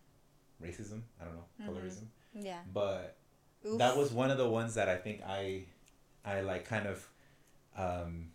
Racism, 0.60 1.02
I 1.20 1.24
don't 1.26 1.36
know, 1.36 1.44
Mhm. 1.60 1.68
colorism, 1.68 2.08
Yeah. 2.34 2.62
but 2.72 3.16
Oof. 3.66 3.78
that 3.78 3.96
was 3.96 4.12
one 4.12 4.30
of 4.30 4.38
the 4.38 4.48
ones 4.48 4.74
that 4.74 4.88
I 4.88 4.96
think 4.96 5.22
I, 5.26 5.64
I 6.24 6.40
like 6.42 6.64
kind 6.64 6.86
of, 6.86 7.06
um, 7.76 8.30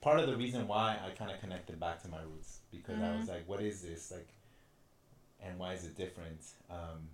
part 0.00 0.20
of 0.20 0.26
the 0.26 0.36
reason 0.36 0.66
why 0.68 0.98
I 1.04 1.10
kind 1.10 1.30
of 1.30 1.40
connected 1.40 1.80
back 1.80 2.02
to 2.02 2.08
my 2.08 2.20
roots 2.22 2.60
because 2.70 3.00
I 3.02 3.16
was 3.16 3.26
Mhm. 3.26 3.28
like, 3.34 3.48
what 3.48 3.60
is 3.62 3.82
this 3.82 4.10
like, 4.10 4.28
and 5.40 5.58
why 5.58 5.72
is 5.74 5.84
it 5.84 5.96
different? 5.96 6.40
Um, 6.70 7.10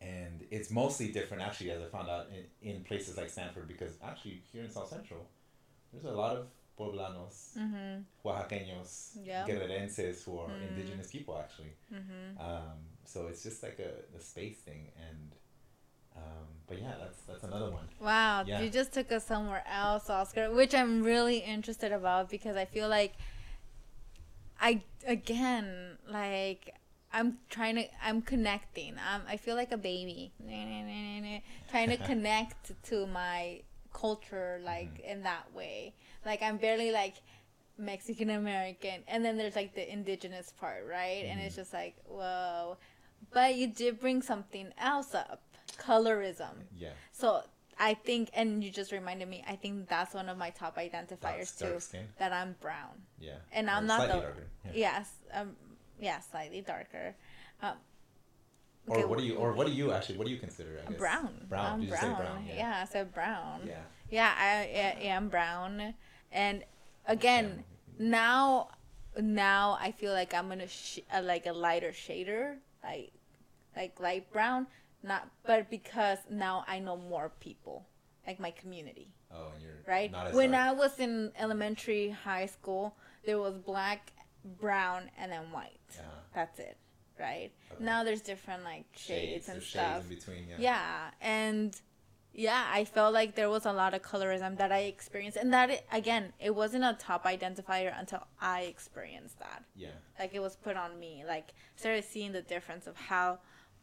and 0.00 0.46
it's 0.50 0.70
mostly 0.70 1.12
different 1.12 1.42
actually, 1.42 1.70
as 1.70 1.82
I 1.82 1.86
found 1.86 2.08
out 2.08 2.28
in, 2.30 2.70
in 2.70 2.84
places 2.84 3.16
like 3.16 3.28
Stanford 3.30 3.68
because 3.68 3.92
actually 4.02 4.42
here 4.52 4.64
in 4.64 4.70
South 4.70 4.88
Central, 4.88 5.26
there's 5.92 6.04
a 6.06 6.12
lot 6.12 6.36
of 6.36 6.46
Poblanos, 6.78 7.56
Mhm. 7.58 8.04
Oaxaqueños, 8.24 9.18
Yeah. 9.22 9.46
Guerrerenses 9.46 10.22
who 10.24 10.38
are 10.38 10.48
Mm. 10.48 10.68
indigenous 10.68 11.10
people 11.10 11.36
actually. 11.36 11.74
Mhm. 11.92 12.40
Um, 12.40 12.78
so 13.04 13.26
it's 13.26 13.42
just 13.42 13.62
like 13.62 13.78
a 13.78 13.92
the 14.14 14.20
space 14.20 14.58
thing, 14.60 14.90
and 14.96 15.34
um, 16.16 16.46
but 16.66 16.78
yeah, 16.80 16.94
that's 17.00 17.20
that's 17.22 17.44
another 17.44 17.70
one. 17.70 17.86
Wow, 18.00 18.44
Yeah. 18.46 18.60
you 18.60 18.70
just 18.70 18.92
took 18.92 19.12
us 19.12 19.26
somewhere 19.26 19.62
else, 19.70 20.08
Oscar, 20.10 20.50
which 20.50 20.74
I'm 20.74 21.02
really 21.02 21.38
interested 21.38 21.92
about 21.92 22.30
because 22.30 22.56
I 22.56 22.64
feel 22.64 22.88
like 22.88 23.14
I 24.60 24.82
again 25.06 25.98
like 26.08 26.74
I'm 27.12 27.38
trying 27.48 27.76
to 27.76 27.84
I'm 28.02 28.22
connecting. 28.22 28.94
Um, 28.94 29.22
I 29.28 29.36
feel 29.36 29.56
like 29.56 29.72
a 29.72 29.76
baby 29.78 30.32
trying 31.70 31.88
to 31.90 31.96
connect 32.10 32.72
to 32.84 33.06
my 33.06 33.62
culture 33.92 34.60
like 34.64 34.94
Mhm. 35.02 35.10
in 35.12 35.22
that 35.24 35.52
way. 35.54 35.94
Like 36.24 36.42
I'm 36.42 36.58
barely 36.58 36.92
like 36.92 37.16
Mexican 37.78 38.30
American, 38.30 39.02
and 39.08 39.24
then 39.24 39.36
there's 39.38 39.56
like 39.56 39.74
the 39.74 39.90
indigenous 39.90 40.52
part, 40.52 40.84
right? 40.86 41.24
And 41.28 41.40
it's 41.40 41.54
Mhm. 41.54 41.58
just 41.58 41.72
like 41.72 41.96
whoa. 42.06 42.76
But 43.32 43.54
you 43.56 43.66
did 43.66 44.00
bring 44.00 44.22
something 44.22 44.72
else 44.78 45.14
up, 45.14 45.42
colorism. 45.80 46.54
Yeah, 46.76 46.90
So 47.12 47.42
I 47.78 47.94
think, 47.94 48.30
and 48.34 48.62
you 48.62 48.70
just 48.70 48.92
reminded 48.92 49.28
me, 49.28 49.42
I 49.48 49.56
think 49.56 49.88
that's 49.88 50.14
one 50.14 50.28
of 50.28 50.36
my 50.36 50.50
top 50.50 50.76
identifiers 50.76 51.58
too. 51.58 51.80
skin. 51.80 52.06
That 52.18 52.32
I'm 52.32 52.54
brown. 52.60 52.94
Yeah, 53.18 53.36
And 53.52 53.68
Or 53.68 53.72
I'm 53.72 53.86
not 53.86 53.98
slightly 54.00 54.20
the- 54.20 54.26
darker. 54.26 54.46
Yeah. 54.66 54.70
Yes, 54.74 55.10
um, 55.32 55.56
yeah, 55.98 56.20
slightly 56.20 56.60
darker. 56.60 57.14
Um, 57.62 57.76
Or 58.86 59.06
what 59.06 59.18
do 59.18 59.24
you? 59.24 59.36
Or 59.36 59.52
what 59.52 59.66
do 59.66 59.72
you 59.72 59.92
actually? 59.92 60.18
What 60.18 60.26
do 60.26 60.32
you 60.32 60.38
consider? 60.38 60.80
I 60.84 60.90
guess? 60.90 60.98
brown. 60.98 61.46
Brown. 61.48 61.72
I'm 61.74 61.80
Did 61.80 61.90
you 61.90 61.96
say 61.96 62.00
brown. 62.06 62.16
brown? 62.16 62.46
Yeah. 62.46 62.54
Yeah. 62.56 62.80
I 62.82 62.84
said 62.86 63.14
brown. 63.14 63.60
Yeah. 63.66 63.82
Yeah, 64.10 64.34
I, 64.36 64.52
I 64.98 65.00
am 65.16 65.28
brown, 65.28 65.94
and 66.32 66.64
again, 67.06 67.46
Yeah. 67.98 68.08
now, 68.08 68.68
now 69.16 69.78
I 69.80 69.92
feel 69.92 70.12
like 70.12 70.34
I'm 70.34 70.48
gonna 70.48 70.66
sh- 70.66 70.98
uh, 71.14 71.22
like 71.22 71.46
a 71.46 71.52
lighter 71.52 71.92
shader, 71.92 72.56
like, 72.82 73.12
like 73.76 74.00
light 74.00 74.32
brown. 74.32 74.66
Not, 75.02 75.28
but 75.44 75.70
because 75.70 76.18
now 76.28 76.64
I 76.68 76.78
know 76.78 76.96
more 76.96 77.32
people, 77.40 77.86
like 78.26 78.38
my 78.38 78.50
community. 78.50 79.08
Oh, 79.32 79.48
and 79.54 79.62
you're 79.62 79.72
right? 79.86 80.12
When. 80.34 80.54
I 80.54 80.72
was 80.72 80.98
in 80.98 81.32
elementary, 81.38 82.10
high 82.10 82.46
school, 82.46 82.96
there 83.24 83.38
was 83.38 83.56
black, 83.56 84.12
brown, 84.60 85.10
and 85.18 85.32
then 85.32 85.50
white. 85.52 85.78
Uh-huh. 85.98 86.10
That's 86.34 86.58
it, 86.58 86.76
right? 87.18 87.50
Okay. 87.72 87.84
Now 87.84 88.04
there's 88.04 88.20
different 88.20 88.64
like 88.64 88.86
shades, 88.94 89.48
and 89.48 89.62
stuff. 89.62 90.02
Shades 90.02 90.10
in 90.10 90.16
between. 90.16 90.48
Yeah. 90.48 90.56
yeah. 90.58 91.10
and 91.20 91.80
yeah, 92.32 92.66
I 92.72 92.84
felt 92.84 93.12
like 93.12 93.34
there 93.34 93.50
was 93.50 93.66
a 93.66 93.72
lot 93.72 93.92
of 93.92 94.02
colorism 94.02 94.56
that 94.58 94.70
I 94.70 94.80
experienced, 94.80 95.36
and 95.36 95.52
that 95.52 95.70
it, 95.70 95.86
again, 95.90 96.32
it 96.38 96.54
wasn't 96.54 96.84
a 96.84 96.96
top 96.98 97.24
identifier 97.24 97.92
until 97.98 98.26
I 98.40 98.62
experienced 98.62 99.38
that. 99.40 99.64
Yeah. 99.74 99.88
Like 100.18 100.34
it 100.34 100.40
was 100.40 100.56
put 100.56 100.76
on 100.76 100.98
me. 100.98 101.24
Like 101.26 101.48
started 101.76 102.04
seeing 102.04 102.32
the 102.32 102.42
difference 102.42 102.86
of 102.86 102.96
how 102.96 103.38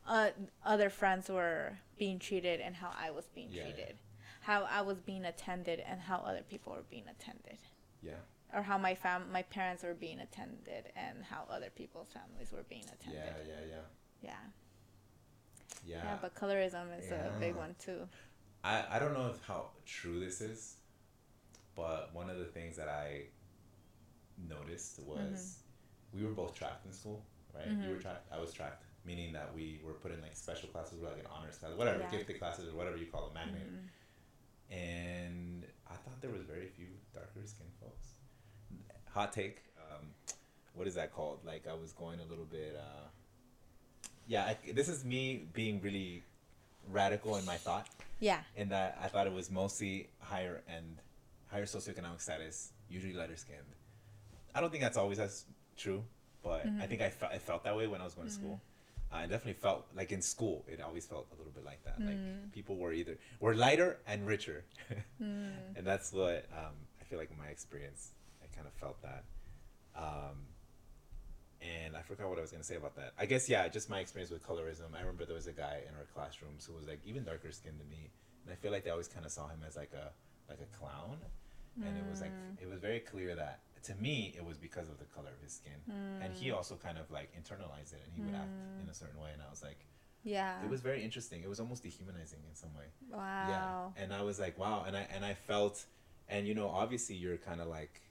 uh, 0.08 0.30
other 0.66 0.90
friends 0.90 1.30
were 1.30 1.78
being 1.98 2.20
treated 2.20 2.60
and 2.62 2.76
how 2.76 2.92
I 2.98 3.12
was 3.12 3.26
being 3.36 3.50
Yeah, 3.52 3.64
yeah. 3.68 3.74
treated, 3.74 3.98
how 4.42 4.64
I 4.64 4.82
was 4.82 5.00
being 5.00 5.26
attended 5.26 5.80
and 5.80 6.00
how 6.00 6.18
other 6.20 6.44
people 6.50 6.74
were 6.74 6.86
being 6.90 7.08
attended, 7.08 7.58
Yeah. 8.02 8.14
or 8.54 8.62
how 8.64 8.78
my 8.78 8.96
fam 8.96 9.32
my 9.32 9.44
parents 9.44 9.84
were 9.84 9.94
being 9.94 10.20
attended 10.20 10.92
and 10.96 11.24
how 11.26 11.46
other 11.50 11.70
people's 11.70 12.10
families 12.14 12.52
were 12.52 12.64
being 12.70 12.86
attended. 12.86 13.22
Yeah. 13.24 13.48
Yeah. 13.48 13.66
Yeah. 13.70 13.82
Yeah, 14.24 14.32
Yeah. 15.86 16.04
yeah. 16.06 16.18
but 16.22 16.34
colorism 16.36 16.98
is 17.00 17.12
a 17.12 17.34
big 17.40 17.56
one 17.56 17.76
too. 17.80 18.08
I, 18.64 18.84
I 18.92 19.00
don't 19.00 19.14
know 19.14 19.28
if 19.28 19.42
how 19.46 19.70
true 19.86 20.20
this 20.20 20.42
is, 20.42 20.78
but 21.76 22.14
one 22.14 22.30
of 22.30 22.38
the 22.40 22.46
things 22.46 22.76
that 22.78 22.90
I 22.90 23.26
noticed 24.38 25.00
was 25.00 25.18
Mm-hmm. 25.20 26.18
we 26.20 26.26
were 26.26 26.34
both 26.34 26.56
tracked 26.56 26.86
in 26.86 26.94
school, 26.94 27.24
right? 27.54 27.68
You 27.68 27.90
were 27.90 27.96
Mhm. 27.96 28.02
tracked, 28.02 28.32
I 28.32 28.40
was 28.40 28.52
tracked, 28.54 28.84
meaning 29.08 29.32
that 29.34 29.50
we 29.56 29.80
were 29.84 29.94
put 29.94 30.12
in 30.12 30.22
like 30.22 30.36
special 30.36 30.68
classes, 30.70 31.02
or 31.02 31.08
like 31.08 31.20
an 31.20 31.26
honors 31.34 31.58
class, 31.58 31.72
whatever, 31.76 32.00
Yeah. 32.00 32.12
gifted 32.12 32.38
classes, 32.40 32.68
or 32.72 32.76
whatever 32.76 32.98
you 32.98 33.06
call 33.08 33.26
them, 33.28 33.34
magnet. 33.34 33.68
Mhm. 33.72 33.88
And 34.70 35.66
I 35.90 35.96
thought 35.96 36.20
there 36.22 36.30
was 36.32 36.42
very 36.44 36.68
few 36.68 36.88
darker 37.14 37.42
skinned 37.46 37.72
folks. 37.82 38.08
Hot 39.14 39.32
take. 39.32 39.64
Um, 39.90 40.14
what 40.74 40.88
is 40.88 40.96
that 40.96 41.14
called? 41.14 41.40
Like 41.46 41.66
I 41.68 41.74
was 41.74 41.94
going 41.94 42.20
a 42.20 42.26
little 42.26 42.46
bit. 42.46 42.76
Uh, 42.76 43.08
yeah, 44.28 44.44
I, 44.46 44.72
this 44.74 44.90
is 44.90 45.06
me 45.06 45.48
being 45.54 45.82
really 45.82 46.24
radical 46.92 47.38
in 47.38 47.46
my 47.46 47.56
thought. 47.56 47.88
Yeah. 48.20 48.42
In 48.56 48.70
that 48.70 48.98
I 49.02 49.08
thought 49.08 49.26
it 49.26 49.34
was 49.34 49.50
mostly 49.50 50.10
higher 50.20 50.62
end, 50.68 51.02
higher 51.48 51.66
socioeconomic 51.66 52.20
status, 52.20 52.74
usually 52.90 53.14
lighter 53.14 53.38
skinned. 53.38 53.60
I 54.54 54.60
don't 54.60 54.70
think 54.72 54.82
that's 54.84 54.98
always 54.98 55.20
as 55.20 55.46
true, 55.78 56.04
but 56.44 56.66
Mm-hmm. 56.66 56.82
I 56.82 56.88
think 56.88 57.02
I, 57.02 57.10
fe- 57.10 57.30
I 57.32 57.38
felt 57.38 57.64
that 57.64 57.76
way 57.78 57.88
when 57.88 58.02
I 58.02 58.04
was 58.04 58.16
going 58.16 58.28
to 58.28 58.34
school. 58.34 58.60
I 59.12 59.22
definitely 59.22 59.54
felt 59.54 59.86
like 59.96 60.12
in 60.12 60.22
school, 60.22 60.66
it 60.68 60.82
always 60.82 61.06
felt 61.06 61.28
a 61.34 61.38
little 61.38 61.52
bit 61.52 61.64
like 61.64 61.84
that. 61.86 62.00
Mm. 62.00 62.08
Like 62.08 62.52
people 62.52 62.76
were 62.76 62.92
either 62.92 63.18
were 63.40 63.56
lighter 63.56 64.00
and 64.06 64.28
richer, 64.28 64.66
and 65.20 65.84
that's 65.84 66.12
what 66.12 66.46
um, 66.52 66.74
I 67.00 67.04
feel 67.06 67.18
like 67.18 67.32
in 67.32 67.38
my 67.38 67.48
experience. 67.48 68.12
I 68.44 68.54
kind 68.54 68.68
of 68.68 68.74
felt 68.74 69.02
that. 69.02 69.24
Um, 69.96 70.48
and 71.62 71.96
I 71.96 72.02
forgot 72.02 72.30
what 72.30 72.38
I 72.38 72.42
was 72.42 72.52
gonna 72.52 72.64
say 72.64 72.76
about 72.76 72.96
that. 72.98 73.14
I 73.18 73.26
guess 73.26 73.48
yeah, 73.50 73.68
just 73.68 73.90
my 73.90 74.00
experience 74.00 74.32
with 74.32 74.46
colorism. 74.46 74.94
I 74.96 75.00
remember 75.00 75.26
there 75.26 75.36
was 75.36 75.48
a 75.48 75.54
guy 75.54 75.82
in 75.88 75.96
our 75.96 76.06
classrooms 76.14 76.66
who 76.66 76.74
was 76.74 76.88
like 76.88 77.00
even 77.06 77.24
darker 77.24 77.52
skinned 77.52 77.80
than 77.80 77.90
me, 77.90 78.12
and 78.44 78.54
I 78.54 78.56
feel 78.56 78.72
like 78.72 78.84
they 78.84 78.92
always 78.92 79.08
kind 79.08 79.26
of 79.26 79.32
saw 79.32 79.48
him 79.48 79.60
as 79.66 79.76
like 79.78 79.92
a 79.94 80.12
like 80.50 80.60
a 80.62 80.78
clown, 80.78 81.18
and 81.84 81.98
it 81.98 82.04
was 82.10 82.22
like 82.22 82.32
it 82.62 82.70
was 82.70 82.80
very 82.80 83.00
clear 83.00 83.36
that 83.36 83.62
to 83.84 83.96
me 83.96 84.34
it 84.38 84.44
was 84.46 84.58
because 84.58 84.90
of 84.90 84.98
the 85.00 85.06
color 85.06 85.30
of 85.36 85.42
his 85.44 85.54
skin, 85.54 85.80
and 86.22 86.34
he 86.34 86.52
also 86.52 86.76
kind 86.76 86.98
of 86.98 87.10
like 87.12 87.30
internalized 87.36 87.94
it, 87.94 88.02
and 88.06 88.14
he 88.16 88.22
would 88.22 88.36
act 88.36 88.50
in 88.84 88.90
a 88.90 88.94
certain 88.94 89.20
way, 89.22 89.30
and 89.34 89.42
I 89.42 89.50
was 89.50 89.62
like, 89.64 89.80
Yeah. 90.24 90.64
it 90.64 90.70
was 90.70 90.82
very 90.82 91.04
interesting. 91.04 91.42
It 91.44 91.50
was 91.50 91.60
almost 91.60 91.84
dehumanizing 91.84 92.40
in 92.50 92.56
some 92.56 92.74
way. 92.76 92.86
wow. 93.12 93.94
Yeah, 93.96 94.04
and 94.04 94.14
I 94.14 94.22
was 94.24 94.40
like, 94.40 94.58
wow, 94.58 94.84
and 94.88 94.96
I 94.98 95.08
and 95.14 95.24
I 95.26 95.34
felt, 95.34 95.86
and 96.30 96.48
you 96.48 96.54
know, 96.56 96.68
obviously 96.70 97.16
you're 97.16 97.38
kind 97.38 97.62
of 97.62 97.68
like, 97.68 98.02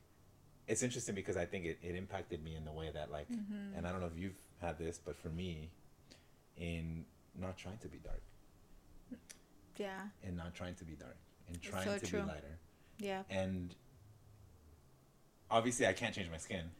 it's 0.68 0.82
interesting 0.82 1.14
because 1.14 1.36
I 1.36 1.46
think 1.46 1.64
it, 1.64 1.78
it 1.82 1.94
impacted 1.94 2.42
me 2.42 2.54
in 2.56 2.64
the 2.64 2.72
way 2.72 2.90
that 2.92 3.10
like, 3.10 3.28
Mm-hmm. 3.30 3.76
and 3.76 3.86
I 3.86 3.92
don't 3.92 4.00
know 4.00 4.06
if 4.14 4.18
you've 4.18 4.40
had 4.60 4.78
this, 4.78 4.98
but 5.04 5.16
for 5.16 5.28
me, 5.28 5.70
in 6.56 7.04
not 7.38 7.56
trying 7.58 7.78
to 7.78 7.88
be 7.88 7.98
dark, 7.98 8.22
Yeah. 9.76 10.00
and 10.24 10.36
not 10.36 10.54
trying 10.54 10.74
to 10.76 10.84
be 10.84 10.94
dark, 10.94 11.16
and 11.48 11.60
trying 11.60 11.84
so 11.84 11.98
to 11.98 12.06
true. 12.06 12.20
be 12.22 12.26
lighter, 12.26 12.58
Yeah. 12.98 13.22
and 13.28 13.74
obviously 15.50 15.86
I 15.86 15.92
can't 15.92 16.14
change 16.14 16.30
my 16.30 16.38
skin. 16.38 16.70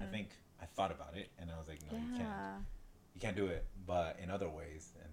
I 0.00 0.06
think 0.10 0.28
I 0.60 0.66
thought 0.66 0.92
about 0.92 1.16
it, 1.16 1.28
and 1.38 1.50
I 1.50 1.58
was 1.58 1.66
like, 1.68 1.80
no, 1.90 1.98
you 1.98 2.16
can't, 2.16 2.28
you 3.14 3.20
can't 3.20 3.36
do 3.36 3.46
it. 3.46 3.64
But 3.86 4.18
in 4.22 4.30
other 4.30 4.48
ways, 4.48 4.92
and 5.02 5.10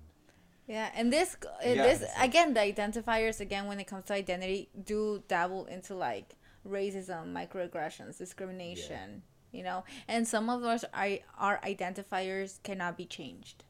Yeah, 0.67 0.89
and 0.93 1.11
this 1.11 1.35
uh, 1.43 1.47
Yeah, 1.63 1.83
this 1.87 2.03
again 2.19 2.53
the 2.53 2.59
identifiers 2.59 3.39
again 3.39 3.65
when 3.67 3.79
it 3.79 3.87
comes 3.87 4.05
to 4.05 4.13
identity 4.13 4.69
do 4.85 5.23
dabble 5.27 5.65
into 5.65 5.95
like 5.95 6.35
racism, 6.67 7.33
microaggressions, 7.33 8.17
discrimination, 8.19 9.23
you 9.51 9.63
know. 9.63 9.83
And 10.07 10.27
some 10.27 10.49
of 10.49 10.61
those 10.61 10.83
are 10.93 11.17
our 11.37 11.59
identifiers 11.63 12.61
cannot 12.63 12.95
be 12.97 13.05
changed. 13.05 13.63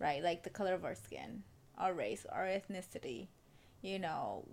Right? 0.00 0.22
Like 0.24 0.42
the 0.42 0.50
color 0.50 0.74
of 0.74 0.84
our 0.84 0.94
skin, 0.96 1.44
our 1.78 1.92
race, 1.94 2.26
our 2.32 2.46
ethnicity, 2.46 3.28
you 3.82 3.98
know, 4.00 4.44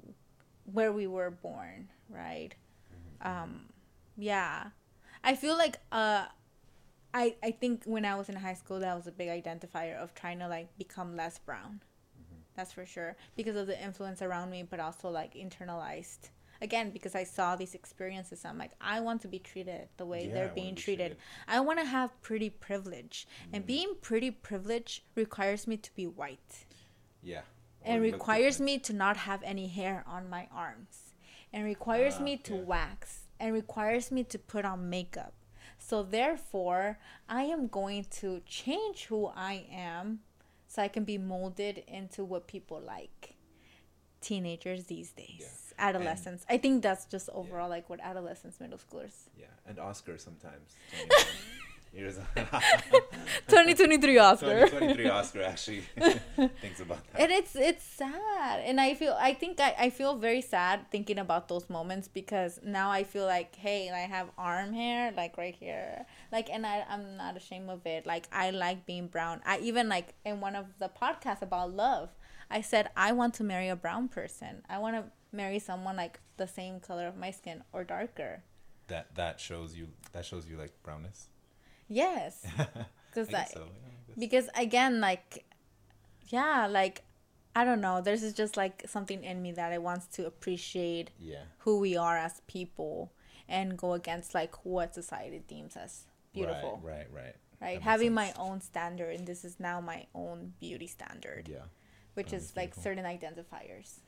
where 0.72 0.92
we 0.92 1.08
were 1.08 1.32
born, 1.32 1.90
right? 2.10 2.54
Um 3.22 3.62
yeah. 4.18 4.70
I 5.24 5.36
feel 5.36 5.58
like 5.58 5.78
uh 5.92 6.26
I, 7.14 7.36
I 7.42 7.52
think 7.52 7.84
when 7.86 8.06
I 8.06 8.16
was 8.16 8.30
in 8.30 8.36
high 8.36 8.54
school, 8.54 8.80
that 8.82 8.96
was 8.96 9.08
a 9.08 9.12
big 9.12 9.30
identifier 9.30 9.96
of 9.98 10.14
trying 10.14 10.40
to 10.40 10.48
like 10.48 10.78
become 10.78 11.16
less 11.16 11.40
brown. 11.40 11.82
That's 12.56 12.72
for 12.74 12.86
sure 12.86 13.16
because 13.36 13.56
of 13.56 13.68
the 13.68 13.82
influence 13.82 14.22
around 14.22 14.50
me, 14.52 14.64
but 14.64 14.80
also 14.80 15.10
like 15.10 15.34
internalized. 15.36 16.30
Again, 16.60 16.90
because 16.90 17.14
I 17.14 17.24
saw 17.24 17.56
these 17.56 17.76
experiences, 17.76 18.44
I'm 18.44 18.58
like, 18.58 18.72
I 18.82 19.00
want 19.00 19.22
to 19.22 19.28
be 19.28 19.38
treated 19.38 19.90
the 19.98 20.06
way 20.08 20.26
Yeah, 20.28 20.34
they're 20.34 20.52
being 20.56 20.74
be 20.74 20.82
treated. 20.82 21.10
treated. 21.10 21.18
I 21.48 21.60
want 21.60 21.78
to 21.80 21.86
have 21.86 22.20
pretty 22.24 22.50
privilege, 22.50 23.28
and 23.54 23.64
being 23.66 23.94
pretty 24.02 24.32
privileged 24.32 25.04
requires 25.16 25.68
me 25.68 25.78
to 25.78 25.94
be 25.96 26.08
white 26.08 26.66
yeah, 27.22 27.42
and 27.84 28.02
requires 28.02 28.56
different. 28.58 28.66
me 28.72 28.80
to 28.80 28.94
not 28.94 29.18
have 29.18 29.44
any 29.44 29.68
hair 29.68 30.04
on 30.08 30.30
my 30.30 30.48
arms 30.52 31.14
and 31.54 31.64
requires 31.64 32.16
Ah, 32.20 32.24
me 32.24 32.38
to 32.38 32.56
yeah. 32.56 32.62
wax 32.62 33.27
and 33.40 33.54
requires 33.54 34.12
me 34.12 34.24
to 34.24 34.38
put 34.40 34.66
on 34.66 34.90
makeup 34.90 35.34
so 35.78 36.04
therefore 36.04 36.98
i 37.30 37.44
am 37.44 37.68
going 37.68 38.06
to 38.10 38.42
change 38.46 39.06
who 39.06 39.28
i 39.36 39.66
am 39.72 40.20
so 40.68 40.82
i 40.82 40.88
can 40.88 41.04
be 41.04 41.18
molded 41.18 41.84
into 41.88 42.24
what 42.24 42.48
people 42.48 42.80
like 42.80 43.36
teenagers 44.22 44.86
these 44.86 45.12
days 45.12 45.40
Yeah. 45.78 45.88
adolescents 45.90 46.46
i 46.50 46.58
think 46.58 46.82
that's 46.82 47.06
just 47.06 47.30
overall 47.34 47.70
like 47.70 47.90
what 47.90 48.00
adolescents 48.02 48.60
middle 48.60 48.80
schoolers 48.80 49.30
Yeah, 49.38 49.46
and 49.68 49.78
Oscar 49.80 50.18
sometimes. 50.18 50.76
21 51.94 52.00
years 52.00 52.16
2023 53.48 54.18
oscar. 54.18 54.66
2023 54.68 55.10
Oscar 55.10 55.42
actually. 55.44 55.80
Thinks 56.62 56.80
about 56.80 57.00
that. 57.12 57.22
and 57.22 57.32
it's 57.32 57.56
it's 57.56 57.84
sad. 57.84 58.62
And 58.66 58.80
i 58.80 58.94
feel 58.94 59.16
i 59.20 59.34
think 59.34 59.60
I, 59.60 59.76
I 59.78 59.90
feel 59.90 60.16
very 60.18 60.42
sad 60.42 60.92
thinking 60.92 61.18
about 61.20 61.48
those 61.48 61.70
moments 61.70 62.08
because 62.08 62.60
now 62.64 62.92
i 62.92 63.04
feel 63.04 63.26
like 63.26 63.56
hey 63.56 63.90
i 63.90 64.00
have 64.00 64.30
arm 64.38 64.74
hair 64.74 65.12
like 65.16 65.38
right 65.38 65.56
here. 65.56 66.06
Like 66.32 66.50
and 66.50 66.66
I, 66.66 66.86
i'm 66.90 67.18
not 67.18 67.38
ashamed 67.38 67.70
of 67.70 67.86
it. 67.86 68.06
Like 68.06 68.28
i 68.32 68.50
like 68.52 68.86
being 68.86 69.08
brown. 69.08 69.42
I 69.46 69.60
even 69.60 69.90
like 69.90 70.14
in 70.26 70.40
one 70.42 70.56
of 70.56 70.66
the 70.80 70.90
podcasts 70.90 71.42
about 71.42 71.74
love 71.74 72.10
i 72.50 72.62
said 72.62 72.90
i 72.96 73.12
want 73.12 73.34
to 73.36 73.44
marry 73.44 73.70
a 73.70 73.76
brown 73.76 74.08
person. 74.08 74.62
I 74.70 74.78
want 74.80 74.96
to 74.96 75.04
marry 75.36 75.60
someone 75.60 75.96
like 75.98 76.20
the 76.38 76.48
same 76.48 76.80
color 76.80 77.08
of 77.08 77.18
my 77.18 77.32
skin 77.32 77.64
or 77.74 77.84
darker. 77.84 78.44
That 78.88 79.16
that 79.16 79.40
shows 79.40 79.76
you 79.76 79.88
that 80.14 80.26
shows 80.26 80.48
you 80.48 80.58
like 80.58 80.72
brownness. 80.84 81.28
Yes 81.90 82.46
because 83.10 83.34
I, 83.34 83.46
so. 83.46 83.60
Yeah, 83.60 83.66
I 83.66 84.20
because 84.20 84.50
again 84.56 85.00
like 85.00 85.46
yeah 86.30 86.68
like 86.68 87.04
i 87.56 87.64
don't 87.64 87.82
know 87.82 88.02
there's 88.02 88.34
just 88.34 88.58
like 88.58 88.84
something 88.88 89.24
in 89.24 89.42
me 89.42 89.52
that 89.52 89.72
i 89.72 89.78
wants 89.78 90.06
to 90.08 90.26
appreciate 90.26 91.12
yeah. 91.20 91.44
who 91.60 91.80
we 91.80 91.96
are 91.96 92.18
as 92.18 92.42
people 92.48 93.12
and 93.48 93.78
go 93.78 93.94
against 93.94 94.34
like 94.36 94.54
what 94.66 94.94
society 94.94 95.42
deems 95.48 95.76
as 95.78 96.06
beautiful 96.34 96.80
Right, 96.84 97.08
right, 97.12 97.24
right. 97.24 97.36
right, 97.62 97.82
having 97.82 98.14
my 98.14 98.34
own 98.38 98.62
standard 98.62 99.16
and 99.16 99.26
this 99.26 99.46
is 99.46 99.60
now 99.60 99.80
my 99.80 100.06
own 100.14 100.54
beauty 100.60 100.88
standard 100.88 101.48
Yeah, 101.50 101.60
which 102.16 102.32
that 102.32 102.38
is 102.38 102.54
like 102.56 102.76
beautiful. 102.76 102.84
certain 102.84 103.06
identifiers 103.06 104.00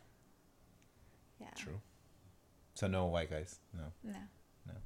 yeah 1.39 1.47
true. 1.55 1.79
So 2.75 2.87
no 2.87 3.07
white 3.07 3.29
guys. 3.29 3.59
No. 3.73 3.83
no 4.03 4.13
kidding. 4.65 4.81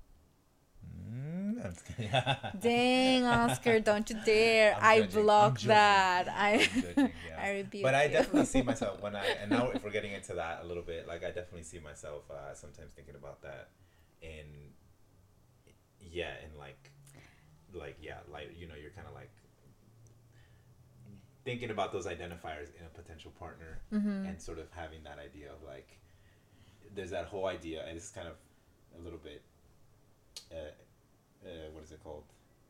dang 2.59 3.23
oscar 3.25 3.79
don't 3.79 4.09
you 4.09 4.17
dare. 4.25 4.75
I'm 4.75 4.83
i 4.83 5.01
judging, 5.01 5.21
blocked 5.23 5.63
that. 5.67 6.27
I 6.27 6.57
judging, 6.75 7.11
yeah. 7.27 7.39
I 7.41 7.51
rebuke 7.51 7.83
but 7.83 7.95
I 7.95 8.07
definitely 8.07 8.45
see 8.45 8.61
myself 8.71 9.01
when 9.01 9.15
I 9.15 9.25
and 9.41 9.49
now 9.51 9.69
if 9.69 9.83
we're 9.83 9.91
getting 9.91 10.11
into 10.11 10.33
that 10.33 10.61
a 10.63 10.67
little 10.67 10.83
bit, 10.83 11.07
like 11.07 11.23
I 11.23 11.27
definitely 11.27 11.63
see 11.63 11.79
myself 11.79 12.23
uh, 12.29 12.53
sometimes 12.53 12.91
thinking 12.93 13.15
about 13.15 13.41
that 13.43 13.69
in 14.21 14.45
yeah, 16.01 16.33
in 16.43 16.57
like 16.59 16.91
like 17.73 17.97
yeah, 18.01 18.17
like 18.31 18.51
you 18.57 18.67
know, 18.67 18.75
you're 18.79 18.91
kind 18.91 19.07
of 19.07 19.13
like 19.13 19.31
thinking 21.45 21.71
about 21.71 21.91
those 21.91 22.05
identifiers 22.05 22.69
in 22.79 22.85
a 22.85 22.89
potential 22.93 23.31
partner 23.39 23.79
Mm-hmm. 23.93 24.25
and 24.25 24.41
sort 24.41 24.59
of 24.59 24.67
having 24.71 25.03
that 25.03 25.19
idea 25.19 25.51
of 25.51 25.61
like 25.65 25.99
there's 26.95 27.11
that 27.11 27.25
whole 27.25 27.45
idea 27.45 27.83
and 27.87 27.95
it's 27.97 28.09
kind 28.09 28.27
of 28.27 28.35
a 28.99 29.03
little 29.03 29.19
bit 29.19 29.43
uh, 30.51 30.55
uh, 31.45 31.69
what 31.73 31.83
is 31.83 31.91
it 31.91 32.03
called? 32.03 32.23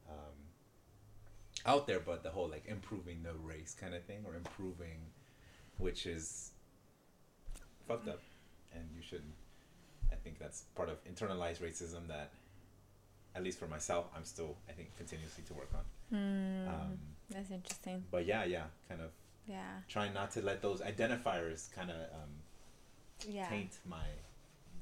Um, 0.10 0.36
out 1.66 1.88
there 1.88 2.00
but 2.00 2.24
the 2.24 2.30
whole 2.30 2.50
like 2.50 2.66
improving 2.68 3.24
the 3.24 3.34
race 3.42 3.76
kind 3.80 3.94
of 3.94 4.04
thing 4.04 4.20
or 4.28 4.36
improving 4.36 4.98
which 5.78 6.06
is 6.06 6.52
fucked 7.88 8.08
up 8.08 8.20
and 8.74 8.84
you 8.96 9.02
shouldn't. 9.02 9.34
I 10.12 10.16
think 10.16 10.40
that's 10.40 10.64
part 10.76 10.90
of 10.90 10.98
internalized 11.06 11.62
racism 11.62 12.08
that 12.08 12.32
at 13.36 13.44
least 13.44 13.58
for 13.58 13.66
myself 13.68 14.06
i'm 14.16 14.24
still 14.24 14.56
i 14.70 14.74
think 14.74 14.96
continuously 14.98 15.44
to 15.48 15.54
work 15.54 15.70
on. 15.74 15.84
Hmm, 16.18 16.68
um, 16.68 16.98
that's 17.30 17.50
interesting. 17.50 18.04
but 18.12 18.26
yeah 18.26 18.44
yeah 18.44 18.66
kind 18.88 19.02
of 19.02 19.10
yeah. 19.48 19.80
trying 19.88 20.14
not 20.14 20.32
to 20.32 20.42
let 20.42 20.62
those 20.62 20.82
identifiers 20.82 21.72
kind 21.74 21.90
of 21.90 21.98
um, 22.14 22.30
yeah. 23.28 23.48
taint 23.50 23.72
my 23.88 24.06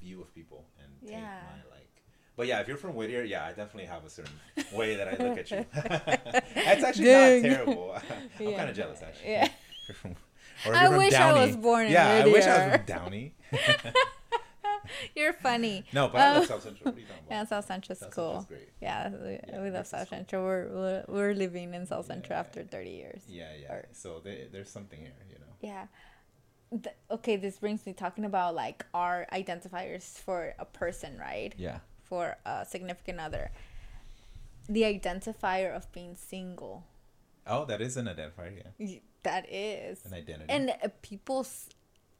view 0.00 0.20
of 0.20 0.34
people 0.34 0.64
and 0.78 0.88
taint 1.00 1.20
Yeah. 1.20 1.40
my 1.46 1.74
like. 1.76 1.81
But 2.36 2.46
yeah, 2.46 2.60
if 2.60 2.68
you're 2.68 2.76
from 2.78 2.94
Whittier, 2.94 3.22
yeah, 3.24 3.44
I 3.44 3.48
definitely 3.48 3.86
have 3.86 4.04
a 4.04 4.10
certain 4.10 4.34
way 4.72 4.96
that 4.96 5.06
I 5.08 5.22
look 5.22 5.38
at 5.38 5.50
you. 5.50 5.66
That's 5.74 6.82
actually 6.82 7.04
Dang. 7.04 7.42
not 7.42 7.48
terrible. 7.50 7.92
I'm 8.40 8.48
Yeah. 8.48 8.56
kind 8.56 8.70
of 8.70 8.76
jealous 8.76 9.02
actually. 9.02 9.30
Yeah. 9.32 9.48
Or 10.64 10.74
I 10.76 10.96
wish 10.96 11.12
I 11.14 11.32
was 11.32 11.56
born 11.56 11.86
in 11.86 11.92
Whittier. 11.92 12.04
Yeah, 12.04 12.24
I 12.24 12.26
wish 12.26 12.44
I 12.46 12.50
was 12.50 12.58
Whittier. 12.72 12.76
from 12.78 12.86
Downey. 12.86 13.34
You're 15.16 15.32
funny. 15.32 15.84
no, 15.92 16.08
but 16.08 16.20
I 16.20 16.28
Um, 16.28 16.34
love 16.36 16.46
South 16.46 16.62
Central. 16.62 16.84
What 16.92 16.96
are 16.96 17.00
you 17.00 17.06
talking 17.06 17.24
Yeah. 17.30 17.44
South 17.44 17.64
Central's 17.66 17.98
South 18.00 18.10
cool. 18.14 18.24
Central's 18.40 18.46
great. 18.46 18.68
Yeah, 18.80 19.08
we, 19.10 19.30
Yeah, 19.48 19.62
we 19.62 19.70
love 19.70 19.86
South 19.86 20.08
cool. 20.10 20.18
Central. 20.18 20.44
We're, 20.44 21.04
we're 21.08 21.34
living 21.34 21.74
in 21.74 21.86
South 21.86 22.06
Central 22.06 22.34
Yeah. 22.36 22.40
after 22.40 22.62
30 22.64 22.90
years. 22.90 23.22
Yeah, 23.28 23.50
yeah. 23.60 23.72
Or- 23.72 23.88
So 23.92 24.20
there, 24.22 24.46
there's 24.52 24.70
something 24.70 25.00
here, 25.00 25.12
you 25.28 25.38
know. 25.38 25.52
Yeah. 25.60 25.86
Th- 26.70 26.94
okay, 27.10 27.36
this 27.36 27.58
brings 27.58 27.84
me 27.86 27.92
talking 27.92 28.24
about 28.24 28.54
like 28.54 28.84
our 28.94 29.26
identifiers 29.32 30.18
for 30.18 30.54
a 30.58 30.64
person, 30.64 31.18
right? 31.18 31.54
Yeah. 31.56 31.78
For 32.12 32.36
a 32.44 32.66
significant 32.68 33.20
other. 33.20 33.50
The 34.68 34.82
identifier 34.82 35.74
of 35.74 35.90
being 35.92 36.14
single. 36.14 36.84
Oh, 37.46 37.64
that 37.64 37.80
is 37.80 37.96
an 37.96 38.04
identifier. 38.04 38.52
Yeah. 38.78 38.98
That 39.22 39.46
is 39.50 40.04
an 40.04 40.12
identity. 40.12 40.44
and 40.50 40.68
uh, 40.70 40.88
people 41.00 41.46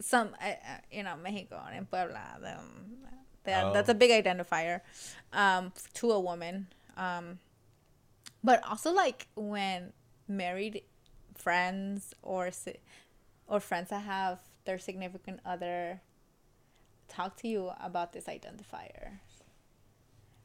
some 0.00 0.30
uh, 0.40 0.54
you 0.90 1.02
know 1.02 1.14
mexico 1.22 1.60
and 1.70 1.90
puebla 1.90 2.38
them, 2.40 3.04
that, 3.44 3.64
Oh. 3.64 3.72
that's 3.74 3.90
a 3.90 3.94
big 3.94 4.10
identifier 4.24 4.80
um 5.32 5.72
to 5.94 6.10
a 6.12 6.18
woman 6.20 6.68
um 6.96 7.38
but 8.42 8.58
also 8.68 8.92
like 8.92 9.26
when 9.36 9.92
married 10.26 10.82
friends 11.36 12.14
or 12.22 12.50
si- 12.50 12.80
or 13.46 13.60
friends 13.60 13.90
that 13.90 14.04
have 14.04 14.38
their 14.64 14.78
significant 14.78 15.38
other 15.44 16.00
talk 17.08 17.36
to 17.42 17.46
you 17.48 17.70
about 17.80 18.12
this 18.14 18.24
identifier 18.24 19.18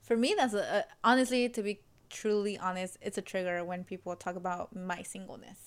for 0.08 0.16
me 0.24 0.30
that's 0.40 0.54
a, 0.54 0.66
a 0.80 0.84
honestly 1.04 1.42
to 1.58 1.62
be 1.70 1.74
truly 2.10 2.56
honest 2.68 2.94
it's 3.08 3.18
a 3.18 3.26
trigger 3.32 3.58
when 3.70 3.84
people 3.92 4.16
talk 4.26 4.36
about 4.44 4.66
my 4.76 5.02
singleness. 5.14 5.60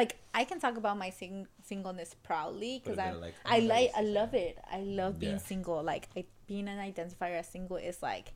Like 0.00 0.12
i 0.40 0.42
can 0.50 0.58
talk 0.64 0.76
about 0.82 0.96
my 1.04 1.10
sing- 1.20 1.46
singleness 1.70 2.10
proudly 2.28 2.72
because 2.82 2.98
a 2.98 3.04
i 3.06 3.10
bit 3.12 3.20
like, 3.26 3.34
i 3.56 3.58
oh, 3.60 3.64
like 3.74 3.90
i 4.00 4.02
love 4.20 4.32
it. 4.46 4.54
I 4.78 4.80
love 5.00 5.12
being 5.24 5.40
Yeah. 5.40 5.50
single. 5.52 5.78
Like 5.92 6.04
I, 6.18 6.24
being 6.50 6.68
an 6.74 6.78
identifier 6.90 7.36
as 7.42 7.48
single 7.56 7.76
is 7.90 7.98
like 8.10 8.26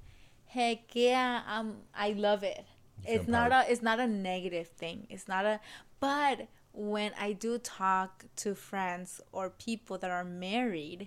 heck 0.56 0.80
yeah 0.94 1.42
um 1.54 1.68
i 2.06 2.08
love 2.26 2.42
it. 2.54 2.64
You 3.06 3.14
it's 3.14 3.28
not 3.36 3.48
proud. 3.50 3.66
a 3.68 3.72
it's 3.72 3.82
not 3.90 3.98
a 4.00 4.06
negative 4.06 4.68
thing. 4.82 4.98
It's 5.10 5.26
not 5.34 5.44
a 5.44 5.60
but 6.00 6.36
when 6.72 7.10
i 7.26 7.32
do 7.32 7.58
talk 7.58 8.10
to 8.42 8.54
friends 8.54 9.10
or 9.32 9.44
people 9.50 9.98
that 10.02 10.10
are 10.18 10.24
married 10.48 11.02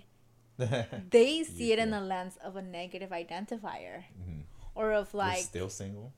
they 1.16 1.42
see 1.44 1.72
it 1.72 1.78
in 1.78 1.90
the 1.90 2.00
lens 2.00 2.36
of 2.44 2.56
a 2.56 2.62
negative 2.80 3.10
identifier. 3.10 4.04
Mhm. 4.20 4.41
Or 4.74 4.92
of 4.92 5.12
You're 5.12 5.22
like 5.22 5.38
still 5.44 5.68
single. 5.68 6.12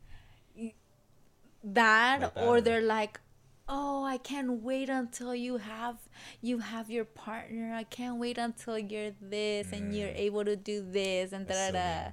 that, 1.62 2.20
Like 2.20 2.34
that, 2.34 2.44
or 2.44 2.60
they're 2.60 2.82
like 2.82 3.20
oh 3.66 4.04
i 4.04 4.18
can't 4.18 4.60
wait 4.62 4.90
until 4.90 5.34
you 5.34 5.56
have 5.56 5.96
you 6.42 6.58
have 6.58 6.90
your 6.90 7.06
partner 7.06 7.72
i 7.74 7.82
can't 7.82 8.18
wait 8.18 8.36
until 8.36 8.78
you're 8.78 9.12
this 9.22 9.72
and 9.72 9.96
you're 9.96 10.10
Mm. 10.10 10.18
able 10.26 10.44
to 10.44 10.54
do 10.54 10.84
this 10.86 11.32
and 11.32 11.46
da 11.46 11.70
da 11.70 12.08
so 12.08 12.12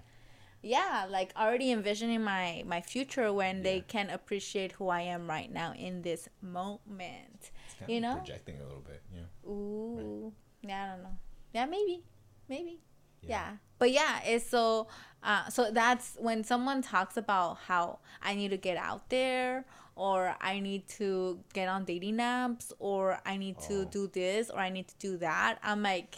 yeah 0.64 1.06
like 1.10 1.34
already 1.36 1.70
envisioning 1.72 2.24
my 2.24 2.64
my 2.66 2.80
future 2.80 3.34
when 3.34 3.64
they 3.64 3.82
can 3.82 4.10
appreciate 4.10 4.72
who 4.74 4.88
i 4.88 5.02
am 5.02 5.28
right 5.30 5.52
now 5.52 5.74
in 5.74 6.04
this 6.04 6.30
moment 6.42 7.52
You 7.88 8.00
know? 8.00 8.16
projecting 8.16 8.56
a 8.62 8.64
little 8.64 8.86
bit. 8.86 9.02
Yeah. 9.12 9.50
Ooh. 9.50 10.32
Yeah, 10.62 10.84
I 10.86 10.88
don't 10.94 11.02
know. 11.04 11.18
Yeah, 11.52 11.66
maybe. 11.66 12.04
Maybe. 12.48 12.80
Yeah. 13.22 13.58
But 13.80 13.92
yeah, 13.92 14.22
it's 14.26 14.48
so 14.48 14.88
uh 15.24 15.50
so 15.50 15.72
that's 15.72 16.16
when 16.20 16.44
someone 16.44 16.82
talks 16.82 17.18
about 17.18 17.58
how 17.68 18.00
I 18.22 18.36
need 18.36 18.50
to 18.50 18.58
get 18.58 18.78
out 18.78 19.10
there 19.10 19.66
or 19.96 20.36
I 20.42 20.60
need 20.60 20.88
to 21.00 21.40
get 21.54 21.68
on 21.68 21.86
dating 21.86 22.18
apps 22.18 22.72
or 22.80 23.20
I 23.26 23.38
need 23.38 23.60
to 23.70 23.82
Oh. 23.82 23.86
do 23.86 24.08
this 24.08 24.50
or 24.50 24.60
I 24.60 24.70
need 24.70 24.88
to 24.88 24.96
do 24.98 25.18
that. 25.18 25.60
I'm 25.64 25.84
like, 25.84 26.16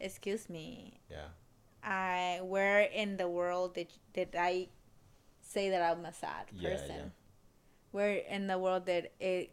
excuse 0.00 0.48
me. 0.48 1.00
Yeah. 1.10 1.28
I 1.82 2.40
where 2.42 2.80
in 2.80 3.16
the 3.16 3.28
world 3.28 3.74
did 3.74 3.88
did 4.12 4.34
I 4.36 4.68
say 5.42 5.70
that 5.70 5.82
I'm 5.82 6.04
a 6.04 6.12
sad 6.12 6.46
Yeah, 6.52 6.70
person? 6.70 6.96
yeah. 6.96 7.04
Where 7.92 8.14
in 8.14 8.46
the 8.46 8.58
world 8.58 8.86
did 8.86 9.10
it 9.20 9.50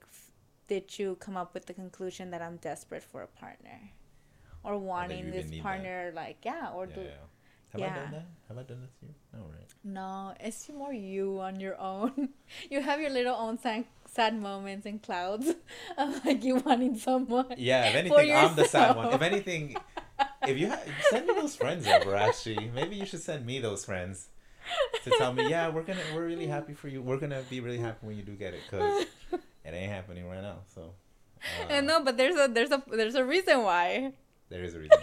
did 0.68 0.98
you 1.00 1.16
come 1.16 1.38
up 1.38 1.54
with 1.54 1.66
the 1.68 1.74
conclusion 1.74 2.32
that 2.32 2.42
I'm 2.42 2.58
desperate 2.58 3.02
for 3.04 3.22
a 3.22 3.28
partner, 3.28 3.92
or 4.68 4.78
wanting 4.78 5.32
this 5.32 5.48
need 5.50 5.60
that. 5.60 5.64
partner? 5.64 6.12
Like 6.14 6.38
yeah, 6.44 6.76
or 6.76 6.86
Yeah. 6.86 6.96
do 6.96 7.02
yeah. 7.02 7.24
Have 7.74 7.82
I 7.82 7.96
done 8.00 8.12
that? 8.12 8.26
Have 8.48 8.58
I 8.58 8.64
done 8.64 8.82
that 8.82 8.94
to 9.00 9.06
you? 9.06 9.14
No, 9.34 9.40
right? 9.54 9.70
no? 9.84 10.34
It's 10.40 10.70
more 10.70 10.94
you 10.94 11.40
on 11.42 11.60
your 11.60 11.76
own. 11.80 12.30
you 12.72 12.82
have 12.82 13.00
your 13.02 13.10
little 13.12 13.36
own 13.36 13.58
sad, 13.60 13.86
sad 14.08 14.34
moments 14.40 14.86
and 14.86 15.02
clouds 15.04 15.48
of 15.98 16.26
like 16.26 16.44
you 16.44 16.56
wanting 16.58 16.98
someone. 16.98 17.54
Yeah. 17.58 17.90
If 17.90 17.96
anything, 17.96 18.32
I'm 18.36 18.56
the 18.56 18.66
sad 18.66 18.96
one. 18.96 19.14
If 19.14 19.22
anything, 19.22 19.76
if 20.48 20.58
you 20.58 20.70
ha- 20.70 20.80
send 21.12 21.28
me 21.28 21.34
those 21.36 21.56
friends 21.56 21.86
over, 21.88 22.16
actually, 22.16 22.72
maybe 22.74 22.96
you 22.96 23.06
should 23.06 23.22
send 23.22 23.46
me 23.46 23.60
those 23.60 23.84
friends 23.86 24.30
to 25.04 25.10
tell 25.20 25.34
me, 25.34 25.50
yeah, 25.50 25.68
we're 25.70 25.84
gonna, 25.84 26.00
we're 26.16 26.26
really 26.26 26.48
happy 26.48 26.74
for 26.74 26.88
you. 26.88 27.02
We're 27.02 27.20
gonna 27.20 27.44
be 27.50 27.60
really 27.60 27.80
happy 27.80 28.00
when 28.08 28.16
you 28.18 28.24
do 28.24 28.34
get 28.34 28.54
it, 28.54 28.62
cause 28.72 29.06
it 29.66 29.74
ain't 29.74 29.92
happening 29.92 30.26
right 30.28 30.42
now. 30.42 30.60
So. 30.74 30.94
Uh, 31.62 31.68
And 31.70 31.86
no, 31.88 32.04
but 32.04 32.18
there's 32.18 32.36
a 32.36 32.48
there's 32.48 32.72
a 32.72 32.82
there's 32.90 33.16
a 33.16 33.24
reason 33.26 33.62
why. 33.64 34.14
There 34.50 34.64
is 34.64 34.76
a 34.76 34.80
reason. 34.80 34.98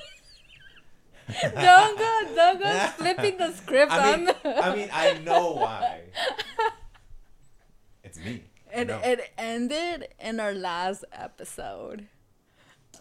don't 1.54 1.98
go 1.98 2.20
don't 2.34 2.60
go 2.60 2.86
flipping 2.96 3.38
the 3.38 3.52
script 3.52 3.92
I 3.92 4.16
mean, 4.16 4.28
on. 4.28 4.34
I 4.62 4.76
mean, 4.76 4.88
I 4.92 5.18
know 5.24 5.52
why. 5.52 6.00
It's 8.02 8.18
me. 8.18 8.42
It 8.72 8.90
it 8.90 9.32
ended 9.38 10.08
in 10.20 10.40
our 10.40 10.52
last 10.52 11.04
episode 11.12 12.06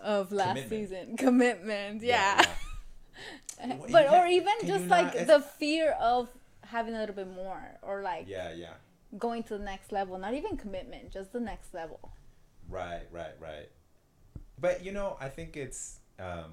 of 0.01 0.31
last 0.31 0.55
Commitment. 0.63 0.69
season. 0.69 1.17
Commitment, 1.17 2.01
yeah. 2.03 2.41
yeah. 3.59 3.75
What- 3.77 3.91
but 3.91 4.09
or 4.11 4.25
even 4.27 4.53
just 4.65 4.87
like 4.87 5.15
not- 5.15 5.27
the 5.27 5.39
fear 5.39 5.91
of 5.99 6.29
having 6.65 6.95
a 6.95 6.99
little 6.99 7.15
bit 7.15 7.29
more 7.29 7.61
or 7.81 8.01
like 8.01 8.25
Yeah, 8.27 8.53
yeah. 8.53 8.73
going 9.17 9.43
to 9.43 9.57
the 9.57 9.63
next 9.63 9.91
level. 9.91 10.17
Not 10.17 10.33
even 10.33 10.57
commitment, 10.57 11.11
just 11.11 11.31
the 11.33 11.39
next 11.39 11.73
level. 11.73 11.99
Right, 12.69 13.03
right, 13.11 13.35
right. 13.39 13.69
But 14.59 14.83
you 14.85 14.91
know, 14.91 15.17
I 15.19 15.29
think 15.29 15.55
it's 15.57 15.99
um, 16.23 16.51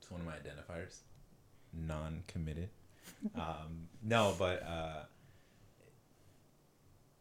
it's 0.00 0.10
one 0.10 0.20
of 0.20 0.26
my 0.26 0.32
identifiers. 0.34 0.98
Non-committed. 1.72 2.68
um, 3.34 3.88
no, 4.02 4.34
but 4.38 4.62
uh, 4.62 5.02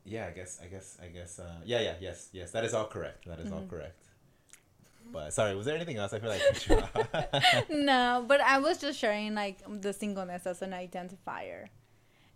yeah, 0.05 0.27
I 0.27 0.31
guess, 0.31 0.59
I 0.61 0.67
guess, 0.67 0.97
I 1.01 1.07
guess. 1.07 1.39
Uh, 1.39 1.55
yeah, 1.65 1.81
yeah, 1.81 1.93
yes, 1.99 2.29
yes. 2.33 2.51
That 2.51 2.63
is 2.65 2.73
all 2.73 2.85
correct. 2.87 3.25
That 3.25 3.39
is 3.39 3.51
all 3.51 3.61
Mhm. 3.61 3.69
correct. 3.69 4.03
But 5.11 5.33
sorry, 5.33 5.55
was 5.55 5.65
there 5.65 5.75
anything 5.75 5.97
else? 5.97 6.13
I 6.13 6.19
feel 6.19 6.29
like 6.29 6.41
I 6.41 6.53
cut 6.53 6.67
you 6.67 6.75
off. 6.77 7.69
no, 7.69 8.25
but 8.27 8.41
I 8.41 8.59
was 8.59 8.77
just 8.79 8.97
sharing 8.99 9.35
like 9.35 9.59
the 9.81 9.93
singleness 9.93 10.45
as 10.47 10.61
an 10.61 10.71
identifier. 10.71 11.67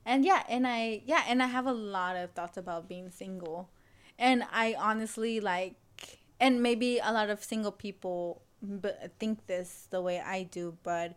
And 0.05 0.23
yeah, 0.23 0.43
and 0.47 0.65
I 0.67 1.01
yeah, 1.05 1.23
and 1.28 1.41
I 1.41 1.47
have 1.47 1.65
a 1.65 1.73
lot 1.73 2.15
of 2.15 2.32
thoughts 2.32 2.57
about 2.57 2.88
being 2.88 3.09
single. 3.09 3.69
And 4.19 4.43
I 4.51 4.75
honestly 4.78 5.39
like 5.39 5.75
and 6.39 6.61
maybe 6.61 6.99
a 6.99 7.11
lot 7.11 7.30
of 7.30 7.43
single 7.43 7.71
people 7.71 8.41
but 8.62 9.12
think 9.20 9.45
this 9.47 9.88
the 9.89 10.01
way 10.01 10.20
I 10.20 10.43
do, 10.43 10.78
but 10.84 11.16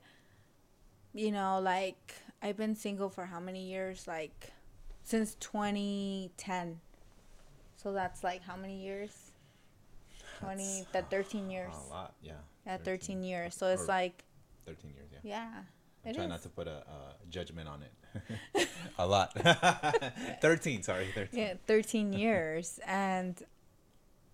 you 1.14 1.32
know, 1.32 1.60
like 1.60 2.14
I've 2.42 2.56
been 2.56 2.74
single 2.74 3.10
for 3.10 3.26
how 3.26 3.40
many 3.40 3.64
years? 3.64 4.06
Like 4.06 4.52
since 5.04 5.34
2010. 5.36 6.80
So 7.76 7.92
that's 7.92 8.22
like 8.22 8.42
how 8.42 8.56
many 8.56 8.82
years? 8.82 9.32
20 10.40 10.86
that 10.92 11.10
13 11.10 11.50
years. 11.50 11.74
A 11.88 11.90
lot, 11.90 12.14
yeah. 12.22 12.32
Yeah, 12.66 12.76
13 12.78 13.22
years. 13.22 13.54
So 13.54 13.66
it's 13.68 13.88
like, 13.88 14.24
Thirteen 14.66 14.92
years, 14.94 15.08
yeah. 15.12 15.20
yeah. 15.24 15.48
I'm 16.06 16.14
trying 16.14 16.26
is. 16.26 16.30
not 16.30 16.42
to 16.42 16.48
put 16.50 16.68
a, 16.68 16.76
uh 16.76 17.12
judgment 17.28 17.68
on 17.68 17.82
it. 17.82 18.68
a 18.98 19.06
lot. 19.06 19.32
Thirteen, 20.40 20.82
sorry, 20.82 21.08
thirteen. 21.14 21.40
Yeah, 21.40 21.54
13 21.66 22.12
years. 22.12 22.78
And 22.86 23.42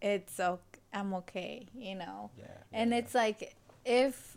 it's 0.03 0.39
okay. 0.39 0.76
I'm 0.93 1.15
okay, 1.15 1.69
you 1.75 1.95
know? 1.95 2.31
Yeah. 2.39 2.47
And 2.73 2.91
yeah, 2.91 2.99
it's 2.99 3.15
like, 3.15 3.55
if, 3.85 4.37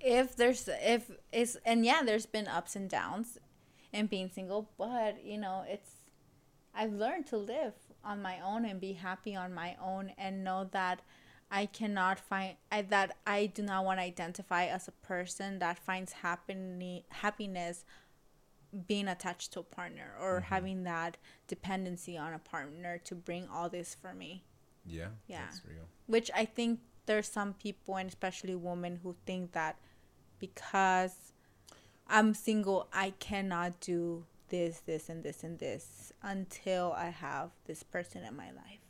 if 0.00 0.36
there's, 0.36 0.68
if 0.68 1.10
it's, 1.32 1.56
and 1.64 1.84
yeah, 1.84 2.02
there's 2.04 2.26
been 2.26 2.48
ups 2.48 2.76
and 2.76 2.88
downs 2.88 3.38
in 3.92 4.06
being 4.06 4.30
single, 4.30 4.70
but, 4.78 5.24
you 5.24 5.38
know, 5.38 5.64
it's, 5.66 5.90
I've 6.74 6.92
learned 6.92 7.26
to 7.28 7.36
live 7.36 7.74
on 8.04 8.22
my 8.22 8.40
own 8.40 8.64
and 8.64 8.80
be 8.80 8.92
happy 8.92 9.34
on 9.34 9.52
my 9.52 9.76
own 9.82 10.12
and 10.16 10.44
know 10.44 10.68
that 10.72 11.00
I 11.50 11.66
cannot 11.66 12.20
find 12.20 12.56
I, 12.70 12.82
that 12.82 13.16
I 13.26 13.46
do 13.46 13.62
not 13.62 13.84
want 13.84 13.98
to 14.00 14.04
identify 14.04 14.66
as 14.66 14.86
a 14.86 14.92
person 14.92 15.58
that 15.60 15.78
finds 15.78 16.12
happy, 16.12 17.04
happiness 17.08 17.84
being 18.86 19.08
attached 19.08 19.52
to 19.54 19.60
a 19.60 19.62
partner 19.62 20.14
or 20.20 20.40
Mhm. 20.40 20.44
having 20.44 20.82
that 20.84 21.16
dependency 21.46 22.18
on 22.18 22.34
a 22.34 22.38
partner 22.38 22.98
to 22.98 23.14
bring 23.14 23.48
all 23.48 23.70
this 23.70 23.94
for 23.94 24.12
me. 24.12 24.44
Yeah. 24.84 25.08
Yeah. 25.26 25.42
That's 25.46 25.62
real. 25.64 25.84
Which 26.06 26.30
I 26.34 26.44
think 26.44 26.80
there's 27.06 27.28
some 27.28 27.54
people 27.54 27.96
and 27.96 28.08
especially 28.08 28.54
women 28.54 29.00
who 29.02 29.14
think 29.26 29.52
that 29.52 29.76
because 30.38 31.14
I'm 32.06 32.34
single, 32.34 32.88
I 32.92 33.10
cannot 33.18 33.80
do 33.80 34.24
this, 34.48 34.80
this, 34.80 35.08
and 35.08 35.22
this, 35.22 35.44
and 35.44 35.58
this 35.58 36.12
until 36.22 36.92
I 36.92 37.10
have 37.10 37.50
this 37.66 37.82
person 37.82 38.24
in 38.24 38.36
my 38.36 38.50
life. 38.50 38.80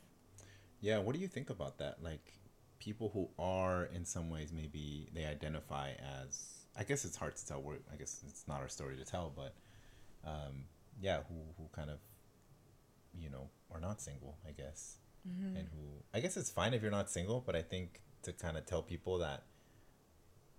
Yeah, 0.81 0.99
what 0.99 1.13
do 1.15 1.21
you 1.21 1.27
think 1.27 1.49
about 1.49 1.77
that? 1.79 2.01
Like 2.01 2.33
people 2.79 3.11
who 3.13 3.29
are 3.37 3.85
in 3.93 4.05
some 4.05 4.29
ways 4.29 4.53
maybe 4.53 5.09
they 5.13 5.25
identify 5.25 5.91
as 6.23 6.65
I 6.77 6.83
guess 6.83 7.03
it's 7.03 7.17
hard 7.17 7.35
to 7.35 7.45
tell 7.45 7.61
where 7.61 7.75
I 7.91 7.97
guess 7.97 8.23
it's 8.25 8.47
not 8.47 8.61
our 8.61 8.69
story 8.69 8.95
to 8.95 9.03
tell, 9.03 9.33
but 9.35 9.53
um 10.25 10.65
yeah, 11.01 11.19
who 11.27 11.35
who 11.57 11.69
kind 11.73 11.89
of 11.89 11.99
you 13.17 13.29
know, 13.29 13.49
are 13.71 13.79
not 13.79 14.01
single, 14.01 14.37
I 14.47 14.51
guess. 14.51 14.97
Mm-hmm. 15.29 15.57
And 15.57 15.67
who 15.67 15.79
I 16.13 16.19
guess 16.19 16.37
it's 16.37 16.49
fine 16.49 16.73
if 16.73 16.81
you're 16.81 16.91
not 16.91 17.09
single, 17.09 17.43
but 17.45 17.55
I 17.55 17.61
think 17.61 18.01
to 18.23 18.33
kind 18.33 18.57
of 18.57 18.65
tell 18.65 18.81
people 18.81 19.19
that 19.19 19.43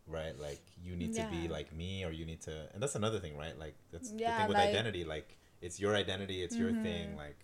right, 0.07 0.39
like 0.39 0.63
you 0.83 0.97
need 0.97 1.15
to 1.15 1.27
be 1.31 1.49
like 1.49 1.75
me 1.75 2.05
or 2.05 2.11
you 2.11 2.25
need 2.25 2.41
to 2.43 2.69
and 2.73 2.83
that's 2.83 2.95
another 2.95 3.19
thing, 3.19 3.37
right? 3.37 3.59
Like 3.59 3.75
that's 3.93 4.11
the 4.11 4.19
thing 4.19 4.49
with 4.49 4.57
like- 4.57 4.69
identity, 4.69 5.05
like 5.05 5.37
it's 5.61 5.79
your 5.79 5.95
identity, 5.95 6.43
it's 6.43 6.57
your 6.57 6.73
thing, 6.73 7.17
like 7.17 7.37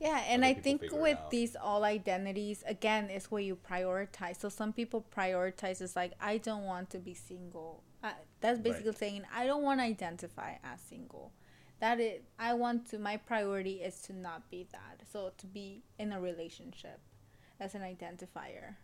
Yeah, 0.00 0.22
and 0.28 0.44
I 0.44 0.54
think 0.54 0.82
with 0.92 1.18
these 1.30 1.56
all 1.56 1.84
identities, 1.84 2.62
again, 2.66 3.10
is 3.10 3.30
where 3.30 3.42
you 3.42 3.56
prioritize. 3.56 4.38
So 4.40 4.48
some 4.48 4.72
people 4.72 5.04
prioritize 5.14 5.82
is 5.82 5.96
like, 5.96 6.12
I 6.20 6.38
don't 6.38 6.64
want 6.64 6.90
to 6.90 6.98
be 6.98 7.14
single. 7.14 7.82
Uh, 8.02 8.12
that's 8.40 8.60
basically 8.60 8.92
saying 8.92 9.22
I 9.34 9.46
don't 9.46 9.64
want 9.64 9.80
to 9.80 9.84
identify 9.84 10.52
as 10.62 10.80
single. 10.80 11.32
That 11.80 12.00
is, 12.00 12.22
I 12.38 12.54
want 12.54 12.90
to. 12.90 12.98
My 12.98 13.16
priority 13.16 13.82
is 13.82 14.00
to 14.02 14.12
not 14.12 14.50
be 14.50 14.66
that. 14.72 15.02
So 15.12 15.32
to 15.38 15.46
be 15.46 15.84
in 15.98 16.12
a 16.12 16.20
relationship, 16.20 17.00
as 17.60 17.74
an 17.74 17.82
identifier. 17.82 18.76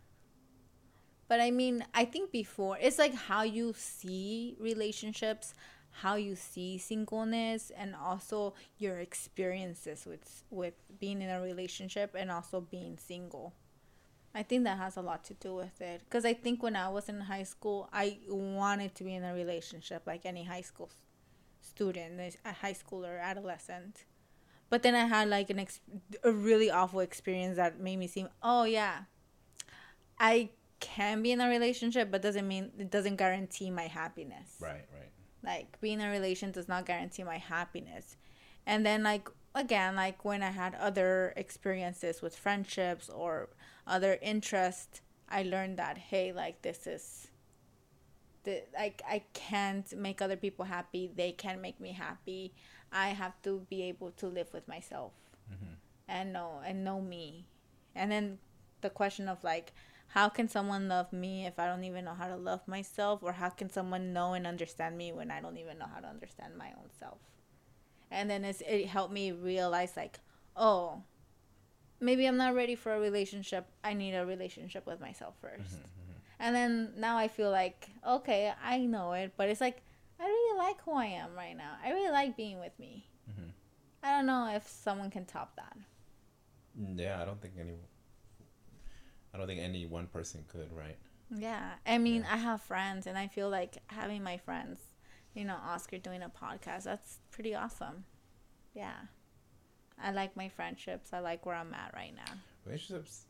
But 1.29 1.41
I 1.41 1.51
mean, 1.51 1.85
I 1.95 2.05
think 2.05 2.31
before 2.31 2.77
it's 2.81 2.99
like 2.99 3.15
how 3.15 3.43
you 3.43 3.73
see 3.77 4.57
relationships, 4.61 5.55
how 5.91 6.17
you 6.17 6.37
see 6.37 6.79
singleness, 6.79 7.71
and 7.77 7.95
also 7.95 8.55
your 8.79 8.99
experiences 8.99 10.05
with 10.07 10.45
with 10.51 10.75
being 11.01 11.23
in 11.23 11.31
a 11.31 11.41
relationship 11.41 12.15
and 12.17 12.31
also 12.31 12.61
being 12.61 12.99
single. 12.99 13.55
I 14.37 14.43
think 14.43 14.65
that 14.65 14.79
has 14.79 14.97
a 14.97 15.01
lot 15.01 15.25
to 15.27 15.35
do 15.35 15.55
with 15.55 15.81
it. 15.81 16.03
Because 16.05 16.25
I 16.25 16.35
think 16.35 16.61
when 16.63 16.75
I 16.75 16.89
was 16.89 17.09
in 17.09 17.21
high 17.21 17.45
school, 17.45 17.89
I 17.93 18.19
wanted 18.29 18.95
to 18.97 19.05
be 19.05 19.15
in 19.15 19.23
a 19.23 19.33
relationship 19.33 20.03
like 20.07 20.27
any 20.27 20.43
high 20.43 20.63
school 20.63 20.91
student, 21.75 22.37
a 22.45 22.53
high 22.53 22.75
schooler, 22.75 23.21
adolescent. 23.21 24.05
But 24.71 24.83
then 24.83 24.95
I 24.95 25.07
had 25.07 25.29
like 25.29 25.51
an 25.51 25.59
ex- 25.59 25.81
a 26.23 26.33
really 26.33 26.71
awful 26.71 27.01
experience 27.01 27.57
that 27.57 27.81
made 27.81 27.99
me 27.99 28.07
seem, 28.07 28.29
oh 28.43 28.65
yeah, 28.65 29.05
I 30.19 30.51
can 30.81 31.23
be 31.23 31.33
in 31.33 31.41
a 31.41 31.49
relationship, 31.49 32.11
but 32.11 32.23
doesn't 32.23 32.47
mean 32.47 32.71
it 32.79 32.91
doesn't 32.91 33.17
guarantee 33.17 33.71
my 33.71 33.87
happiness. 33.87 34.57
Right, 34.61 34.85
right. 34.93 35.11
Like 35.43 35.81
being 35.81 36.01
in 36.01 36.07
a 36.07 36.11
relation 36.11 36.51
does 36.53 36.69
not 36.69 36.87
guarantee 36.87 37.25
my 37.25 37.39
happiness. 37.39 38.17
And 38.67 38.87
then 38.87 39.03
like 39.03 39.29
again, 39.55 39.97
like 39.97 40.25
when 40.25 40.43
I 40.43 40.51
had 40.51 40.75
other 40.77 41.33
experiences 41.37 42.23
with 42.23 42.37
friendships 42.37 43.09
or 43.09 43.51
other 43.87 44.19
interests, 44.23 45.01
I 45.29 45.43
learned 45.43 45.79
that 45.79 45.99
hey, 45.99 46.33
like 46.33 46.63
this 46.63 46.87
is 46.87 47.29
the 48.45 48.63
like 48.75 49.03
I 49.09 49.23
can't 49.33 49.91
make 49.97 50.23
other 50.23 50.37
people 50.37 50.65
happy. 50.65 51.11
They 51.15 51.33
can't 51.33 51.61
make 51.61 51.81
me 51.81 51.93
happy. 51.93 52.53
I 52.93 53.09
have 53.09 53.41
to 53.43 53.67
be 53.69 53.83
able 53.83 54.13
to 54.13 54.29
live 54.29 54.53
with 54.53 54.69
myself 54.69 55.13
mm-hmm. 55.53 55.75
and 56.09 56.33
know 56.33 56.61
and 56.65 56.85
know 56.85 57.01
me. 57.01 57.47
And 57.95 58.11
then 58.11 58.39
the 58.81 58.91
question 58.91 59.29
of 59.29 59.43
like 59.43 59.73
how 60.09 60.29
can 60.29 60.49
someone 60.49 60.87
love 60.87 61.13
me 61.13 61.45
if 61.45 61.59
I 61.59 61.67
don't 61.67 61.83
even 61.83 62.05
know 62.05 62.15
how 62.15 62.29
to 62.29 62.37
love 62.37 62.61
myself 62.69 63.21
or 63.23 63.33
how 63.33 63.49
can 63.49 63.69
someone 63.69 64.13
know 64.13 64.35
and 64.35 64.47
understand 64.47 64.97
me 64.97 65.11
when 65.11 65.31
I 65.33 65.41
don't 65.41 65.59
even 65.59 65.77
know 65.77 65.89
how 65.93 66.01
to 66.01 66.07
understand 66.07 66.57
my 66.57 66.69
own 66.69 66.89
self? 67.01 67.19
And 68.13 68.31
then 68.31 68.45
it's, 68.45 68.61
it 68.61 68.87
helped 68.87 69.13
me 69.13 69.33
realize 69.33 69.97
like, 69.97 70.21
oh, 70.57 71.03
maybe 71.99 72.27
I'm 72.27 72.37
not 72.37 72.55
ready 72.55 72.77
for 72.77 72.95
a 72.95 73.01
relationship. 73.01 73.67
I 73.83 73.95
need 73.95 74.15
a 74.15 74.25
relationship 74.25 74.87
with 74.87 75.01
myself 75.01 75.35
1st 75.43 75.79
And 76.39 76.55
then 76.55 76.93
now 76.97 77.17
I 77.17 77.29
feel 77.29 77.51
like, 77.51 77.89
okay, 78.07 78.53
I 78.63 78.79
know 78.81 79.13
it, 79.13 79.33
but 79.37 79.49
it's 79.49 79.61
like 79.61 79.83
I 80.21 80.25
really 80.25 80.59
like 80.59 80.81
who 80.85 80.93
I 80.93 81.07
am 81.07 81.35
right 81.35 81.57
now. 81.57 81.77
I 81.85 81.91
really 81.91 82.11
like 82.11 82.37
being 82.37 82.61
with 82.61 82.79
me. 82.79 83.09
Mhm. 83.31 83.51
I 84.03 84.11
don't 84.11 84.27
know 84.27 84.55
if 84.55 84.67
someone 84.69 85.11
can 85.11 85.25
top 85.25 85.57
that. 85.57 85.77
Yeah, 86.77 87.21
I 87.21 87.25
don't 87.25 87.41
think 87.41 87.55
any. 87.59 87.79
I 89.33 89.39
don't 89.39 89.47
think 89.47 89.61
any 89.61 89.87
one 89.87 90.07
person 90.07 90.45
could, 90.49 90.73
right? 90.73 90.97
Yeah. 91.31 91.75
I 91.87 91.99
mean, 91.99 92.23
Yeah. 92.23 92.35
I 92.35 92.37
have 92.37 92.63
friends 92.63 93.07
and 93.07 93.19
I 93.19 93.27
feel 93.29 93.49
like 93.51 93.79
having 93.89 94.23
my 94.23 94.37
friends, 94.37 94.81
you 95.35 95.45
know, 95.45 95.57
Oscar 95.57 95.99
doing 95.99 96.23
a 96.23 96.29
podcast, 96.29 96.85
that's 96.85 97.19
pretty 97.31 97.55
awesome. 97.55 98.05
Yeah. 98.75 99.07
I 99.99 100.13
like 100.13 100.37
my 100.37 100.49
friendships. 100.49 101.13
I 101.13 101.19
like 101.21 101.47
where 101.47 101.57
I'm 101.57 101.75
at 101.75 101.93
right 101.95 102.15
now. 102.15 102.33
Relationships 102.65 103.27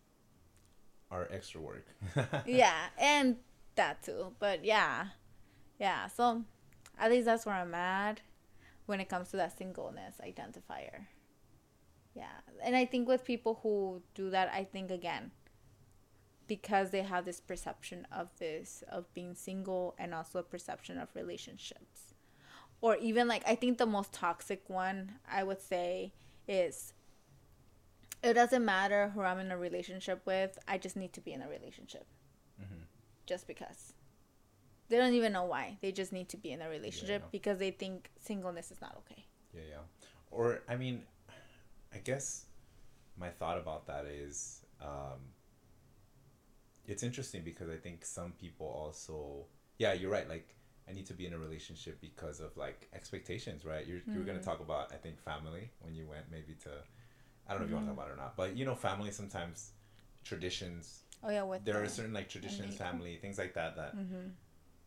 are 1.10 1.28
extra 1.30 1.60
work. 1.60 1.86
yeah, 2.46 2.86
and 2.98 3.36
that 3.76 4.02
too. 4.02 4.32
But 4.38 4.64
yeah. 4.64 5.06
Yeah, 5.78 6.08
so 6.08 6.44
at 6.98 7.10
least 7.10 7.26
that's 7.26 7.46
where 7.46 7.54
I'm 7.54 7.74
at 7.74 8.20
when 8.86 9.00
it 9.00 9.08
comes 9.08 9.30
to 9.30 9.36
that 9.38 9.56
singleness 9.56 10.16
identifier. 10.24 11.06
Yeah. 12.14 12.40
And 12.62 12.76
I 12.76 12.84
think 12.84 13.08
with 13.08 13.24
people 13.24 13.60
who 13.62 14.02
do 14.14 14.30
that, 14.30 14.50
I 14.54 14.64
think 14.64 14.90
again, 14.90 15.32
because 16.46 16.90
they 16.90 17.02
have 17.02 17.24
this 17.24 17.40
perception 17.40 18.06
of 18.12 18.28
this, 18.38 18.84
of 18.88 19.12
being 19.14 19.34
single, 19.34 19.94
and 19.98 20.14
also 20.14 20.38
a 20.38 20.42
perception 20.42 20.98
of 20.98 21.08
relationships. 21.14 22.14
Or 22.80 22.96
even 22.96 23.26
like, 23.26 23.42
I 23.48 23.54
think 23.54 23.78
the 23.78 23.86
most 23.86 24.12
toxic 24.12 24.62
one 24.68 25.14
I 25.28 25.42
would 25.42 25.60
say 25.60 26.12
is 26.46 26.92
it 28.24 28.34
doesn't 28.34 28.64
matter 28.64 29.10
who 29.14 29.20
I'm 29.20 29.38
in 29.38 29.50
a 29.52 29.58
relationship 29.58 30.22
with, 30.26 30.58
I 30.66 30.78
just 30.78 30.96
need 30.96 31.12
to 31.12 31.20
be 31.20 31.32
in 31.32 31.42
a 31.42 31.48
relationship. 31.48 32.06
Mhm. 32.60 32.86
Just 33.26 33.46
because. 33.46 33.92
They 34.88 34.96
don't 34.98 35.14
even 35.14 35.32
know 35.32 35.44
why. 35.44 35.78
They 35.80 35.92
just 35.92 36.12
need 36.12 36.28
to 36.30 36.36
be 36.36 36.50
in 36.52 36.60
a 36.62 36.68
relationship 36.68 37.22
Yeah. 37.22 37.28
because 37.32 37.58
they 37.58 37.70
think 37.70 38.10
singleness 38.20 38.70
is 38.70 38.80
not 38.80 38.96
okay. 38.98 39.24
Yeah, 39.54 39.62
yeah. 39.70 39.82
Or 40.30 40.62
I 40.68 40.76
mean, 40.76 41.06
I 41.92 41.98
guess 41.98 42.46
my 43.16 43.30
thought 43.30 43.58
about 43.58 43.86
that 43.86 44.04
is 44.06 44.64
um, 44.80 45.20
it's 46.86 47.02
interesting 47.02 47.42
because 47.44 47.68
I 47.70 47.76
think 47.76 48.04
some 48.04 48.32
people 48.32 48.66
also 48.66 49.46
yeah 49.78 49.92
you're 49.92 50.10
right 50.10 50.28
like 50.28 50.54
I 50.88 50.92
need 50.92 51.06
to 51.06 51.14
be 51.14 51.24
in 51.26 51.32
a 51.32 51.38
relationship 51.38 52.00
because 52.00 52.40
of 52.40 52.56
like 52.56 52.88
expectations 52.92 53.64
right 53.64 53.86
you're 53.86 54.00
you 54.06 54.18
were 54.18 54.24
gonna 54.24 54.42
talk 54.42 54.60
about 54.60 54.92
I 54.92 54.96
think 54.96 55.18
family 55.20 55.70
when 55.80 55.94
you 55.94 56.06
went 56.06 56.26
maybe 56.30 56.54
to 56.64 56.70
I 57.46 57.52
don't 57.52 57.60
know 57.60 57.64
if 57.64 57.70
you 57.70 57.76
want 57.76 57.86
to 57.86 57.90
talk 57.92 57.98
about 57.98 58.10
it 58.10 58.14
or 58.14 58.16
not 58.16 58.36
but 58.36 58.56
you 58.56 58.64
know 58.64 58.74
family 58.74 59.10
sometimes 59.10 59.72
traditions 60.24 61.00
Oh 61.22 61.30
yeah, 61.30 61.42
with 61.42 61.64
there 61.64 61.82
are 61.82 61.88
certain 61.88 62.12
like 62.12 62.28
traditions 62.28 62.76
family 62.76 63.16
things 63.16 63.38
like 63.38 63.54
that 63.54 63.76
that 63.76 63.96
Mhm. 63.96 64.32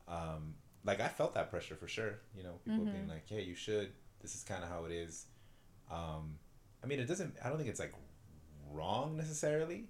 um, 0.07 0.55
like 0.85 0.99
I 1.01 1.07
felt 1.07 1.33
that 1.33 1.49
pressure 1.49 1.75
for 1.75 1.87
sure. 1.87 2.19
You 2.35 2.43
know, 2.43 2.59
people 2.63 2.83
Mm-hmm. 2.85 2.93
being 2.93 3.07
like, 3.09 3.27
"Hey, 3.27 3.43
you 3.43 3.55
should. 3.55 3.91
This 4.21 4.35
is 4.35 4.43
kind 4.43 4.63
of 4.63 4.69
how 4.69 4.85
it 4.85 4.91
is." 4.91 5.25
Um, 5.91 6.39
I 6.83 6.87
mean, 6.87 6.99
it 6.99 7.07
doesn't. 7.07 7.35
I 7.43 7.49
don't 7.49 7.57
think 7.57 7.69
it's 7.69 7.79
like 7.79 7.93
wrong 8.71 9.17
necessarily, 9.17 9.89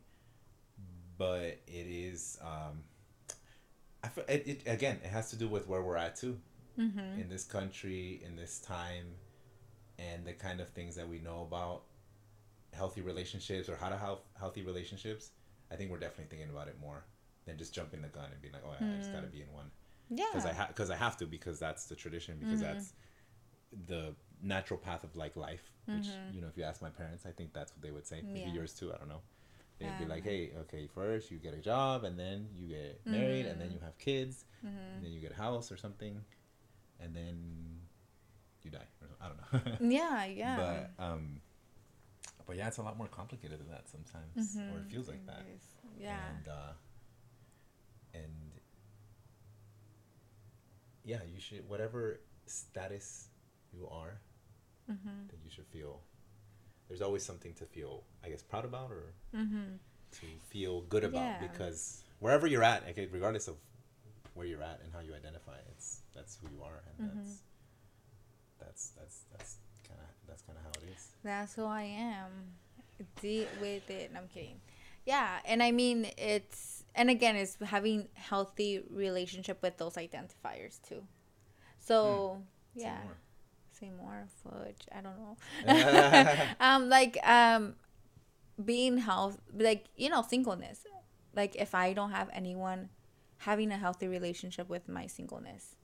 but 1.17 1.41
it 1.67 1.87
is. 1.87 2.37
Um, 2.41 2.83
I 4.03 4.07
feel 4.09 4.23
it, 4.27 4.47
it 4.47 4.61
again. 4.67 4.99
It 5.03 5.09
has 5.09 5.29
to 5.31 5.35
do 5.35 5.47
with 5.47 5.67
where 5.67 5.81
we're 5.81 5.97
at 5.97 6.15
too, 6.15 6.39
Mhm. 6.77 7.19
in 7.21 7.29
this 7.29 7.43
country, 7.43 8.21
in 8.25 8.35
this 8.35 8.59
time, 8.59 9.15
and 9.99 10.25
the 10.25 10.33
kind 10.33 10.59
of 10.61 10.69
things 10.69 10.95
that 10.95 11.07
we 11.07 11.19
know 11.19 11.41
about 11.41 11.83
healthy 12.73 13.01
relationships 13.01 13.69
or 13.69 13.75
how 13.75 13.89
to 13.89 13.97
have 13.97 14.19
healthy 14.37 14.63
relationships. 14.63 15.31
I 15.71 15.75
think 15.75 15.91
we're 15.91 15.99
definitely 15.99 16.25
thinking 16.29 16.49
about 16.49 16.67
it 16.67 16.77
more 16.79 17.05
than 17.45 17.57
just 17.57 17.73
jumping 17.73 18.01
the 18.01 18.07
gun 18.07 18.29
and 18.31 18.41
being 18.41 18.53
like, 18.53 18.63
"Oh, 18.65 18.71
I 18.71 18.97
just 18.97 19.11
got 19.11 19.21
to 19.21 19.27
hmm. 19.27 19.33
be 19.33 19.41
in 19.41 19.51
one." 19.53 19.71
Yeah. 20.09 20.25
because 20.31 20.45
I 20.45 20.53
ha- 20.53 20.69
cause 20.73 20.89
I 20.89 20.95
have 20.95 21.17
to 21.17 21.25
because 21.25 21.59
that's 21.59 21.85
the 21.85 21.95
tradition 21.95 22.37
because 22.39 22.61
mm-hmm. 22.61 22.73
that's 22.73 22.93
the 23.87 24.15
natural 24.41 24.79
path 24.79 25.03
of 25.03 25.15
like 25.15 25.35
life. 25.35 25.71
Which 25.85 26.05
mm-hmm. 26.05 26.35
you 26.35 26.41
know, 26.41 26.47
if 26.47 26.57
you 26.57 26.63
ask 26.63 26.81
my 26.81 26.89
parents, 26.89 27.25
I 27.25 27.31
think 27.31 27.53
that's 27.53 27.73
what 27.73 27.81
they 27.81 27.91
would 27.91 28.07
say. 28.07 28.21
Maybe 28.21 28.41
Yeah. 28.41 28.53
yours 28.53 28.73
too. 28.73 28.93
I 28.93 28.97
don't 28.97 29.09
know. 29.09 29.21
They'd 29.79 29.99
be 29.99 30.05
like, 30.05 30.23
"Hey, 30.23 30.51
okay, 30.61 30.87
first 30.87 31.29
you 31.29 31.37
get 31.37 31.53
a 31.53 31.59
job, 31.59 32.03
and 32.03 32.17
then 32.17 32.47
you 32.55 32.67
get 32.67 33.05
married, 33.05 33.45
and 33.45 33.61
then 33.61 33.69
you 33.69 33.77
mm-hmm. 33.77 33.85
have 33.85 33.97
kids, 33.99 34.45
and 34.63 35.03
then 35.03 35.11
you 35.11 35.19
get 35.19 35.31
a 35.31 35.35
house 35.35 35.71
or 35.71 35.77
something, 35.77 36.19
and 36.99 37.15
then 37.15 37.79
you 38.63 38.71
die." 38.71 38.87
Or, 39.01 39.07
I 39.21 39.27
don't 39.27 39.81
know. 39.81 39.87
yeah, 39.95 40.25
yeah. 40.25 40.55
But 40.97 41.03
um, 41.03 41.41
but 42.47 42.55
yeah, 42.55 42.67
it's 42.67 42.77
a 42.77 42.81
lot 42.81 42.97
more 42.97 43.07
complicated 43.07 43.59
than 43.59 43.69
that 43.69 43.87
sometimes, 43.89 44.55
or 44.71 44.79
it 44.79 44.85
feels 44.89 45.07
like 45.07 45.25
that. 45.27 45.45
Yeah. 45.99 46.17
And 46.37 46.47
uh, 46.47 46.73
and 48.13 48.51
yeah, 51.03 51.19
you 51.33 51.39
should 51.39 51.67
whatever 51.69 52.19
status 52.45 53.27
you 53.73 53.87
are, 53.89 54.19
Mhm. 54.89 55.27
that 55.29 55.39
you 55.43 55.49
should 55.49 55.67
feel. 55.67 56.01
There's 56.87 57.01
always 57.01 57.23
something 57.25 57.53
to 57.55 57.65
feel, 57.65 58.05
I 58.23 58.29
guess, 58.29 58.41
proud 58.41 58.63
about 58.65 58.91
or 58.91 59.13
Mhm. 59.33 59.79
to 60.11 60.25
feel 60.39 60.81
good 60.83 61.03
about 61.03 61.41
Yeah. 61.41 61.47
because 61.47 62.03
wherever 62.19 62.47
you're 62.47 62.63
at, 62.63 62.83
okay, 62.89 63.07
regardless 63.07 63.47
of 63.49 63.57
where 64.35 64.45
you're 64.47 64.63
at 64.63 64.79
and 64.81 64.93
how 64.93 64.99
you 65.01 65.13
identify, 65.13 65.57
it's 65.73 66.01
that's 66.13 66.37
who 66.37 66.47
you 66.49 66.63
are, 66.63 66.81
and 66.87 67.09
Mm-hmm. 67.09 67.17
that's 67.17 67.41
that's 68.59 68.89
that's 68.91 69.23
that's 69.31 69.57
that's 70.37 70.43
kind 70.43 70.57
of 70.57 70.63
how 70.63 70.87
it 70.87 70.93
is. 70.95 71.07
That's 71.23 71.55
who 71.55 71.65
I 71.65 71.83
am. 71.83 72.31
Deal 73.21 73.47
with 73.61 73.89
it. 73.89 74.11
I'm 74.15 74.27
kidding. 74.27 74.59
Yeah, 75.05 75.39
and 75.45 75.63
I 75.63 75.71
mean 75.71 76.07
it's 76.17 76.83
and 76.95 77.09
again 77.09 77.35
it's 77.35 77.57
having 77.63 78.07
healthy 78.13 78.81
relationship 78.89 79.61
with 79.61 79.77
those 79.77 79.93
identifiers 79.93 80.81
too. 80.87 81.03
So 81.79 82.41
Say 82.75 82.83
yeah. 82.83 82.97
more. 83.03 83.17
Say 83.71 83.91
more 83.91 84.27
fudge. 84.43 84.87
I 84.91 85.01
don't 85.01 85.17
know. 85.17 85.37
um, 86.59 86.89
like 86.89 87.17
um, 87.27 87.75
being 88.63 88.97
health, 88.97 89.37
like 89.55 89.85
you 89.95 90.09
know, 90.09 90.23
singleness. 90.23 90.85
Like 91.35 91.55
if 91.55 91.75
I 91.75 91.93
don't 91.93 92.11
have 92.11 92.29
anyone, 92.33 92.89
having 93.37 93.71
a 93.71 93.77
healthy 93.77 94.07
relationship 94.07 94.69
with 94.69 94.89
my 94.89 95.07
singleness. 95.07 95.75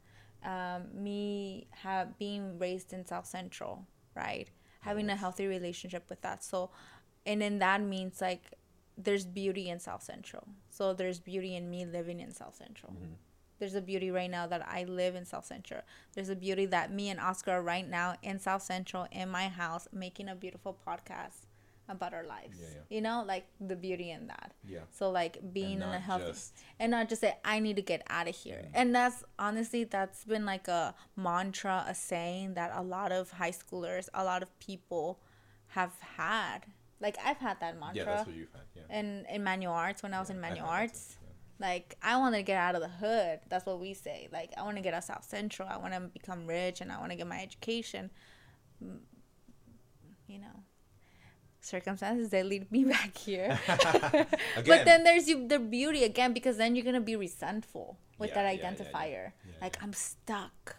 Um, 0.43 0.87
me 0.93 1.67
have 1.71 2.17
being 2.19 2.59
raised 2.59 2.91
in 2.91 3.05
South 3.05 3.25
Central, 3.25 3.87
right? 4.15 4.49
Having 4.81 5.09
a 5.09 5.15
healthy 5.15 5.47
relationship 5.47 6.09
with 6.09 6.21
that. 6.21 6.43
So 6.43 6.71
and 7.25 7.41
then 7.41 7.59
that 7.59 7.81
means 7.81 8.21
like 8.21 8.53
there's 8.97 9.25
beauty 9.25 9.69
in 9.69 9.79
South 9.79 10.03
Central. 10.03 10.47
So 10.69 10.93
there's 10.93 11.19
beauty 11.19 11.55
in 11.55 11.69
me 11.69 11.85
living 11.85 12.19
in 12.19 12.31
South 12.31 12.55
Central. 12.55 12.93
Mm-hmm. 12.93 13.13
There's 13.59 13.75
a 13.75 13.81
beauty 13.81 14.11
right 14.11 14.29
now 14.29 14.45
that 14.47 14.67
I 14.67 14.83
live 14.83 15.15
in 15.15 15.25
South 15.25 15.45
Central. 15.45 15.81
There's 16.13 16.29
a 16.29 16.35
beauty 16.35 16.65
that 16.67 16.91
me 16.91 17.09
and 17.09 17.19
Oscar 17.19 17.51
are 17.51 17.61
right 17.61 17.87
now 17.87 18.15
in 18.21 18.39
South 18.39 18.61
Central 18.61 19.07
in 19.11 19.29
my 19.29 19.47
house 19.47 19.87
making 19.93 20.27
a 20.27 20.35
beautiful 20.35 20.77
podcast 20.85 21.45
about 21.89 22.13
our 22.13 22.23
lives. 22.25 22.57
Yeah, 22.61 22.67
yeah. 22.75 22.81
You 22.95 23.01
know, 23.01 23.23
like 23.27 23.45
the 23.59 23.75
beauty 23.75 24.09
in 24.11 24.27
that. 24.27 24.53
Yeah. 24.67 24.79
So 24.91 25.11
like 25.11 25.53
being 25.53 25.77
in 25.81 25.83
a 25.83 25.99
healthy 25.99 26.27
just- 26.27 26.55
and 26.79 26.91
not 26.91 27.09
just 27.09 27.21
say 27.21 27.35
I 27.43 27.59
need 27.59 27.75
to 27.75 27.81
get 27.81 28.03
out 28.09 28.27
of 28.27 28.35
here. 28.35 28.57
Mm-hmm. 28.63 28.71
And 28.75 28.95
that's 28.95 29.23
honestly 29.37 29.83
that's 29.83 30.23
been 30.23 30.45
like 30.45 30.67
a 30.67 30.95
mantra, 31.15 31.85
a 31.87 31.93
saying 31.93 32.53
that 32.53 32.71
a 32.73 32.81
lot 32.81 33.11
of 33.11 33.31
high 33.31 33.51
schoolers, 33.51 34.07
a 34.13 34.23
lot 34.23 34.41
of 34.43 34.57
people 34.59 35.19
have 35.67 35.93
had. 36.17 36.59
Like 37.01 37.17
I've 37.23 37.37
had 37.37 37.59
that 37.59 37.77
mantra. 37.79 37.95
Yeah, 37.97 38.05
that's 38.05 38.27
what 38.27 38.35
you've 38.35 38.51
had. 38.53 38.61
Yeah. 38.75 38.99
in 38.99 39.25
in 39.29 39.43
manual 39.43 39.73
arts 39.73 40.01
when 40.03 40.13
I 40.13 40.19
was 40.19 40.29
in 40.29 40.37
Yeah, 40.37 40.41
manual 40.41 40.67
arts. 40.67 41.17
yeah. 41.21 41.67
Like 41.67 41.97
I 42.01 42.17
want 42.17 42.33
to 42.35 42.43
get 42.43 42.57
out 42.57 42.75
of 42.75 42.81
the 42.81 42.87
hood. 42.87 43.41
That's 43.49 43.65
what 43.65 43.79
we 43.81 43.93
say. 43.93 44.29
Like 44.31 44.51
I 44.57 44.63
want 44.63 44.77
to 44.77 44.81
get 44.81 44.93
out 44.93 45.03
South 45.03 45.25
Central. 45.25 45.67
I 45.67 45.77
want 45.77 45.93
to 45.93 45.99
become 45.99 46.47
rich 46.47 46.79
and 46.79 46.91
I 46.93 46.99
want 46.99 47.11
to 47.11 47.17
get 47.17 47.27
my 47.27 47.41
education. 47.41 48.09
Mm, 48.83 48.99
You 50.27 50.39
know, 50.39 50.63
circumstances 51.65 52.29
they 52.29 52.43
lead 52.43 52.71
me 52.71 52.83
back 52.95 53.17
here. 53.17 53.59
But 54.55 54.85
then 54.85 55.03
there's 55.03 55.27
you 55.27 55.47
the 55.47 55.59
beauty 55.59 56.03
again 56.03 56.33
because 56.33 56.57
then 56.57 56.75
you're 56.75 56.85
gonna 56.85 57.01
be 57.01 57.15
resentful 57.15 57.97
with 58.17 58.29
Yeah, 58.31 58.43
that 58.43 58.59
identifier. 58.59 59.31
Yeah, 59.45 59.61
like. 59.61 59.81
I'm 59.83 59.93
stuck. 59.93 60.77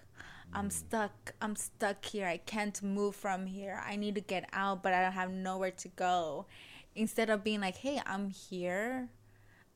I'm 0.53 0.69
Mm. 0.69 0.73
stuck. 0.73 1.35
I'm 1.41 1.57
stuck 1.57 2.05
here. 2.05 2.27
I 2.27 2.37
can't 2.37 2.81
move 2.83 3.17
from 3.17 3.47
here. 3.47 3.83
I 3.85 3.97
need 3.97 4.15
to 4.15 4.21
get 4.21 4.49
out, 4.53 4.83
but 4.83 4.93
I 4.95 5.03
don't 5.03 5.13
have 5.13 5.33
nowhere 5.33 5.73
to 5.73 5.89
go. 5.89 6.47
Instead 6.95 7.29
of 7.31 7.43
being 7.43 7.61
like, 7.61 7.77
"Hey, 7.79 8.01
I'm 8.07 8.29
here. 8.31 9.09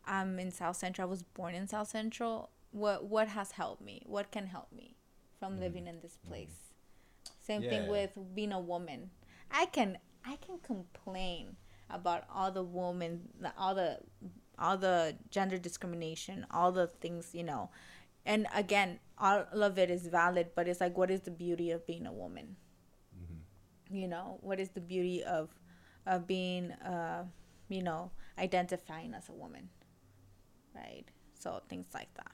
I'm 0.07 0.39
in 0.39 0.51
South 0.53 0.77
Central. 0.77 1.09
I 1.09 1.11
was 1.11 1.23
born 1.23 1.55
in 1.55 1.67
South 1.67 1.89
Central. 1.89 2.51
What 2.71 3.05
what 3.05 3.29
has 3.29 3.53
helped 3.53 3.83
me? 3.83 4.03
What 4.07 4.31
can 4.31 4.47
help 4.47 4.71
me 4.73 4.97
from 5.41 5.59
living 5.59 5.87
in 5.89 6.01
this 6.01 6.17
place?" 6.29 6.71
Same 7.41 7.63
thing 7.63 7.83
Mm. 7.83 7.87
Yeah. 7.87 7.91
with 7.91 8.13
being 8.35 8.53
a 8.53 8.61
woman. 8.61 9.11
I 9.51 9.67
can 9.67 9.99
I 10.25 10.37
can 10.37 10.59
complain 10.59 11.57
about 11.91 12.25
all 12.33 12.51
the 12.51 12.62
women, 12.62 13.29
all 13.57 13.75
the 13.75 13.99
all 14.59 14.77
the 14.77 15.16
gender 15.31 15.59
discrimination, 15.59 16.47
all 16.51 16.73
the 16.73 16.87
things 16.87 17.31
you 17.33 17.45
know, 17.45 17.71
and 18.27 18.47
again, 18.55 18.99
all 19.19 19.47
of 19.62 19.79
it 19.79 19.91
is 19.91 20.07
valid. 20.07 20.49
But 20.55 20.69
it's 20.69 20.81
like, 20.81 20.97
what 20.97 21.11
is 21.11 21.23
the 21.23 21.31
beauty 21.31 21.71
of 21.71 21.87
being 21.87 22.07
a 22.07 22.12
woman? 22.12 22.57
You 23.91 24.07
know, 24.07 24.37
what 24.43 24.61
is 24.61 24.69
the 24.71 24.83
beauty 24.83 25.25
of 25.25 25.49
of 26.07 26.27
being, 26.27 26.73
uh, 26.73 27.25
you 27.71 27.83
know, 27.83 28.11
identifying 28.39 29.14
as 29.14 29.29
a 29.31 29.33
woman, 29.33 29.71
right? 30.75 31.05
So 31.33 31.62
things 31.71 31.87
like 31.95 32.12
that. 32.14 32.33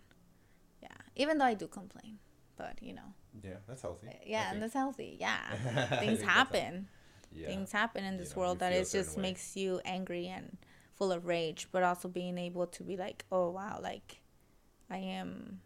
Yeah, 0.82 0.89
even 1.14 1.39
though 1.39 1.45
I 1.45 1.55
do 1.55 1.68
complain, 1.68 2.18
but 2.57 2.82
you 2.82 2.93
know, 2.93 3.14
yeah, 3.41 3.59
that's 3.68 3.82
healthy. 3.82 4.09
Yeah, 4.26 4.51
and 4.51 4.61
that's 4.61 4.74
healthy. 4.74 5.16
Yeah, 5.20 5.99
things 6.01 6.22
happen 6.22 6.89
yeah. 7.35 7.47
things 7.47 7.72
happen 7.72 8.05
in 8.05 8.14
You 8.14 8.20
this 8.20 8.35
know, 8.35 8.41
world 8.41 8.57
you 8.57 8.61
that 8.61 8.72
it 8.72 8.91
just 8.91 9.16
way. 9.16 9.22
makes 9.22 9.57
you 9.57 9.80
angry 9.85 10.28
and 10.28 10.57
full 10.95 11.11
of 11.12 11.26
rage 11.26 11.68
but 11.72 11.82
also 11.82 12.09
being 12.09 12.39
able 12.39 12.66
to 12.68 12.82
be 12.85 12.97
like 12.97 13.24
oh 13.32 13.51
wow 13.51 13.80
like 13.82 14.20
i 14.91 14.97
am 14.99 15.61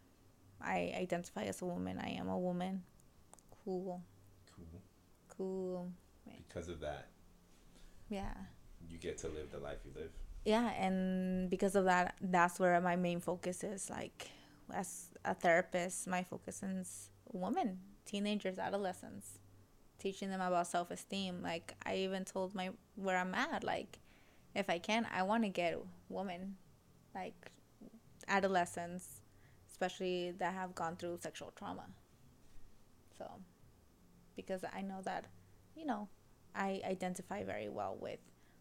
i 0.61 0.91
identify 0.97 1.43
as 1.43 1.61
a 1.61 1.65
woman 1.65 1.99
i 2.03 2.09
am 2.09 2.27
a 2.29 2.37
woman 2.37 2.81
cool 3.63 4.01
Cool. 4.55 4.81
cool 5.37 5.91
Because 6.47 6.67
of 6.69 6.79
that, 6.81 7.07
yeah 8.09 8.33
you 8.89 8.97
get 8.97 9.17
to 9.19 9.27
live 9.27 9.51
the 9.51 9.59
life 9.59 9.77
you 9.85 9.91
live. 9.95 10.09
yeah 10.45 10.69
and 10.71 11.49
because 11.49 11.75
of 11.75 11.85
that 11.85 12.15
that's 12.21 12.59
where 12.59 12.79
my 12.81 12.95
main 12.95 13.19
focus 13.19 13.63
is 13.63 13.89
like 13.89 14.31
as 14.73 15.09
a 15.25 15.33
therapist 15.35 16.07
my 16.07 16.23
focus 16.23 16.63
is 16.63 17.09
women 17.31 17.79
teenagers 18.05 18.57
adolescents 18.57 19.37
teaching 19.99 20.29
them 20.29 20.41
about 20.41 20.67
self-esteem 20.67 21.41
like 21.43 21.75
i 21.85 21.95
even 21.95 22.23
told 22.25 22.55
my 22.55 22.69
where 22.95 23.17
i'm 23.17 23.35
at 23.35 23.63
like 23.63 23.99
if 24.55 24.69
i 24.69 24.79
can 24.79 25.05
i 25.13 25.21
want 25.21 25.43
to 25.43 25.49
get 25.49 25.77
women 26.09 26.55
like 27.13 27.51
adolescents 28.27 29.21
especially 29.79 30.31
that 30.31 30.53
have 30.53 30.75
gone 30.75 30.97
through 30.97 31.17
sexual 31.21 31.53
trauma. 31.55 31.85
So 33.17 33.25
because 34.35 34.63
i 34.73 34.81
know 34.81 35.01
that 35.03 35.25
you 35.75 35.85
know 35.85 36.07
i 36.55 36.81
identify 36.85 37.43
very 37.43 37.67
well 37.67 37.97
with 37.99 38.19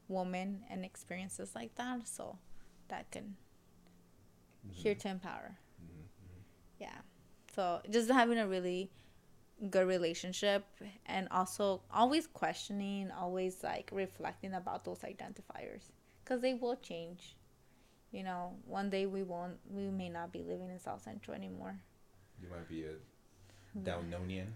women 0.09 0.65
and 0.71 0.85
experiences 0.85 1.53
like 1.55 1.75
that 1.77 2.09
so 2.09 2.39
that 2.89 3.11
can 3.11 3.37
here 4.73 4.95
mm-hmm. 4.95 5.01
to 5.01 5.09
empower. 5.09 5.59
Mm-hmm. 5.83 6.01
Mm-hmm. 6.01 6.43
Yeah. 6.81 6.99
So 7.55 7.81
just 7.91 8.11
having 8.11 8.39
a 8.39 8.47
really 8.47 8.91
good 9.71 9.87
relationship 9.89 10.65
and 11.07 11.27
also 11.31 11.81
always 11.93 12.27
questioning 12.29 13.11
always 13.11 13.63
like 13.65 13.91
reflecting 13.93 14.55
about 14.55 14.85
those 14.85 15.01
identifiers 15.01 15.83
because 16.25 16.41
they 16.41 16.55
will 16.55 16.77
change 16.77 17.35
you 18.13 18.23
know 18.23 18.55
one 18.67 18.89
day 18.89 19.05
we 19.07 19.23
won't 19.23 19.55
we 19.69 19.89
may 19.89 20.09
not 20.09 20.33
be 20.33 20.43
living 20.43 20.71
in 20.71 20.79
south 20.79 21.03
central 21.03 21.35
anymore 21.35 21.75
You 22.41 22.49
might 22.49 22.69
be 22.69 22.85
a 22.85 22.95
Downonian. 23.79 24.47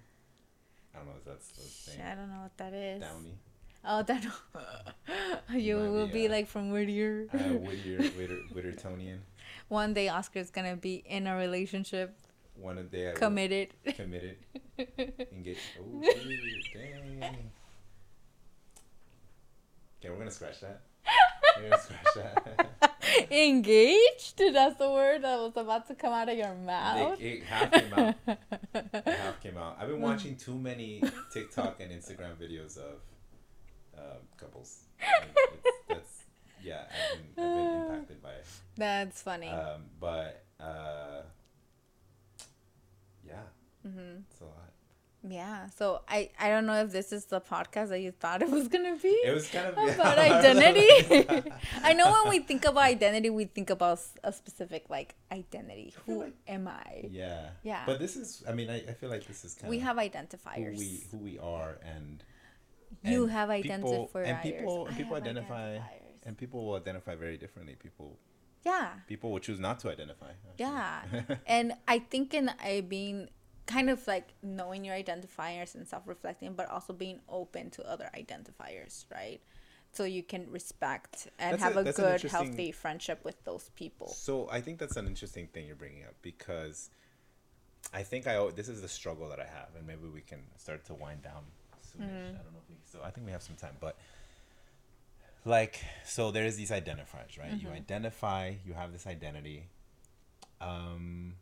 I 0.94 0.98
don't 0.98 1.06
know 1.06 1.12
if 1.18 1.24
that's 1.24 1.48
the 1.48 1.62
thing. 1.62 2.00
i 2.04 2.14
don't 2.14 2.28
know 2.30 2.42
what 2.42 2.56
that 2.58 2.72
is 2.72 3.02
Downey. 3.02 3.34
oh 3.84 4.02
that 4.08 4.24
you 5.52 5.76
might 5.78 5.88
will 5.88 6.06
be, 6.06 6.12
be 6.12 6.26
uh, 6.28 6.30
like 6.30 6.46
from 6.46 6.70
whittier 6.70 7.26
Uh, 7.34 7.38
Whittier, 7.58 7.98
Whitter, 8.16 8.38
Whittertonian. 8.54 9.18
one 9.68 9.92
day 9.94 10.08
oscar's 10.08 10.50
gonna 10.50 10.76
be 10.76 11.02
in 11.06 11.26
a 11.26 11.34
relationship 11.36 12.16
One 12.54 12.78
of 12.78 12.90
they 12.90 13.12
committed 13.16 13.74
committed, 13.96 14.36
engaged. 15.32 15.60
Oh, 15.80 16.00
dang. 16.72 17.50
Okay, 19.98 20.10
we're 20.10 20.18
gonna 20.18 20.30
scratch 20.30 20.60
that. 20.60 20.82
We're 21.56 21.70
gonna 21.70 21.82
scratch 21.82 22.14
that. 22.16 22.92
engaged 23.30 24.40
that's 24.52 24.76
the 24.76 24.90
word 24.90 25.22
that 25.22 25.38
was 25.38 25.52
about 25.56 25.86
to 25.88 25.94
come 25.94 26.12
out 26.12 26.28
of 26.28 26.36
your 26.36 26.54
mouth 26.54 27.20
it, 27.20 27.24
it 27.24 27.44
half 27.44 27.70
came 27.72 27.92
out. 27.94 28.14
It 28.74 29.06
half 29.06 29.40
came 29.42 29.58
out. 29.58 29.76
I've 29.78 29.88
been 29.88 30.00
watching 30.00 30.36
too 30.36 30.58
many 30.58 31.02
TikTok 31.32 31.80
and 31.80 31.90
Instagram 31.92 32.36
videos 32.36 32.78
of 32.78 33.00
um, 33.98 34.18
couples. 34.36 34.84
It's, 35.00 35.68
that's 35.88 36.24
yeah. 36.62 36.84
I've 37.12 37.36
been, 37.36 37.44
I've 37.44 37.54
been 37.56 37.92
impacted 37.92 38.22
by 38.22 38.30
it. 38.30 38.46
that's 38.76 39.22
funny 39.22 39.48
Um, 39.48 39.84
but 40.00 40.44
uh, 40.60 41.22
mm-hmm. 43.86 44.20
it's 44.30 44.40
a 44.40 44.44
lot. 44.44 44.72
Yeah. 45.28 45.68
So 45.76 46.00
I 46.08 46.30
I 46.38 46.48
don't 46.48 46.66
know 46.66 46.82
if 46.82 46.90
this 46.90 47.12
is 47.12 47.26
the 47.26 47.40
podcast 47.40 47.90
that 47.90 48.00
you 48.00 48.10
thought 48.10 48.42
it 48.42 48.50
was 48.50 48.68
gonna 48.68 48.96
be 48.96 49.08
It 49.08 49.32
was 49.32 49.48
kind 49.48 49.68
of 49.68 49.74
about 49.74 50.16
yeah, 50.18 50.38
identity. 50.38 51.52
I 51.82 51.92
know 51.92 52.10
when 52.10 52.30
we 52.30 52.40
think 52.40 52.64
about 52.64 52.82
identity, 52.82 53.30
we 53.30 53.44
think 53.44 53.70
about 53.70 54.00
a 54.24 54.32
specific 54.32 54.90
like 54.90 55.14
identity. 55.30 55.94
Who 56.06 56.24
like- 56.24 56.34
am 56.48 56.66
I? 56.66 57.08
yeah, 57.10 57.50
Yeah. 57.62 57.84
But 57.86 58.00
this 58.00 58.16
is, 58.16 58.42
I 58.48 58.52
mean, 58.52 58.68
I, 58.68 58.78
I 58.78 58.92
feel 58.94 59.10
like 59.10 59.26
this 59.26 59.44
is 59.44 59.54
kind 59.54 59.66
of. 59.66 59.70
We 59.70 59.76
of 59.76 59.82
have 59.84 59.96
who 59.96 60.02
identifiers. 60.02 60.78
we 60.78 61.04
who 61.10 61.18
we 61.18 61.38
are, 61.38 61.78
and 61.84 62.24
you 63.04 63.24
and 63.24 63.32
have 63.32 63.50
people- 63.50 64.10
identifiers. 64.12 64.26
and 64.26 64.42
people 64.42 64.86
and 64.86 64.96
people 64.96 65.16
identify 65.16 65.78
and 66.24 66.36
people 66.36 66.66
will 66.66 66.74
identify 66.74 67.14
very 67.14 67.36
differently. 67.36 67.76
People 67.76 68.18
yeah. 68.64 68.90
people 69.06 69.30
will 69.32 69.40
choose 69.40 69.58
not 69.58 69.80
to 69.80 69.90
identify. 69.90 70.30
actually. 70.50 70.66
Yeah. 70.66 71.36
and 71.46 71.74
I 71.88 71.98
think 71.98 72.34
in 72.34 72.50
I 72.62 72.80
being 72.80 73.28
kind 73.66 73.88
of 73.90 74.06
like 74.06 74.28
knowing 74.42 74.84
your 74.84 74.94
identifiers 74.96 75.74
and 75.74 75.86
self 75.86 76.06
reflecting, 76.06 76.54
but 76.54 76.68
also 76.68 76.92
being 76.92 77.20
open 77.28 77.70
to 77.70 77.88
other 77.88 78.08
identifiers, 78.14 79.04
right? 79.12 79.40
So 79.92 80.04
you 80.04 80.22
can 80.22 80.50
respect 80.50 81.28
and 81.38 81.52
That's 81.52 81.62
have 81.62 81.76
a- 81.76 81.80
a, 81.80 81.84
good, 81.92 82.14
interesting- 82.14 82.30
healthy 82.30 82.72
friendship 82.72 83.24
with 83.24 83.42
those 83.44 83.70
people. 83.74 84.08
So 84.08 84.48
I 84.50 84.60
think 84.60 84.78
that's 84.78 84.96
an 84.96 85.06
interesting 85.06 85.46
thing 85.48 85.66
you're 85.66 85.76
bringing 85.76 86.04
up 86.04 86.14
because 86.22 86.90
I 87.92 88.02
think 88.02 88.26
I 88.26 88.48
this 88.50 88.68
is 88.68 88.80
the 88.80 88.88
struggle 88.88 89.28
that 89.28 89.38
I 89.40 89.44
have, 89.44 89.68
and 89.76 89.86
maybe 89.86 90.08
we 90.08 90.22
can 90.22 90.40
start 90.56 90.84
to 90.86 90.94
wind 90.94 91.22
down 91.22 91.44
soonish. 91.84 92.06
Mm-hmm. 92.06 92.38
I 92.38 92.42
don't 92.42 92.52
know 92.52 92.60
if 92.64 92.68
we. 92.70 92.76
So 92.90 93.00
I 93.04 93.10
think 93.10 93.26
we 93.26 93.32
have 93.32 93.42
some 93.42 93.56
time, 93.56 93.76
but 93.80 93.96
like, 95.44 95.84
so 96.06 96.30
there's 96.30 96.56
these 96.56 96.70
identifiers, 96.70 97.38
right? 97.38 97.52
You 97.52 97.66
Mm-hmm. 97.68 97.72
identify, 97.76 98.54
you 98.64 98.74
have 98.74 98.92
this 98.92 99.06
identity, 99.06 99.66
um, 100.60 101.34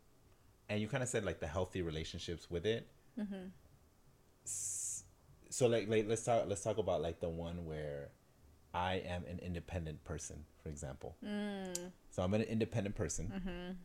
and 0.70 0.80
you 0.80 0.88
kind 0.88 1.02
of 1.02 1.08
said 1.08 1.24
like 1.24 1.40
the 1.40 1.46
healthy 1.48 1.82
relationships 1.82 2.48
with 2.50 2.64
it. 2.64 2.86
Mm-hmm. 3.18 3.48
So 4.44 5.66
like, 5.66 5.88
like 5.88 6.06
let's 6.08 6.22
talk 6.24 6.44
let's 6.46 6.62
talk 6.62 6.78
about 6.78 7.02
like 7.02 7.20
the 7.20 7.28
one 7.28 7.66
where 7.66 8.08
I 8.72 9.02
am 9.06 9.24
an 9.28 9.40
independent 9.42 10.02
person, 10.04 10.44
for 10.62 10.68
example. 10.68 11.16
Mm. 11.26 11.76
So 12.10 12.22
I'm 12.22 12.32
an 12.34 12.42
independent 12.42 12.94
person. 12.94 13.76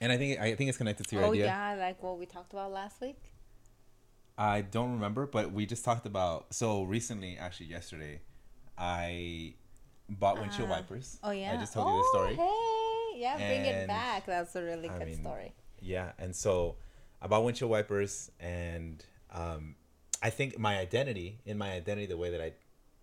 And 0.00 0.12
I 0.12 0.16
think 0.16 0.38
I 0.40 0.54
think 0.54 0.68
it's 0.68 0.78
connected 0.78 1.08
to 1.08 1.16
your 1.16 1.22
Mm-hmm. 1.24 1.30
Oh 1.30 1.34
idea. 1.34 1.46
yeah, 1.46 1.74
like 1.74 2.02
what 2.02 2.18
we 2.18 2.26
talked 2.26 2.52
about 2.52 2.72
last 2.72 3.00
week. 3.00 3.32
I 4.38 4.60
don't 4.60 4.92
remember, 4.92 5.26
but 5.26 5.50
we 5.52 5.66
just 5.66 5.84
talked 5.84 6.06
about 6.06 6.54
so 6.54 6.84
recently, 6.84 7.36
actually 7.36 7.66
yesterday, 7.66 8.20
I 8.78 9.54
bought 10.08 10.38
windshield 10.38 10.68
Ah. 10.70 10.74
wipers. 10.74 11.18
Oh 11.24 11.32
yeah. 11.32 11.54
I 11.54 11.56
just 11.56 11.72
told 11.74 11.88
oh, 11.88 11.96
you 11.96 12.02
the 12.02 12.08
story. 12.18 12.34
Hey, 12.36 13.20
yeah, 13.20 13.36
bring 13.36 13.64
it 13.64 13.88
back. 13.88 14.26
That's 14.26 14.54
a 14.54 14.62
really 14.62 14.88
I 14.88 14.98
good 14.98 15.08
mean, 15.08 15.20
story. 15.20 15.52
Yeah, 15.80 16.12
and 16.18 16.34
so 16.34 16.76
I 17.22 17.26
bought 17.26 17.44
windshield 17.44 17.70
wipers, 17.70 18.30
and 18.40 19.04
um, 19.32 19.74
I 20.22 20.30
think 20.30 20.58
my 20.58 20.78
identity, 20.78 21.38
in 21.44 21.58
my 21.58 21.72
identity, 21.72 22.06
the 22.06 22.16
way 22.16 22.30
that 22.30 22.40
I 22.40 22.52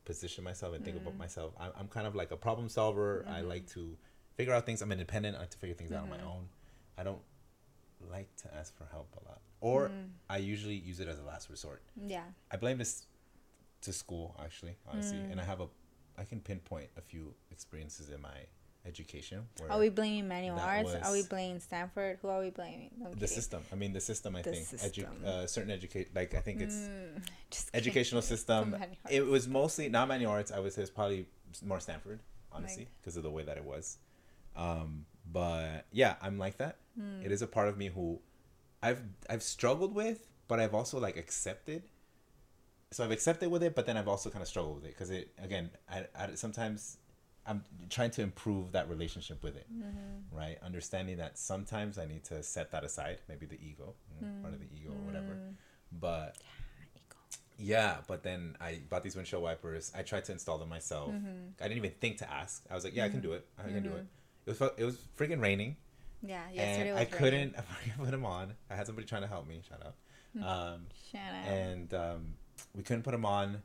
position 0.05 0.43
myself 0.43 0.75
and 0.75 0.83
think 0.85 0.97
Mm. 0.97 1.01
about 1.01 1.17
myself, 1.17 1.53
I'm, 1.59 1.71
I'm 1.79 1.87
kind 1.87 2.05
of 2.07 2.15
like 2.15 2.31
a 2.31 2.37
problem 2.37 2.69
solver. 2.69 3.25
I 3.27 3.39
Mm-hmm. 3.39 3.47
like 3.49 3.67
to 3.71 3.97
figure 4.35 4.53
out 4.53 4.65
things. 4.65 4.81
I'm 4.81 4.91
independent. 4.91 5.35
I 5.37 5.39
like 5.39 5.49
to 5.51 5.57
figure 5.57 5.75
things 5.75 5.91
out 5.91 6.03
on 6.03 6.09
my 6.09 6.17
Mm-hmm. 6.17 6.27
own. 6.27 6.49
I 6.97 7.03
don't 7.03 7.21
like 8.11 8.33
to 8.37 8.53
ask 8.53 8.75
for 8.77 8.85
help 8.91 9.07
a 9.21 9.27
lot, 9.29 9.41
or 9.61 9.89
Mm. 9.89 10.09
I 10.29 10.37
usually 10.37 10.75
use 10.75 10.99
it 10.99 11.07
as 11.07 11.19
a 11.19 11.23
last 11.23 11.49
resort. 11.49 11.81
Yeah. 11.95 12.23
I 12.51 12.57
blame 12.57 12.77
this 12.77 13.07
to 13.81 13.93
school, 13.93 14.35
actually, 14.43 14.75
honestly, 14.87 15.19
Mm. 15.19 15.31
and 15.31 15.41
I 15.41 15.43
have 15.45 15.61
a, 15.61 15.67
I 16.17 16.23
can 16.25 16.39
pinpoint 16.39 16.89
a 16.97 17.01
few 17.01 17.33
experiences 17.51 18.09
in 18.09 18.21
my 18.21 18.45
education 18.85 19.47
where 19.59 19.71
Are 19.71 19.79
we 19.79 19.89
blaming 19.89 20.27
manual 20.27 20.59
arts? 20.59 20.93
Are 20.93 21.11
we 21.11 21.23
blaming 21.23 21.59
Stanford? 21.59 22.19
Who 22.21 22.27
are 22.29 22.39
we 22.41 22.49
blaming? 22.51 22.91
The 22.99 23.09
kidding. 23.11 23.27
system. 23.27 23.61
I 23.71 23.75
mean, 23.75 23.93
the 23.93 23.99
system. 23.99 24.35
I 24.35 24.41
The 24.41 24.51
think 24.51 24.67
Edu- 24.67 25.23
uh, 25.25 25.47
certain 25.47 25.71
educate 25.71 26.15
like 26.15 26.35
I 26.35 26.39
think 26.41 26.61
it's 26.61 26.75
Mm, 26.75 27.21
educational 27.73 28.21
system. 28.33 28.75
It 29.09 29.25
was 29.25 29.47
mostly 29.47 29.89
not 29.89 30.07
manual 30.07 30.31
arts. 30.31 30.51
I 30.51 30.59
would 30.59 30.73
say 30.73 30.81
it's 30.81 30.91
probably 30.91 31.25
more 31.63 31.79
Stanford, 31.79 32.19
honestly, 32.51 32.83
Like- 32.83 32.91
because 33.01 33.17
of 33.17 33.23
the 33.23 33.31
way 33.31 33.43
that 33.43 33.57
it 33.57 33.63
was. 33.65 33.97
Um, 34.55 35.05
but 35.31 35.85
yeah, 35.91 36.15
I'm 36.21 36.37
like 36.37 36.57
that. 36.57 36.77
Hmm. 36.97 37.21
It 37.23 37.31
is 37.31 37.41
a 37.41 37.47
part 37.47 37.67
of 37.67 37.77
me 37.77 37.87
who 37.89 38.19
I've 38.83 39.01
I've 39.29 39.43
struggled 39.43 39.93
with, 39.95 40.27
but 40.47 40.59
I've 40.59 40.73
also 40.75 40.99
like 40.99 41.17
accepted. 41.17 41.83
So 42.91 43.03
I've 43.03 43.11
accepted 43.11 43.49
with 43.49 43.63
it, 43.63 43.75
but 43.75 43.85
then 43.87 43.97
I've 43.97 44.07
also 44.07 44.29
kind 44.29 44.41
of 44.41 44.47
struggled 44.47 44.75
with 44.75 44.85
it 44.85 44.89
because 44.93 45.09
it 45.09 45.31
again, 45.41 45.71
I, 45.89 46.05
I 46.15 46.35
sometimes 46.35 46.97
I'm 47.47 47.63
trying 47.89 48.11
to 48.11 48.21
improve 48.21 48.71
that 48.71 48.89
relationship 48.89 49.43
with 49.43 49.55
it, 49.55 49.67
Mm-hmm. 49.71 50.35
right? 50.35 50.57
Understanding 50.63 51.17
that 51.17 51.37
sometimes 51.37 51.97
I 51.97 52.05
need 52.05 52.23
to 52.25 52.41
set 52.43 52.71
that 52.71 52.83
aside, 52.83 53.19
maybe 53.29 53.45
the 53.45 53.59
ego, 53.63 53.93
you 54.19 54.25
know, 54.27 54.33
part 54.41 54.53
of 54.53 54.59
the 54.59 54.65
ego 54.75 54.89
or 54.91 55.05
whatever. 55.05 55.33
Mm. 55.33 55.53
But 55.99 56.37
yeah, 57.57 57.97
but 58.07 58.23
then 58.23 58.57
I 58.59 58.79
bought 58.89 59.03
these 59.03 59.15
windshield 59.15 59.41
wipers. 59.43 59.91
I 59.95 60.01
tried 60.01 60.25
to 60.25 60.31
install 60.33 60.57
them 60.57 60.69
myself. 60.69 61.11
Mm-hmm. 61.11 61.27
I 61.61 61.63
didn't 61.67 61.77
even 61.77 61.91
think 62.01 62.17
to 62.17 62.31
ask. 62.31 62.63
I 62.69 62.75
was 62.75 62.83
like, 62.83 62.95
yeah, 62.95 63.05
I 63.05 63.09
can 63.09 63.21
do 63.21 63.33
it. 63.33 63.45
I 63.59 63.69
can 63.69 63.83
do 63.83 63.91
it. 63.95 64.05
It 64.45 64.59
was 64.59 64.71
it 64.77 64.83
was 64.83 64.97
freaking 65.17 65.41
raining, 65.41 65.75
Yeah. 66.21 66.41
Yesterday 66.53 66.89
and 66.89 66.99
was 66.99 67.01
I 67.01 67.05
couldn't 67.05 67.55
put 67.97 68.11
them 68.11 68.25
on. 68.25 68.53
I 68.69 68.75
had 68.75 68.85
somebody 68.87 69.07
trying 69.07 69.21
to 69.23 69.27
help 69.27 69.47
me. 69.47 69.61
Shout 69.67 69.81
out. 69.85 69.93
Um, 70.35 70.87
Shanna. 71.11 71.37
and 71.47 71.93
um, 71.93 72.33
we 72.75 72.83
couldn't 72.83 73.03
put 73.03 73.11
them 73.11 73.25
on. 73.25 73.61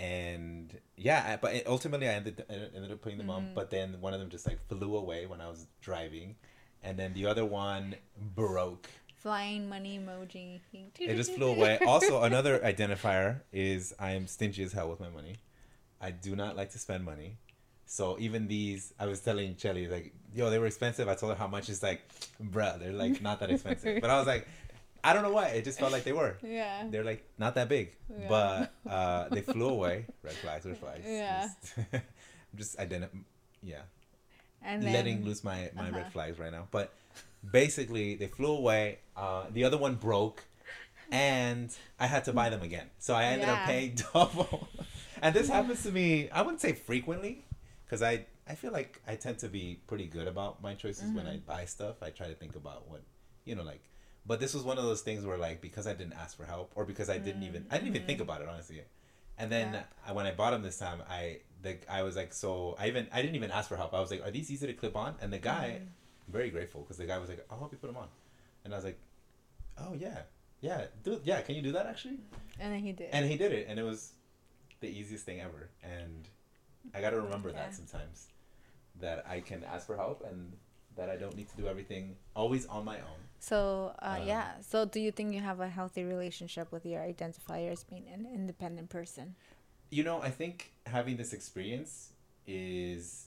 And 0.00 0.74
yeah, 0.96 1.32
I, 1.32 1.36
but 1.36 1.66
ultimately 1.66 2.08
I 2.08 2.12
ended 2.12 2.42
I 2.48 2.54
ended 2.74 2.90
up 2.90 3.02
putting 3.02 3.18
them 3.18 3.28
on. 3.28 3.42
Mm-hmm. 3.42 3.54
But 3.54 3.70
then 3.70 4.00
one 4.00 4.14
of 4.14 4.20
them 4.20 4.30
just 4.30 4.46
like 4.46 4.58
flew 4.66 4.96
away 4.96 5.26
when 5.26 5.42
I 5.42 5.48
was 5.48 5.66
driving, 5.82 6.36
and 6.82 6.98
then 6.98 7.12
the 7.12 7.26
other 7.26 7.44
one 7.44 7.96
broke. 8.34 8.88
Flying 9.18 9.68
money 9.68 9.98
emoji. 9.98 10.60
It 10.98 11.16
just 11.16 11.34
flew 11.34 11.48
away. 11.48 11.78
Also, 11.86 12.22
another 12.22 12.58
identifier 12.64 13.40
is 13.52 13.94
I 13.98 14.12
am 14.12 14.26
stingy 14.26 14.62
as 14.62 14.72
hell 14.72 14.88
with 14.88 15.00
my 15.00 15.10
money. 15.10 15.36
I 16.00 16.12
do 16.12 16.34
not 16.34 16.56
like 16.56 16.70
to 16.70 16.78
spend 16.78 17.04
money. 17.04 17.36
So 17.84 18.16
even 18.18 18.48
these, 18.48 18.94
I 18.98 19.04
was 19.04 19.20
telling 19.20 19.56
Chelly 19.56 19.86
like, 19.86 20.14
yo, 20.32 20.48
they 20.48 20.58
were 20.58 20.66
expensive. 20.66 21.08
I 21.08 21.14
told 21.14 21.32
her 21.32 21.38
how 21.38 21.48
much. 21.48 21.68
It's 21.68 21.82
like, 21.82 22.00
bruh, 22.42 22.78
they're 22.78 22.92
like 22.92 23.20
not 23.20 23.40
that 23.40 23.50
expensive. 23.50 24.00
But 24.00 24.08
I 24.08 24.16
was 24.16 24.26
like, 24.26 24.48
I 25.02 25.12
don't 25.12 25.22
know 25.22 25.32
why. 25.32 25.48
It 25.48 25.64
just 25.64 25.78
felt 25.78 25.92
like 25.92 26.04
they 26.04 26.12
were. 26.12 26.36
Yeah. 26.44 26.86
They're 26.90 27.04
like 27.04 27.24
not 27.38 27.54
that 27.54 27.68
big, 27.68 27.96
Yeah. 28.10 28.28
but 28.28 28.74
uh, 28.90 29.28
they 29.30 29.40
flew 29.42 29.68
away. 29.68 30.06
Red 30.22 30.34
flags, 30.34 30.66
red 30.66 30.78
flags. 30.78 31.04
Yeah. 31.06 31.48
Just, 31.48 31.78
just 32.56 32.78
identi- 32.78 33.24
yeah, 33.62 33.82
And 34.62 34.82
then 34.82 34.92
letting 34.92 35.24
loose 35.24 35.42
my 35.44 35.70
my 35.74 35.88
Uh-huh. 35.88 35.98
red 35.98 36.12
flags 36.12 36.38
right 36.38 36.52
now. 36.52 36.66
But 36.70 36.92
basically, 37.50 38.16
they 38.16 38.26
flew 38.28 38.52
away. 38.52 38.98
Uh, 39.16 39.44
the 39.50 39.64
other 39.64 39.78
one 39.78 39.94
broke, 39.96 40.44
and 41.10 41.74
I 41.98 42.06
had 42.06 42.24
to 42.24 42.32
buy 42.32 42.48
them 42.50 42.62
again. 42.62 42.88
So 42.98 43.14
I 43.14 43.24
ended 43.24 43.48
up 43.48 43.64
paying 43.66 43.96
double. 44.12 44.68
and 45.22 45.34
this 45.34 45.48
happens 45.48 45.82
to 45.84 45.92
me. 45.92 46.30
I 46.30 46.42
wouldn't 46.42 46.60
say 46.60 46.72
frequently, 46.72 47.44
because 47.84 48.02
I 48.02 48.26
I 48.46 48.54
feel 48.54 48.72
like 48.72 49.00
I 49.06 49.14
tend 49.16 49.38
to 49.40 49.48
be 49.48 49.80
pretty 49.86 50.06
good 50.06 50.26
about 50.28 50.62
my 50.62 50.74
choices 50.74 51.10
when 51.12 51.26
I 51.26 51.36
Mm-hmm. 51.36 51.46
buy 51.52 51.64
stuff. 51.66 52.02
I 52.02 52.10
try 52.10 52.26
to 52.28 52.34
think 52.34 52.56
about 52.56 52.88
what 52.88 53.02
you 53.44 53.54
know, 53.54 53.62
like. 53.62 53.82
But 54.30 54.38
this 54.38 54.54
was 54.54 54.62
one 54.62 54.78
of 54.78 54.84
those 54.84 55.00
things 55.00 55.26
where, 55.26 55.36
like, 55.36 55.60
because 55.60 55.88
I 55.88 55.92
didn't 55.92 56.12
ask 56.12 56.36
for 56.36 56.44
help, 56.44 56.70
or 56.76 56.84
because 56.84 57.10
I 57.10 57.18
didn't 57.18 57.42
even, 57.42 57.66
I 57.68 57.78
didn't 57.78 57.88
even 57.96 58.06
think 58.06 58.20
about 58.20 58.40
it 58.40 58.48
honestly. 58.48 58.80
And 59.36 59.50
then 59.50 59.66
Mm-hmm. 59.66 59.74
Yeah. 59.74 59.82
I, 60.06 60.12
when 60.12 60.24
I 60.24 60.30
bought 60.30 60.52
them 60.52 60.62
this 60.62 60.78
time, 60.78 61.02
I 61.10 61.38
the 61.62 61.78
I 61.92 62.02
was 62.04 62.14
like, 62.14 62.32
so 62.32 62.76
I 62.78 62.86
even 62.86 63.08
I 63.12 63.22
didn't 63.22 63.34
even 63.34 63.50
ask 63.50 63.68
for 63.68 63.76
help. 63.76 63.92
I 63.92 63.98
was 63.98 64.12
like, 64.12 64.24
are 64.24 64.30
these 64.30 64.48
easy 64.48 64.68
to 64.68 64.72
clip 64.72 64.96
on? 64.96 65.16
And 65.20 65.32
the 65.32 65.38
guy, 65.38 65.66
Mm-hmm. 65.80 66.32
very 66.38 66.50
grateful 66.50 66.82
because 66.82 66.96
the 66.98 67.06
guy 67.06 67.18
was 67.18 67.28
like, 67.28 67.44
I'll 67.50 67.58
help 67.58 67.72
you 67.72 67.78
put 67.78 67.88
them 67.88 67.96
on. 67.96 68.06
And 68.64 68.72
I 68.72 68.76
was 68.76 68.84
like, 68.84 69.00
oh 69.78 69.94
yeah, 69.94 70.18
yeah, 70.60 70.84
do 71.02 71.20
yeah, 71.24 71.40
can 71.40 71.56
you 71.56 71.62
do 71.62 71.72
that 71.72 71.86
actually? 71.86 72.18
and 72.60 72.72
then 72.72 72.78
he 72.88 72.92
did. 72.92 73.08
And 73.12 73.26
he 73.28 73.36
did 73.36 73.50
it, 73.50 73.66
and 73.68 73.80
it 73.80 73.86
was 73.92 74.12
the 74.78 74.88
easiest 74.88 75.26
thing 75.26 75.40
ever. 75.40 75.70
And 75.82 76.28
I 76.94 77.00
got 77.00 77.10
to 77.10 77.20
remember 77.20 77.48
Yeah. 77.48 77.56
that 77.64 77.74
sometimes 77.74 78.28
that 79.00 79.26
I 79.28 79.40
can 79.40 79.64
ask 79.64 79.88
for 79.88 79.96
help 79.96 80.24
and 80.30 80.54
that 80.96 81.08
I 81.08 81.16
don't 81.16 81.36
need 81.36 81.48
to 81.50 81.56
do 81.56 81.66
everything 81.68 82.16
always 82.34 82.66
on 82.66 82.84
my 82.84 82.96
own. 82.98 83.20
so 83.38 83.94
uh, 84.02 84.18
Um, 84.20 84.26
yeah. 84.26 84.60
So 84.60 84.84
do 84.84 85.00
you 85.00 85.12
think 85.12 85.32
you 85.34 85.40
have 85.40 85.60
a 85.60 85.68
healthy 85.68 86.04
relationship 86.04 86.70
with 86.72 86.84
your 86.84 87.00
identifiers 87.00 87.84
being 87.88 88.06
an 88.12 88.26
independent 88.26 88.90
person? 88.90 89.34
You 89.90 90.04
know, 90.04 90.20
I 90.22 90.30
think 90.30 90.72
having 90.86 91.16
this 91.16 91.32
experience 91.32 92.10
is 92.46 93.26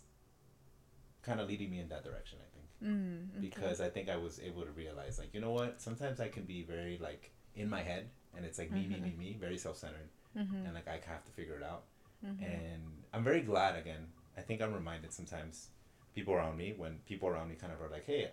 kind 1.23 1.39
of 1.39 1.47
leading 1.47 1.69
me 1.71 1.79
in 1.79 1.89
that 1.89 2.03
direction. 2.03 2.39
I 2.41 2.49
think 2.53 2.63
Mm, 2.83 3.29
okay. 3.37 3.39
because 3.39 3.79
I 3.79 3.89
think 3.89 4.09
I 4.09 4.17
was 4.17 4.41
able 4.41 4.63
to 4.63 4.71
realize, 4.71 5.17
like, 5.17 5.33
you 5.33 5.39
know 5.39 5.51
what? 5.51 5.79
Sometimes 5.81 6.19
I 6.19 6.27
can 6.27 6.43
be 6.43 6.63
very 6.63 6.97
like 6.97 7.31
in 7.55 7.69
my 7.69 7.81
head, 7.81 8.09
and 8.35 8.45
it's 8.45 8.59
like 8.59 8.71
me, 8.71 8.87
me, 8.87 8.99
me, 8.99 9.13
me, 9.17 9.37
very 9.39 9.57
self-centered, 9.57 10.09
Mhm. 10.35 10.65
and 10.65 10.73
like 10.73 10.87
I 10.89 10.99
have 11.07 11.23
to 11.23 11.31
figure 11.31 11.55
it 11.55 11.63
out. 11.63 11.83
Mhm. 12.25 12.43
And 12.43 12.83
I'm 13.13 13.23
very 13.23 13.41
glad 13.41 13.77
again. 13.77 14.11
I 14.35 14.41
think 14.41 14.61
I'm 14.61 14.73
reminded 14.73 15.13
sometimes 15.13 15.69
people 16.13 16.33
around 16.33 16.57
me 16.57 16.73
when 16.77 16.99
people 17.05 17.27
around 17.29 17.49
me 17.49 17.55
kind 17.55 17.73
of 17.73 17.81
are 17.81 17.89
like, 17.89 18.05
"Hey, 18.05 18.31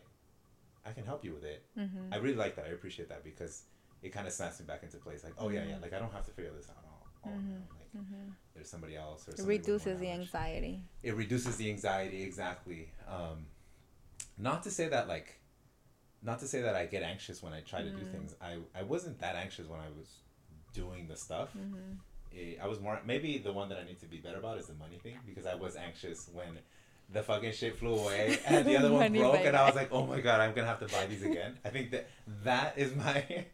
I 0.84 0.92
can 0.92 1.04
help 1.04 1.24
you 1.24 1.32
with 1.34 1.44
it." 1.44 1.64
Mhm. 1.76 2.12
I 2.12 2.16
really 2.16 2.36
like 2.36 2.56
that. 2.56 2.66
I 2.66 2.70
appreciate 2.70 3.08
that 3.08 3.24
because 3.24 3.64
it 4.02 4.10
kind 4.10 4.26
of 4.26 4.32
snaps 4.32 4.60
me 4.60 4.66
back 4.66 4.82
into 4.82 4.96
place. 4.98 5.24
Like, 5.24 5.34
oh 5.38 5.48
yeah, 5.50 5.64
yeah. 5.64 5.78
Like 5.78 5.92
I 5.92 5.98
don't 5.98 6.12
have 6.12 6.24
to 6.26 6.32
figure 6.32 6.52
this 6.52 6.68
out 6.70 6.84
all, 6.84 7.06
all 7.24 7.32
on 7.32 7.44
my 7.48 7.54
own. 7.56 7.66
Like 7.78 7.92
Mhm. 8.04 8.34
there's 8.54 8.68
somebody 8.68 8.96
else 8.96 9.22
or 9.28 9.32
something. 9.32 9.34
It 9.34 9.38
somebody 9.38 9.58
more 9.58 9.76
reduces 9.78 10.00
the 10.00 10.10
anxiety. 10.10 10.82
It 11.02 11.14
reduces 11.14 11.56
the 11.56 11.70
anxiety 11.70 12.22
exactly. 12.22 12.92
Um, 13.06 13.46
not 14.38 14.62
to 14.62 14.70
say 14.70 14.88
that 14.88 15.08
like, 15.08 15.40
not 16.22 16.38
to 16.40 16.46
say 16.48 16.60
that 16.62 16.74
I 16.76 16.86
get 16.86 17.02
anxious 17.02 17.42
when 17.42 17.52
I 17.52 17.60
try 17.62 17.82
to 17.82 17.90
do 17.90 18.04
Mm. 18.04 18.12
things. 18.12 18.34
I 18.40 18.58
I 18.74 18.82
wasn't 18.82 19.18
that 19.20 19.36
anxious 19.36 19.66
when 19.66 19.80
I 19.80 19.90
was 19.90 20.22
doing 20.72 21.08
the 21.08 21.16
stuff. 21.16 21.52
Mm-hmm. 21.54 21.92
Eh, 22.32 22.56
I 22.62 22.66
was 22.68 22.78
more 22.80 23.00
maybe 23.04 23.38
the 23.38 23.52
one 23.52 23.68
that 23.70 23.78
I 23.78 23.84
need 23.84 23.98
to 24.00 24.06
be 24.06 24.18
better 24.18 24.38
about 24.38 24.56
is 24.58 24.66
the 24.66 24.74
money 24.74 24.98
thing 24.98 25.18
because 25.26 25.46
I 25.46 25.54
was 25.56 25.76
anxious 25.76 26.28
when 26.28 26.58
the 27.12 27.22
fucking 27.22 27.52
shit 27.52 27.76
flew 27.76 27.94
away 27.96 28.38
and 28.46 28.64
the 28.66 28.76
other 28.76 28.92
one 28.92 29.12
broke 29.12 29.40
and 29.44 29.56
I 29.56 29.66
was 29.66 29.74
like, 29.74 29.90
oh 29.92 30.06
my 30.06 30.20
god, 30.20 30.40
I'm 30.40 30.54
gonna 30.54 30.66
have 30.68 30.80
to 30.80 30.86
buy 30.86 31.06
these 31.06 31.22
again. 31.22 31.58
I 31.64 31.70
think 31.70 31.90
that 31.90 32.08
that 32.44 32.78
is 32.78 32.94
my 32.94 33.44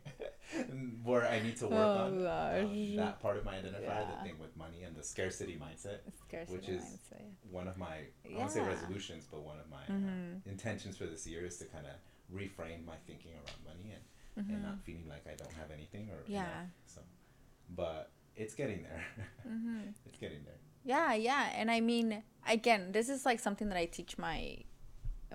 where 1.02 1.26
I 1.26 1.40
need 1.40 1.56
to 1.58 1.66
work 1.66 1.74
Oh, 1.74 2.04
on 2.04 2.12
um, 2.18 2.96
that 2.96 3.20
part 3.20 3.36
of 3.36 3.44
my 3.44 3.54
identifier, 3.54 3.82
Yeah. 3.82 4.04
the 4.16 4.28
thing 4.28 4.38
with 4.38 4.56
money 4.56 4.82
and 4.84 4.94
the 4.94 5.02
scarcity 5.02 5.58
mindset. 5.60 5.98
Scarcity 6.28 6.56
Which 6.56 6.68
is- 6.68 6.82
mindset. 6.84 7.22
One 7.50 7.66
of 7.68 7.76
my 7.78 7.96
I 8.32 8.36
won't 8.38 8.50
say 8.50 8.60
resolutions, 8.62 9.26
but 9.30 9.40
one 9.42 9.58
of 9.58 9.68
my 9.70 9.84
Mhm. 9.92 10.36
uh, 10.36 10.50
intentions 10.50 10.96
for 10.96 11.06
this 11.06 11.26
year 11.26 11.44
is 11.44 11.56
to 11.58 11.64
kind 11.64 11.86
of 11.86 11.92
reframe 12.34 12.84
my 12.84 12.96
thinking 13.06 13.32
around 13.34 13.64
money 13.64 13.92
and 13.92 14.46
Mhm. 14.46 14.52
and 14.54 14.62
not 14.62 14.80
feeling 14.84 15.08
like 15.08 15.26
I 15.26 15.34
don't 15.34 15.52
have 15.54 15.70
anything 15.70 16.10
or 16.10 16.18
Yeah. 16.26 16.42
enough. 16.44 16.68
So, 16.86 17.00
but 17.70 18.10
it's 18.36 18.54
getting 18.54 18.82
there. 18.82 19.04
Mhm. 19.48 19.94
it's 20.06 20.18
getting 20.18 20.44
there. 20.44 20.58
Yeah, 20.86 21.14
yeah, 21.14 21.50
and 21.54 21.68
I 21.70 21.80
mean, 21.80 22.22
again, 22.48 22.92
this 22.92 23.08
is 23.08 23.26
like 23.26 23.40
something 23.40 23.68
that 23.70 23.76
I 23.78 23.86
teach 23.86 24.16
my 24.18 24.58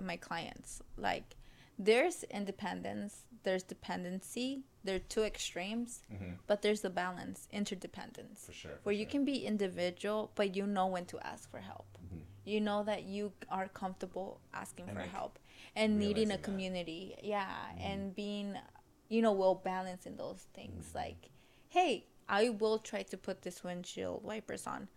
my 0.00 0.16
clients. 0.16 0.80
Like, 0.96 1.36
there's 1.78 2.24
independence, 2.24 3.24
there's 3.44 3.62
dependency. 3.62 4.62
There 4.84 4.96
are 4.96 5.06
two 5.14 5.22
extremes, 5.22 6.02
hmm 6.10 6.32
but 6.48 6.62
there's 6.62 6.80
the 6.80 6.90
balance, 6.90 7.46
interdependence, 7.52 8.46
For 8.46 8.52
sure. 8.52 8.72
for 8.72 8.80
where 8.84 8.94
you 8.94 9.06
can 9.06 9.24
be 9.24 9.46
individual, 9.46 10.32
but 10.34 10.56
you 10.56 10.66
know 10.66 10.86
when 10.86 11.04
to 11.12 11.18
ask 11.32 11.50
for 11.50 11.60
help. 11.60 11.86
Mhm. 12.02 12.22
You 12.44 12.60
know 12.60 12.82
that 12.84 13.02
you 13.04 13.32
are 13.48 13.68
comfortable 13.68 14.40
asking 14.52 14.86
And, 14.88 14.96
for 14.96 15.02
like, 15.02 15.10
help 15.10 15.38
and 15.76 15.98
needing 15.98 16.08
a 16.08 16.16
realizing 16.16 16.28
that. 16.30 16.42
community. 16.42 17.02
Yeah, 17.22 17.54
Mhm. 17.76 17.84
and 17.90 18.14
being, 18.14 18.58
you 19.08 19.20
know, 19.22 19.32
well 19.32 19.54
balanced 19.54 20.06
in 20.06 20.16
those 20.16 20.42
things. 20.54 20.88
Mhm. 20.90 20.94
Like, 21.02 21.30
hey, 21.68 22.06
I 22.28 22.48
will 22.48 22.78
try 22.78 23.02
to 23.04 23.16
put 23.16 23.42
this 23.42 23.62
windshield 23.62 24.24
wipers 24.24 24.66
on, 24.66 24.88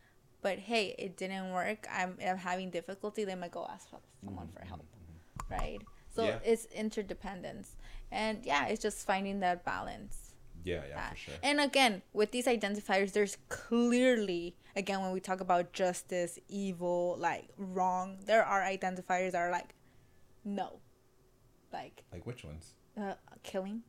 but 0.46 0.58
hey, 0.60 0.86
it 1.06 1.12
didn't 1.22 1.48
work. 1.60 1.82
I'm, 2.00 2.12
I'm 2.28 2.38
having 2.38 2.70
difficulty. 2.80 3.22
They 3.30 3.34
might 3.44 3.52
go 3.60 3.64
ask 3.76 3.84
someone 4.24 4.48
for 4.56 4.64
help, 4.72 4.86
right? 5.50 5.82
So 6.16 6.22
Yeah. 6.26 6.40
it's 6.52 6.66
interdependence, 6.84 7.68
and 8.12 8.34
yeah, 8.52 8.68
it's 8.70 8.82
just 8.88 9.00
finding 9.12 9.38
that 9.46 9.58
balance. 9.74 10.16
Yeah, 10.64 10.82
yeah, 10.90 10.96
that. 10.96 11.10
for 11.12 11.18
sure. 11.24 11.34
And 11.50 11.58
again, 11.70 11.94
with 12.20 12.30
these 12.36 12.48
identifiers, 12.58 13.10
there's 13.18 13.36
clearly, 13.50 14.56
again, 14.82 15.00
when 15.04 15.12
we 15.18 15.20
talk 15.30 15.40
about 15.48 15.74
justice, 15.74 16.34
evil, 16.48 17.18
like 17.20 17.46
wrong, 17.58 18.18
there 18.30 18.44
are 18.54 18.62
identifiers 18.76 19.32
that 19.34 19.42
are 19.46 19.52
like, 19.60 19.70
no. 20.44 20.68
Like 21.74 22.04
Like 22.14 22.26
which 22.30 22.44
ones? 22.52 22.74
uh, 22.98 23.16
killing 23.44 23.82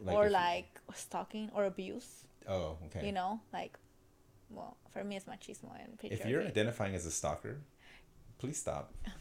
Like 0.00 0.16
or 0.16 0.24
if 0.26 0.30
you- 0.30 0.38
like 0.44 0.70
stalking 0.94 1.46
or 1.54 1.64
abuse, 1.72 2.10
Oh, 2.48 2.76
okay. 2.86 3.06
you 3.06 3.12
know? 3.12 3.40
Like, 3.52 3.78
well, 4.54 4.76
for 4.92 5.02
me, 5.04 5.16
it's 5.16 5.26
machismo 5.26 5.70
and 5.82 5.98
if 6.02 6.24
you're 6.26 6.42
identifying 6.42 6.94
as 6.94 7.06
a 7.06 7.10
stalker, 7.10 7.60
please 8.38 8.58
stop. 8.58 8.92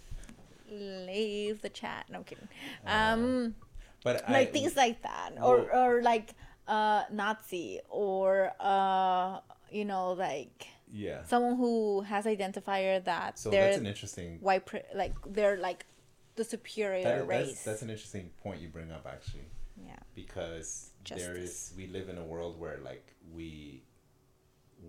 Leave 0.70 1.62
the 1.62 1.70
chat. 1.70 2.06
No 2.10 2.20
I'm 2.20 2.24
kidding. 2.24 2.48
Uh, 2.86 2.90
Um, 2.90 3.56
But 4.04 4.24
like 4.30 4.50
I, 4.50 4.52
things 4.52 4.76
like 4.76 5.02
that 5.04 5.32
or 5.42 5.58
Well- 5.58 5.70
or 5.98 6.02
like 6.02 6.34
uh 6.68 7.04
nazi 7.12 7.80
or 7.90 8.52
uh 8.60 9.40
you 9.72 9.84
know 9.86 10.14
like 10.14 10.68
yeah. 10.92 11.24
someone 11.24 11.56
who 11.58 12.02
has 12.02 12.26
identifier 12.26 13.04
that 13.04 13.38
So 13.40 13.50
they're 13.50 13.66
that's 13.66 13.78
an 13.78 13.86
interesting. 13.88 14.38
white 14.42 14.64
like 14.96 15.14
they're 15.28 15.58
like 15.58 15.86
the 16.36 16.44
superior 16.44 17.04
That, 17.04 17.28
race 17.28 17.48
that's, 17.48 17.64
that's 17.66 17.82
an 17.82 17.90
interesting 17.90 18.30
point 18.44 18.62
you 18.62 18.70
bring 18.70 18.92
up 18.92 19.06
actually, 19.06 19.48
yeah 19.86 19.98
because 20.16 20.92
there 21.08 21.18
Justice. 21.36 21.72
is 21.72 21.74
we 21.78 21.88
live 21.88 22.08
in 22.10 22.18
a 22.18 22.24
world 22.24 22.60
where 22.60 22.78
like 22.78 23.14
we 23.34 23.84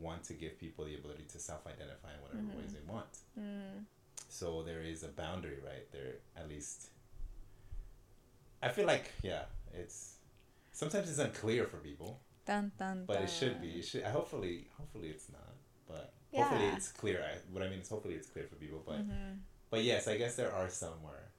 want 0.01 0.25
to 0.25 0.35
give 0.35 0.59
people 0.59 0.85
the 0.85 0.95
ability 0.95 1.25
to 1.33 1.39
self-identify 1.39 2.09
in 2.15 2.23
whatever 2.23 2.43
Mm-hmm. 2.43 2.59
ways 2.59 2.73
they 2.73 2.93
want. 2.93 3.19
mm, 3.39 3.85
So 4.29 4.63
there 4.63 4.81
is 4.83 5.03
a 5.03 5.09
boundary, 5.09 5.59
right? 5.65 5.91
There 5.93 6.15
at 6.37 6.49
least. 6.49 6.89
I 8.63 8.69
feel 8.69 8.87
like 8.87 9.11
yeah, 9.23 9.45
it's 9.75 10.17
sometimes 10.73 11.11
it's 11.11 11.19
unclear 11.19 11.67
for 11.67 11.79
people, 11.79 12.21
dun, 12.47 12.73
dun, 12.79 13.05
but 13.07 13.21
it 13.23 13.31
should 13.31 13.61
be. 13.61 13.71
It 13.81 13.85
should. 13.85 14.05
Hopefully, 14.05 14.69
hopefully 14.79 15.09
it's 15.09 15.29
not. 15.31 15.55
But 15.89 16.13
hopefully 16.33 16.67
it's 16.77 16.89
clear. 16.93 17.23
I, 17.23 17.39
what 17.53 17.63
I 17.63 17.69
mean 17.69 17.81
is 17.81 17.89
hopefully 17.89 18.15
it's 18.15 18.29
clear 18.29 18.47
for 18.47 18.55
people. 18.57 18.83
But 18.87 19.01
Mhm. 19.09 19.41
but 19.71 19.83
yes, 19.83 20.07
I 20.09 20.17
guess 20.17 20.37
there 20.37 20.53
are 20.53 20.69
somewhere. 20.69 21.33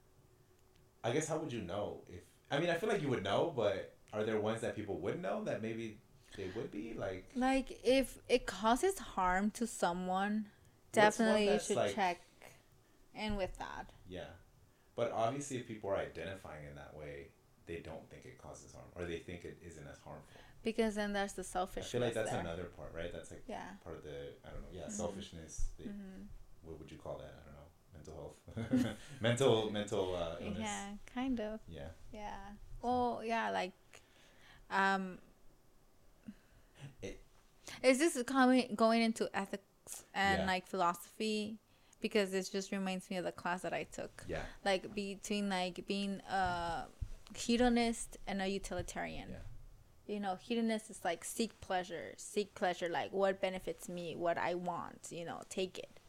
I 1.02 1.12
guess 1.12 1.26
how 1.28 1.38
would 1.38 1.52
you 1.52 1.62
know 1.62 2.02
if? 2.08 2.22
I 2.50 2.58
mean, 2.60 2.70
I 2.70 2.74
feel 2.74 2.88
like 2.90 3.02
you 3.02 3.08
would 3.08 3.24
know, 3.24 3.52
but 3.56 3.96
are 4.12 4.22
there 4.24 4.38
ones 4.40 4.60
that 4.60 4.76
people 4.76 4.98
would 5.00 5.20
know 5.20 5.42
that 5.44 5.62
maybe 5.62 5.98
they 6.36 6.48
would 6.54 6.70
be 6.70 6.94
like? 6.98 7.24
like 7.34 7.78
if 7.84 8.18
it 8.28 8.46
causes 8.46 8.98
harm 8.98 9.50
to 9.52 9.66
someone 9.66 10.46
definitely 10.92 11.52
you 11.52 11.58
should 11.58 11.76
like- 11.76 11.94
check 11.94 12.20
in 13.14 13.36
with 13.36 13.56
that 13.58 13.86
Yeah, 14.08 14.24
but 14.96 15.12
obviously, 15.12 15.58
if 15.58 15.66
people 15.68 15.90
are 15.90 15.96
identifying 15.96 16.66
in 16.66 16.74
that 16.76 16.94
way, 16.96 17.28
they 17.66 17.76
don't 17.76 18.08
think 18.10 18.24
it 18.26 18.38
causes 18.38 18.72
harm, 18.72 18.86
or 18.96 19.04
they 19.04 19.18
think 19.18 19.44
it 19.44 19.56
isn't 19.64 19.86
as 19.86 19.98
harmful. 20.04 20.40
because 20.62 20.94
then 20.96 21.12
there's 21.12 21.32
the 21.34 21.44
selfishness. 21.44 21.88
I 21.88 21.92
feel 21.92 22.00
like 22.00 22.14
that's 22.14 22.30
there. 22.30 22.40
another 22.40 22.64
part, 22.76 22.92
right? 22.94 23.12
That's 23.12 23.30
like 23.30 23.44
yeah 23.46 23.68
part 23.84 23.96
of 23.96 24.02
the 24.04 24.34
I 24.46 24.50
don't 24.50 24.62
know, 24.62 24.68
yeah, 24.72 24.86
Mhm. 24.86 24.92
selfishness. 24.92 25.68
The, 25.78 25.84
hmm 25.84 26.22
What 26.64 26.78
would 26.78 26.90
you 26.90 26.98
call 26.98 27.18
that? 27.18 27.32
I 27.40 27.42
don't 27.46 27.56
know. 27.60 27.68
Mental 27.96 28.14
health, 28.20 28.96
mental 29.20 29.70
mental 29.70 30.16
uh, 30.16 30.36
illness. 30.40 30.58
yeah 30.60 30.86
kind 31.14 31.38
of 31.40 31.60
Yeah. 31.68 31.88
Yeah. 32.12 32.40
Well, 32.82 33.22
yeah, 33.24 33.50
like, 33.50 33.72
um, 34.70 35.18
is 37.84 37.98
this 37.98 38.20
coming 38.26 38.74
going 38.74 39.02
into 39.02 39.28
ethics 39.34 40.04
and 40.14 40.40
Yeah. 40.40 40.46
like 40.46 40.66
philosophy? 40.66 41.58
Because 42.00 42.30
this 42.30 42.48
just 42.50 42.70
reminds 42.72 43.08
me 43.10 43.16
of 43.18 43.24
the 43.24 43.32
class 43.32 43.62
that 43.62 43.72
I 43.72 43.84
took. 43.84 44.24
Yeah. 44.28 44.42
Like 44.64 44.94
between 44.94 45.48
like 45.48 45.86
being 45.86 46.20
a 46.28 46.86
hedonist 47.34 48.16
and 48.26 48.42
a 48.42 48.46
utilitarian. 48.48 49.30
Yeah. 49.30 49.36
You 50.14 50.20
know, 50.20 50.36
hedonist 50.36 50.90
is 50.90 51.00
like 51.04 51.24
seek 51.24 51.58
pleasure, 51.60 52.12
seek 52.18 52.54
pleasure, 52.54 52.88
like 52.90 53.10
what 53.12 53.40
benefits 53.40 53.88
me, 53.88 54.16
what 54.16 54.36
I 54.36 54.54
want. 54.54 55.08
You 55.10 55.24
know, 55.24 55.40
take 55.48 55.78
it. 55.78 56.00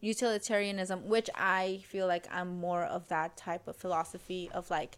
Utilitarianism, 0.00 1.06
which 1.08 1.28
I 1.34 1.82
feel 1.86 2.06
like 2.06 2.26
I'm 2.32 2.58
more 2.58 2.84
of 2.84 3.08
that 3.08 3.36
type 3.36 3.68
of 3.68 3.76
philosophy 3.76 4.50
of 4.52 4.70
like 4.70 4.96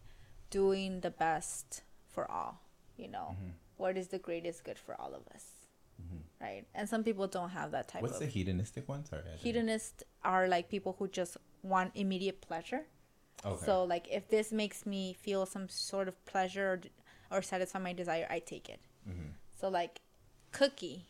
doing 0.51 1.01
the 1.01 1.11
best 1.11 1.83
for 2.07 2.31
all. 2.31 2.61
You 2.97 3.09
know, 3.09 3.37
Mhm. 3.41 3.53
what 3.77 3.97
is 3.97 4.09
the 4.09 4.19
greatest 4.21 4.63
good 4.63 4.79
for 4.79 4.95
all 5.01 5.15
of 5.15 5.27
us. 5.35 5.62
Right? 6.43 6.65
And 6.75 6.89
some 6.89 7.05
people 7.05 7.27
don't 7.29 7.51
have 7.51 7.71
that 7.71 7.89
type 7.89 8.03
of 8.03 8.03
What's 8.03 8.15
of 8.17 8.21
the 8.21 8.27
hedonistic 8.27 8.89
one? 8.89 9.05
Sorry. 9.05 9.23
Hedonists 9.37 10.03
are 10.25 10.49
like 10.49 10.69
people 10.69 10.97
who 10.99 11.09
just 11.09 11.37
want 11.63 11.93
immediate 11.95 12.41
pleasure. 12.41 12.83
Okay. 13.45 13.65
So 13.65 13.85
like 13.85 14.09
if 14.11 14.29
this 14.29 14.53
makes 14.53 14.85
me 14.85 15.15
feel 15.15 15.47
some 15.47 15.69
sort 15.69 16.09
of 16.09 16.23
pleasure 16.27 16.81
or, 17.31 17.39
or 17.39 17.43
satisfy 17.43 17.79
my 17.79 17.93
desire, 17.93 18.27
I 18.29 18.41
take 18.41 18.69
it. 18.69 18.81
hmm 19.07 19.31
So 19.59 19.69
like 19.69 20.01
cookie, 20.51 21.07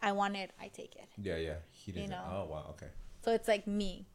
I 0.00 0.12
want 0.12 0.36
it, 0.36 0.50
I 0.60 0.68
take 0.68 0.94
it. 0.96 1.08
Yeah, 1.18 1.36
yeah. 1.36 1.54
Hedonism. 1.72 2.10
know. 2.10 2.24
Oh 2.30 2.44
wow. 2.52 2.66
Okay. 2.70 2.88
So 3.24 3.32
it's 3.32 3.48
like 3.48 3.66
me. 3.66 4.06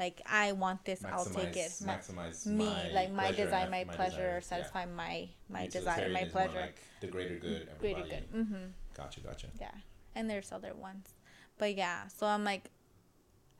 Like 0.00 0.20
I 0.26 0.52
want 0.52 0.84
this, 0.84 1.04
I'll 1.04 1.24
take 1.24 1.56
it. 1.56 1.72
Ma- 1.80 1.94
Maximize 1.94 2.46
me, 2.46 2.64
my 2.64 2.88
like 2.92 3.12
my 3.12 3.22
pleasure 3.24 3.44
desire, 3.44 3.70
my, 3.70 3.84
my 3.84 3.94
pleasure, 3.94 4.10
desires, 4.10 4.44
yeah. 4.50 4.56
satisfy 4.56 4.84
my 4.86 5.28
my 5.48 5.66
desire, 5.68 6.08
my 6.10 6.20
Utilitarian 6.20 6.26
is 6.28 6.34
more 6.34 6.42
pleasure. 6.48 6.60
Like 6.60 6.76
the 7.00 7.06
greater 7.06 7.36
good. 7.36 7.68
Greater 7.78 8.02
good. 8.02 8.24
Mm-hmm. 8.34 8.64
Gotcha. 8.96 9.20
Gotcha. 9.20 9.46
Yeah. 9.60 9.70
And 10.14 10.30
there's 10.30 10.52
other 10.52 10.74
ones. 10.74 11.14
But 11.58 11.74
yeah, 11.76 12.08
so 12.08 12.26
I'm 12.26 12.44
like 12.44 12.70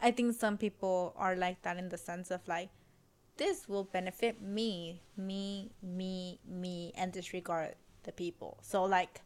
I 0.02 0.10
think 0.10 0.34
some 0.34 0.58
people 0.58 1.14
are 1.16 1.34
like 1.36 1.62
that 1.62 1.76
in 1.78 1.88
the 1.88 1.96
sense 1.98 2.30
of 2.30 2.46
like 2.46 2.68
this 3.36 3.68
will 3.68 3.84
benefit 3.84 4.40
me, 4.40 5.02
me, 5.16 5.72
me, 5.82 6.38
me 6.46 6.92
and 6.96 7.12
disregard 7.12 7.74
the 8.04 8.12
people. 8.12 8.58
So 8.62 8.84
like 8.84 9.22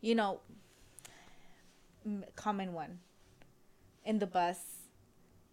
you 0.00 0.14
know 0.14 0.40
common 2.34 2.72
one 2.72 2.98
in 4.04 4.18
the 4.18 4.26
bus 4.26 4.58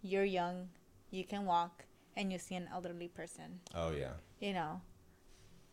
you're 0.01 0.23
young, 0.23 0.69
you 1.11 1.23
can 1.25 1.45
walk 1.45 1.85
and 2.15 2.31
you 2.31 2.39
see 2.39 2.55
an 2.55 2.69
elderly 2.73 3.07
person 3.09 3.59
Oh 3.75 3.91
yeah. 3.91 4.13
you 4.39 4.53
know, 4.53 4.81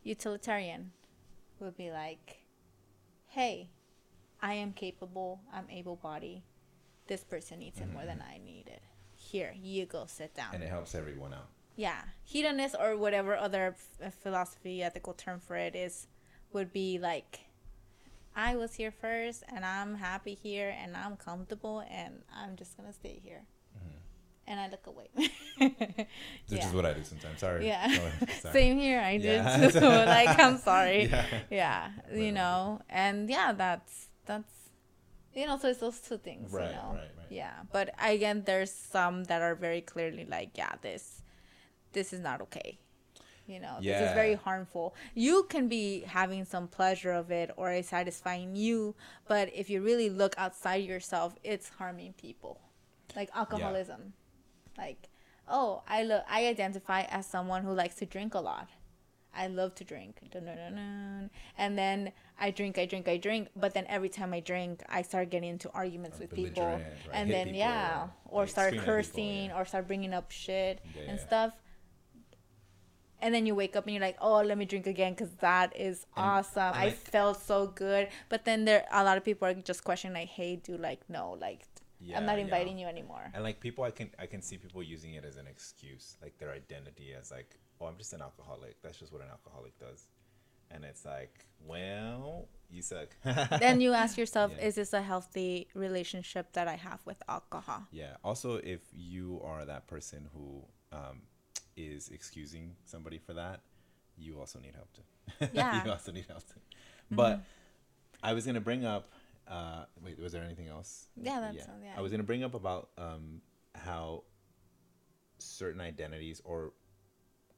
utilitarian 0.03 0.91
would 1.61 1.77
be 1.77 1.91
like, 1.91 2.39
hey, 3.29 3.71
I 4.45 4.55
am 4.55 4.73
capable, 4.73 5.41
I'm 5.53 5.69
able 5.71 5.97
bodied. 5.97 6.43
This 7.07 7.25
person 7.25 7.59
needs 7.61 7.81
it 7.81 7.91
more 7.93 8.05
than 8.05 8.19
mm-hmm. 8.19 8.35
I 8.43 8.45
need 8.45 8.67
it. 8.69 8.83
Here, 9.17 9.55
you 9.61 9.87
go 9.87 10.05
sit 10.07 10.35
down. 10.35 10.55
And 10.55 10.63
it 10.63 10.69
helps 10.69 10.95
everyone 10.95 11.33
out. 11.33 11.49
yeah. 11.77 12.03
Hedonist 12.25 12.75
or 12.79 12.97
whatever 12.97 13.37
other 13.37 13.75
f- 13.75 14.07
uh, 14.07 14.11
philosophy, 14.23 14.83
ethical 14.83 15.15
term 15.15 15.41
for 15.41 15.57
it 15.57 15.75
is, 15.75 16.09
would 16.53 16.73
be 16.73 16.99
like, 16.99 17.41
I 18.37 18.57
was 18.57 18.75
here 18.75 18.91
first 18.91 19.45
and 19.55 19.65
I'm 19.65 19.95
happy 19.97 20.35
here 20.35 20.75
and 20.83 20.97
I'm 20.97 21.17
comfortable 21.17 21.83
and 21.91 22.23
I'm 22.35 22.57
just 22.57 22.77
going 22.77 22.89
to 22.89 22.95
stay 22.95 23.21
here. 23.25 23.43
Mm-hmm. 23.77 23.99
And 24.49 24.61
I 24.61 24.69
look 24.69 24.87
away. 24.87 25.09
Which 25.59 26.61
Yeah. 26.61 26.69
is 26.69 26.75
what 26.75 26.85
I 26.85 26.93
do 26.93 27.03
sometimes. 27.05 27.41
Sorry. 27.41 27.67
Yeah. 27.67 27.87
Sorry. 28.41 28.53
Same 28.53 28.79
here. 28.79 29.01
I 29.01 29.13
Yeah. 29.13 29.59
did 29.59 29.73
too. 29.73 29.81
like 30.17 30.39
I'm 30.39 30.59
sorry. 30.59 31.05
Yeah. 31.07 31.27
Yeah. 31.51 31.91
You 32.13 32.33
know, 32.33 32.81
and 32.91 33.31
yeah, 33.31 33.53
that's 33.53 34.09
that's 34.27 34.51
you 35.35 35.47
know, 35.47 35.59
so 35.59 35.69
it's 35.69 35.81
those 35.81 35.99
two 35.99 36.19
things. 36.19 36.53
Right, 36.53 36.69
You 36.69 36.77
know? 36.77 36.91
right, 36.93 37.11
right. 37.19 37.27
Yeah, 37.29 37.53
but 37.73 37.93
again, 38.01 38.45
there's 38.47 38.71
some 38.71 39.25
that 39.25 39.43
are 39.43 39.55
very 39.57 39.81
clearly 39.81 40.27
like, 40.31 40.51
yeah, 40.55 40.73
this 40.81 41.23
this 41.93 42.13
is 42.13 42.21
not 42.21 42.41
okay. 42.43 42.79
You 43.47 43.61
know, 43.61 43.77
this 43.77 44.01
is 44.09 44.15
very 44.15 44.35
harmful. 44.35 44.95
You 45.15 45.45
can 45.51 45.69
be 45.69 46.01
having 46.07 46.47
some 46.47 46.67
pleasure 46.67 47.13
of 47.13 47.31
it 47.31 47.51
or 47.57 47.71
it's 47.71 47.89
satisfying 47.91 48.57
you, 48.57 48.95
but 49.29 49.51
if 49.55 49.69
you 49.69 49.83
really 49.83 50.09
look 50.09 50.35
outside 50.39 50.83
yourself, 50.85 51.37
it's 51.45 51.69
harming 51.69 52.15
people. 52.15 52.59
Like 53.15 53.29
alcoholism. 53.35 54.15
Like, 54.79 55.09
oh, 55.47 55.83
I 55.87 56.05
look 56.05 56.25
I 56.29 56.47
identify 56.47 57.03
as 57.03 57.27
someone 57.27 57.65
who 57.65 57.73
likes 57.73 57.97
to 57.97 58.07
drink 58.07 58.35
a 58.35 58.41
lot. 58.41 58.71
I 59.37 59.49
love 59.49 59.75
to 59.77 59.85
drink. 59.85 60.21
Dun, 60.31 60.47
dun, 60.47 60.57
dun, 60.57 60.75
dun. 60.75 61.31
And 61.59 61.77
then 61.77 62.13
I 62.39 62.51
drink, 62.51 62.79
I 62.79 62.87
drink, 62.87 63.09
I 63.09 63.17
drink. 63.17 63.49
But 63.57 63.75
then 63.75 63.87
every 63.89 64.09
time 64.09 64.33
I 64.35 64.41
drink, 64.41 64.83
I 64.89 65.03
start 65.03 65.31
getting 65.31 65.51
into 65.51 65.71
arguments 65.73 66.19
with 66.19 66.33
people. 66.35 66.65
right? 66.65 66.83
And 67.13 67.29
Hit 67.29 67.35
then, 67.35 67.45
people 67.47 67.59
yeah, 67.61 68.09
or, 68.27 68.43
like, 68.43 68.51
start 68.51 68.67
at 68.69 68.73
people, 68.81 68.87
cursing 68.87 69.45
yeah. 69.47 69.57
or 69.59 69.65
start 69.65 69.87
bringing 69.87 70.13
up 70.13 70.31
shit 70.31 70.81
Yeah, 70.97 71.03
and 71.11 71.21
stuff. 71.21 71.53
And 73.21 73.35
then 73.35 73.47
you 73.47 73.55
wake 73.55 73.75
up 73.77 73.85
and 73.87 73.95
you're 73.95 74.03
like, 74.03 74.19
oh, 74.21 74.43
let 74.43 74.59
me 74.59 74.65
drink 74.67 74.87
again 74.87 75.13
because 75.15 75.31
that 75.37 75.75
is 75.77 76.05
And- 76.17 76.27
awesome. 76.27 76.63
and, 76.63 76.77
I 76.77 76.85
like- 76.87 76.97
felt 76.97 77.41
so 77.41 77.69
good. 77.69 78.09
But 78.29 78.45
then 78.45 78.65
there, 78.65 78.85
a 78.93 79.03
lot 79.05 79.17
of 79.17 79.25
people 79.25 79.49
are 79.49 79.55
just 79.55 79.85
questioning, 79.85 80.15
like, 80.15 80.29
hey, 80.29 80.57
dude, 80.57 80.81
like, 80.81 81.09
no, 81.09 81.33
like, 81.41 81.63
Yeah, 82.01 82.19
I'm 82.19 82.27
not 82.27 82.39
inviting 82.39 82.77
you 82.79 82.87
anymore. 82.87 83.31
And 83.33 83.43
like 83.43 83.61
people, 83.61 83.83
I 83.85 83.91
can 83.91 84.11
I 84.19 84.27
can 84.27 84.43
see 84.43 84.59
people 84.59 84.83
using 84.83 85.15
it 85.15 85.25
as 85.25 85.37
an 85.37 85.47
excuse, 85.47 86.17
like 86.21 86.37
their 86.39 86.51
identity 86.51 87.15
as 87.19 87.31
like, 87.31 87.57
oh, 87.81 87.87
I'm 87.87 87.97
just 87.97 88.13
an 88.13 88.21
alcoholic. 88.21 88.83
That's 88.83 88.99
just 88.99 89.11
what 89.11 89.23
an 89.23 89.29
alcoholic 89.31 89.79
does. 89.79 90.05
And 90.75 90.85
it's 90.85 91.05
like, 91.05 91.47
well, 91.65 92.49
you 92.71 92.83
suck. 92.83 93.09
then 93.61 93.81
you 93.81 93.93
ask 93.93 94.19
yourself, 94.19 94.51
Yeah. 94.57 94.67
is 94.67 94.75
this 94.75 94.93
a 94.93 95.01
healthy 95.03 95.69
relationship 95.75 96.53
that 96.55 96.67
I 96.67 96.75
have 96.75 97.01
with 97.07 97.23
alcohol? 97.29 97.85
Yeah. 97.93 98.17
Also, 98.25 98.57
if 98.57 98.81
you 98.93 99.41
are 99.45 99.65
that 99.65 99.87
person 99.87 100.29
who 100.35 100.65
um, 100.93 101.23
is 101.77 102.09
excusing 102.09 102.75
somebody 102.85 103.19
for 103.19 103.35
that, 103.35 103.61
you 104.17 104.39
also 104.41 104.59
need 104.59 104.75
help 104.75 104.91
too. 104.93 105.49
Yeah. 105.53 105.85
you 105.85 105.91
also 105.91 106.13
need 106.13 106.27
help 106.29 106.43
too. 106.49 106.61
But 107.11 107.41
I 108.23 108.33
was 108.33 108.45
gonna 108.47 108.61
bring 108.61 108.85
up. 108.85 109.13
Uh, 109.47 109.85
wait, 110.03 110.19
was 110.19 110.33
there 110.33 110.43
anything 110.43 110.69
else? 110.69 111.07
Yeah, 111.21 111.41
that's 111.41 111.69
all, 111.69 111.79
yeah. 111.83 111.93
I 111.97 112.01
was 112.01 112.11
gonna 112.11 112.23
bring 112.25 112.43
up 112.43 112.55
about 112.55 112.89
um, 112.99 113.43
how 113.75 114.25
certain 115.39 115.81
identities 115.81 116.41
or 116.45 116.73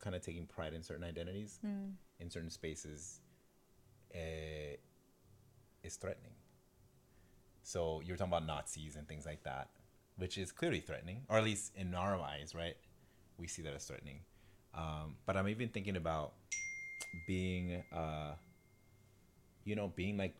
kind 0.00 0.14
of 0.16 0.22
taking 0.22 0.46
pride 0.46 0.74
in 0.74 0.82
certain 0.82 1.04
identities 1.04 1.58
Mm. 1.64 1.92
In 2.20 2.30
certain 2.30 2.50
spaces 2.50 3.20
uh, 4.14 4.76
is 5.82 5.96
threatening. 5.96 6.32
So 7.62 8.00
you're 8.04 8.16
talking 8.16 8.32
about 8.32 8.46
Nazis 8.46 8.96
and 8.96 9.08
things 9.08 9.26
like 9.26 9.42
that, 9.44 9.70
which 10.16 10.38
is 10.38 10.52
clearly 10.52 10.80
threatening, 10.80 11.22
or 11.28 11.38
at 11.38 11.44
least 11.44 11.72
in 11.76 11.94
our 11.94 12.16
eyes, 12.20 12.54
right? 12.54 12.76
We 13.38 13.48
see 13.48 13.62
that 13.62 13.74
as 13.74 13.84
threatening. 13.84 14.20
Um, 14.74 15.16
but 15.26 15.36
I'm 15.36 15.48
even 15.48 15.68
thinking 15.68 15.96
about 15.96 16.34
being, 17.26 17.82
uh, 17.92 18.34
you 19.64 19.74
know, 19.74 19.92
being 19.96 20.16
like 20.16 20.34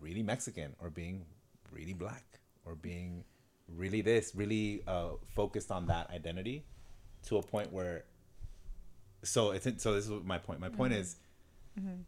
really 0.00 0.22
Mexican 0.22 0.74
or 0.78 0.90
being 0.90 1.24
really 1.70 1.94
black 1.94 2.40
or 2.64 2.74
being 2.74 3.24
really 3.68 4.02
this, 4.02 4.34
really 4.34 4.82
uh, 4.86 5.10
focused 5.34 5.70
on 5.70 5.86
that 5.86 6.10
identity 6.10 6.64
to 7.28 7.38
a 7.38 7.42
point 7.42 7.72
where. 7.72 8.04
So 9.22 9.52
it's 9.52 9.66
so 9.82 9.94
this 9.94 10.08
is 10.08 10.10
my 10.24 10.38
point. 10.38 10.60
My 10.60 10.68
point 10.68 10.92
mm-hmm. 10.92 11.02
is, 11.02 11.16
mm-hmm. 11.78 12.02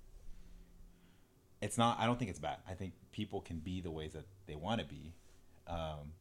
it's 1.60 1.78
not. 1.78 1.98
I 1.98 2.06
don't 2.06 2.18
think 2.18 2.30
it's 2.30 2.40
bad. 2.40 2.58
I 2.68 2.74
think 2.74 2.94
people 3.12 3.40
can 3.40 3.58
be 3.58 3.80
the 3.80 3.90
ways 3.90 4.12
that 4.12 4.26
they 4.46 4.56
want 4.56 4.80
to 4.80 4.86
be, 4.86 5.14
um, 5.68 6.12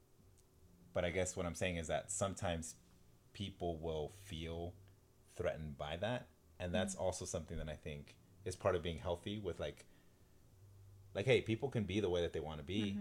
but 0.93 1.03
I 1.03 1.09
guess 1.09 1.35
what 1.35 1.45
I'm 1.45 1.55
saying 1.55 1.77
is 1.77 1.87
that 1.87 2.11
sometimes 2.11 2.75
people 3.33 3.77
will 3.77 4.13
feel 4.23 4.73
threatened 5.35 5.77
by 5.77 5.97
that, 5.97 6.27
and 6.59 6.67
mm-hmm. 6.67 6.73
that's 6.73 6.95
also 6.95 7.25
something 7.25 7.57
that 7.57 7.69
I 7.69 7.75
think 7.75 8.15
is 8.45 8.55
part 8.55 8.75
of 8.75 8.83
being 8.83 8.99
healthy 8.99 9.39
with 9.39 9.59
like 9.59 9.85
like 11.15 11.25
hey 11.25 11.41
people 11.41 11.69
can 11.69 11.83
be 11.83 11.99
the 11.99 12.09
way 12.09 12.21
that 12.21 12.33
they 12.33 12.39
want 12.39 12.57
to 12.59 12.63
be 12.63 12.97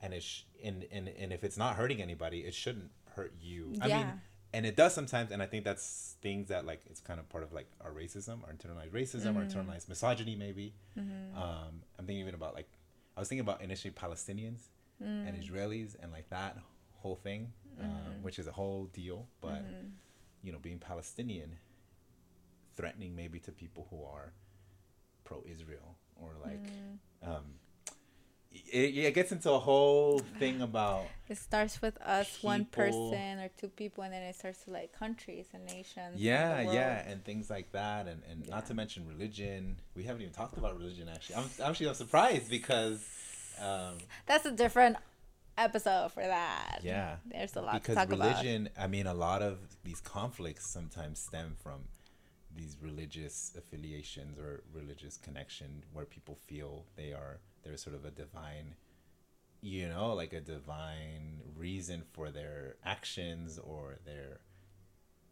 and 0.00 0.14
it 0.14 0.22
sh- 0.22 0.42
and, 0.62 0.86
and 0.90 1.08
and 1.08 1.32
if 1.32 1.44
it's 1.44 1.56
not 1.56 1.76
hurting 1.76 2.00
anybody 2.00 2.40
it 2.40 2.54
shouldn't 2.54 2.90
hurt 3.14 3.32
you 3.40 3.72
i 3.80 3.88
mean 3.88 3.96
Yeah. 3.96 4.12
And 4.56 4.64
it 4.64 4.74
does 4.82 4.92
sometimes 4.94 5.30
and 5.32 5.42
i 5.42 5.46
think 5.46 5.64
that's 5.64 6.16
things 6.22 6.48
that 6.48 6.64
like 6.70 6.80
it's 6.90 7.00
kind 7.00 7.20
of 7.20 7.28
part 7.28 7.44
of 7.44 7.52
like 7.52 7.68
our 7.84 7.92
racism 7.92 8.36
our 8.44 8.52
internalized 8.56 8.92
racism 9.00 9.36
or 9.36 9.42
internalized 9.48 9.88
misogyny 9.88 10.34
maybe. 10.34 10.74
Um 11.42 11.74
i'm 11.98 12.06
thinking 12.06 12.22
even 12.26 12.34
about 12.34 12.54
like 12.54 12.68
i 13.16 13.20
was 13.20 13.28
thinking 13.28 13.46
about 13.48 13.60
initially 13.60 13.92
palestinians 14.04 14.60
and 15.26 15.36
israelis 15.42 15.90
and 16.02 16.10
like 16.12 16.28
that 16.30 16.56
whole 17.02 17.16
thing 17.16 17.52
um, 17.82 18.22
which 18.22 18.38
is 18.38 18.46
a 18.46 18.52
whole 18.52 18.84
deal 19.00 19.18
but 19.42 19.62
you 20.42 20.50
know 20.52 20.58
being 20.58 20.78
palestinian 20.78 21.50
threatening 22.76 23.14
maybe 23.14 23.38
to 23.38 23.52
people 23.52 23.86
who 23.90 24.02
are 24.04 24.32
pro-Israel 25.24 25.96
or 26.22 26.30
like 26.48 26.66
um 27.22 27.44
it, 28.72 28.96
it 28.96 29.14
gets 29.14 29.32
into 29.32 29.50
a 29.50 29.58
whole 29.58 30.20
thing 30.38 30.62
about 30.62 31.04
It 31.28 31.38
starts 31.38 31.82
with 31.82 31.96
us, 32.02 32.38
one 32.42 32.64
person 32.66 33.38
or 33.40 33.48
two 33.60 33.68
people, 33.68 34.04
and 34.04 34.12
then 34.12 34.22
it 34.22 34.34
starts 34.36 34.64
to 34.64 34.70
like 34.70 34.92
countries 34.92 35.46
and 35.54 35.64
nations. 35.66 36.16
yeah 36.16 36.64
the 36.64 36.72
yeah 36.74 37.08
and 37.08 37.24
things 37.24 37.50
like 37.50 37.72
that 37.72 38.06
and, 38.06 38.22
and 38.30 38.48
not 38.48 38.66
to 38.66 38.74
mention 38.74 39.06
religion 39.08 39.76
we 39.94 40.04
haven't 40.04 40.22
even 40.22 40.32
talked 40.34 40.56
about 40.58 40.78
religion 40.78 41.08
actually 41.12 41.36
i'm 41.36 41.48
actually 41.64 41.88
i'm 41.88 41.94
surprised 41.94 42.48
because 42.50 43.04
um 43.60 43.94
That's 44.26 44.46
a 44.46 44.52
different 44.52 44.96
episode 45.58 46.12
for 46.12 46.22
that. 46.22 46.80
yeah 46.82 47.16
There's 47.24 47.56
a 47.56 47.62
lot 47.62 47.74
because 47.74 47.94
to 47.96 48.00
talk 48.00 48.12
about. 48.12 48.28
religion 48.28 48.68
i 48.78 48.86
mean 48.86 49.06
a 49.06 49.14
lot 49.14 49.42
of 49.42 49.58
these 49.84 50.00
conflicts 50.00 50.66
sometimes 50.70 51.18
stem 51.18 51.56
from 51.62 51.80
these 52.54 52.76
religious 52.80 53.52
affiliations 53.56 54.38
or 54.38 54.62
religious 54.74 55.16
connection 55.18 55.82
where 55.92 56.04
people 56.06 56.36
feel 56.46 56.84
they 56.96 57.12
are 57.12 57.38
there's 57.66 57.82
sort 57.82 57.96
of 57.96 58.04
a 58.04 58.10
divine 58.10 58.74
you 59.60 59.88
know 59.88 60.14
like 60.14 60.32
a 60.32 60.40
divine 60.40 61.40
reason 61.56 62.02
for 62.12 62.30
their 62.30 62.76
actions 62.84 63.58
or 63.58 63.96
their 64.04 64.40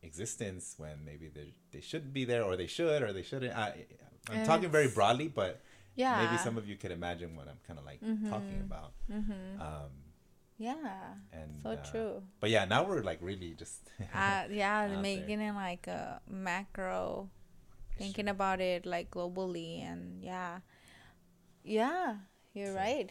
existence 0.03 0.75
when 0.77 1.05
maybe 1.05 1.29
they 1.29 1.55
they 1.73 1.81
shouldn't 1.81 2.13
be 2.13 2.25
there 2.25 2.43
or 2.45 2.57
they 2.57 2.67
should 2.67 3.03
or 3.03 3.13
they 3.13 3.23
shouldn't 3.23 3.57
I, 3.57 3.87
i'm 4.31 4.37
And 4.37 4.47
talking 4.47 4.71
very 4.71 4.89
broadly 4.89 5.29
but 5.29 5.61
Yeah. 5.97 6.19
maybe 6.19 6.37
some 6.37 6.59
of 6.59 6.69
you 6.69 6.77
could 6.77 6.91
imagine 6.91 7.37
what 7.37 7.49
i'm 7.49 7.61
kind 7.67 7.79
of 7.79 7.87
like 7.87 8.01
talking 8.29 8.61
about 8.61 8.93
Mm-hmm. 9.11 9.61
um 9.61 9.93
Yeah. 10.59 11.15
and 11.33 11.51
So 11.63 11.71
uh, 11.71 11.77
true. 11.91 12.23
but 12.41 12.51
yeah, 12.51 12.65
now 12.65 12.85
we're 12.85 13.03
like 13.03 13.19
really 13.23 13.55
just 13.59 13.89
uh, 14.15 14.45
yeah, 14.51 14.89
making 15.03 15.41
it 15.41 15.55
like 15.55 15.87
a 15.87 16.21
macro, 16.29 17.29
thinking 17.99 18.29
about 18.29 18.61
it 18.61 18.87
like 18.87 19.11
globally, 19.11 19.83
and 19.83 20.23
yeah, 20.23 20.61
yeah, 21.65 22.17
you're 22.53 22.75
right. 22.75 23.11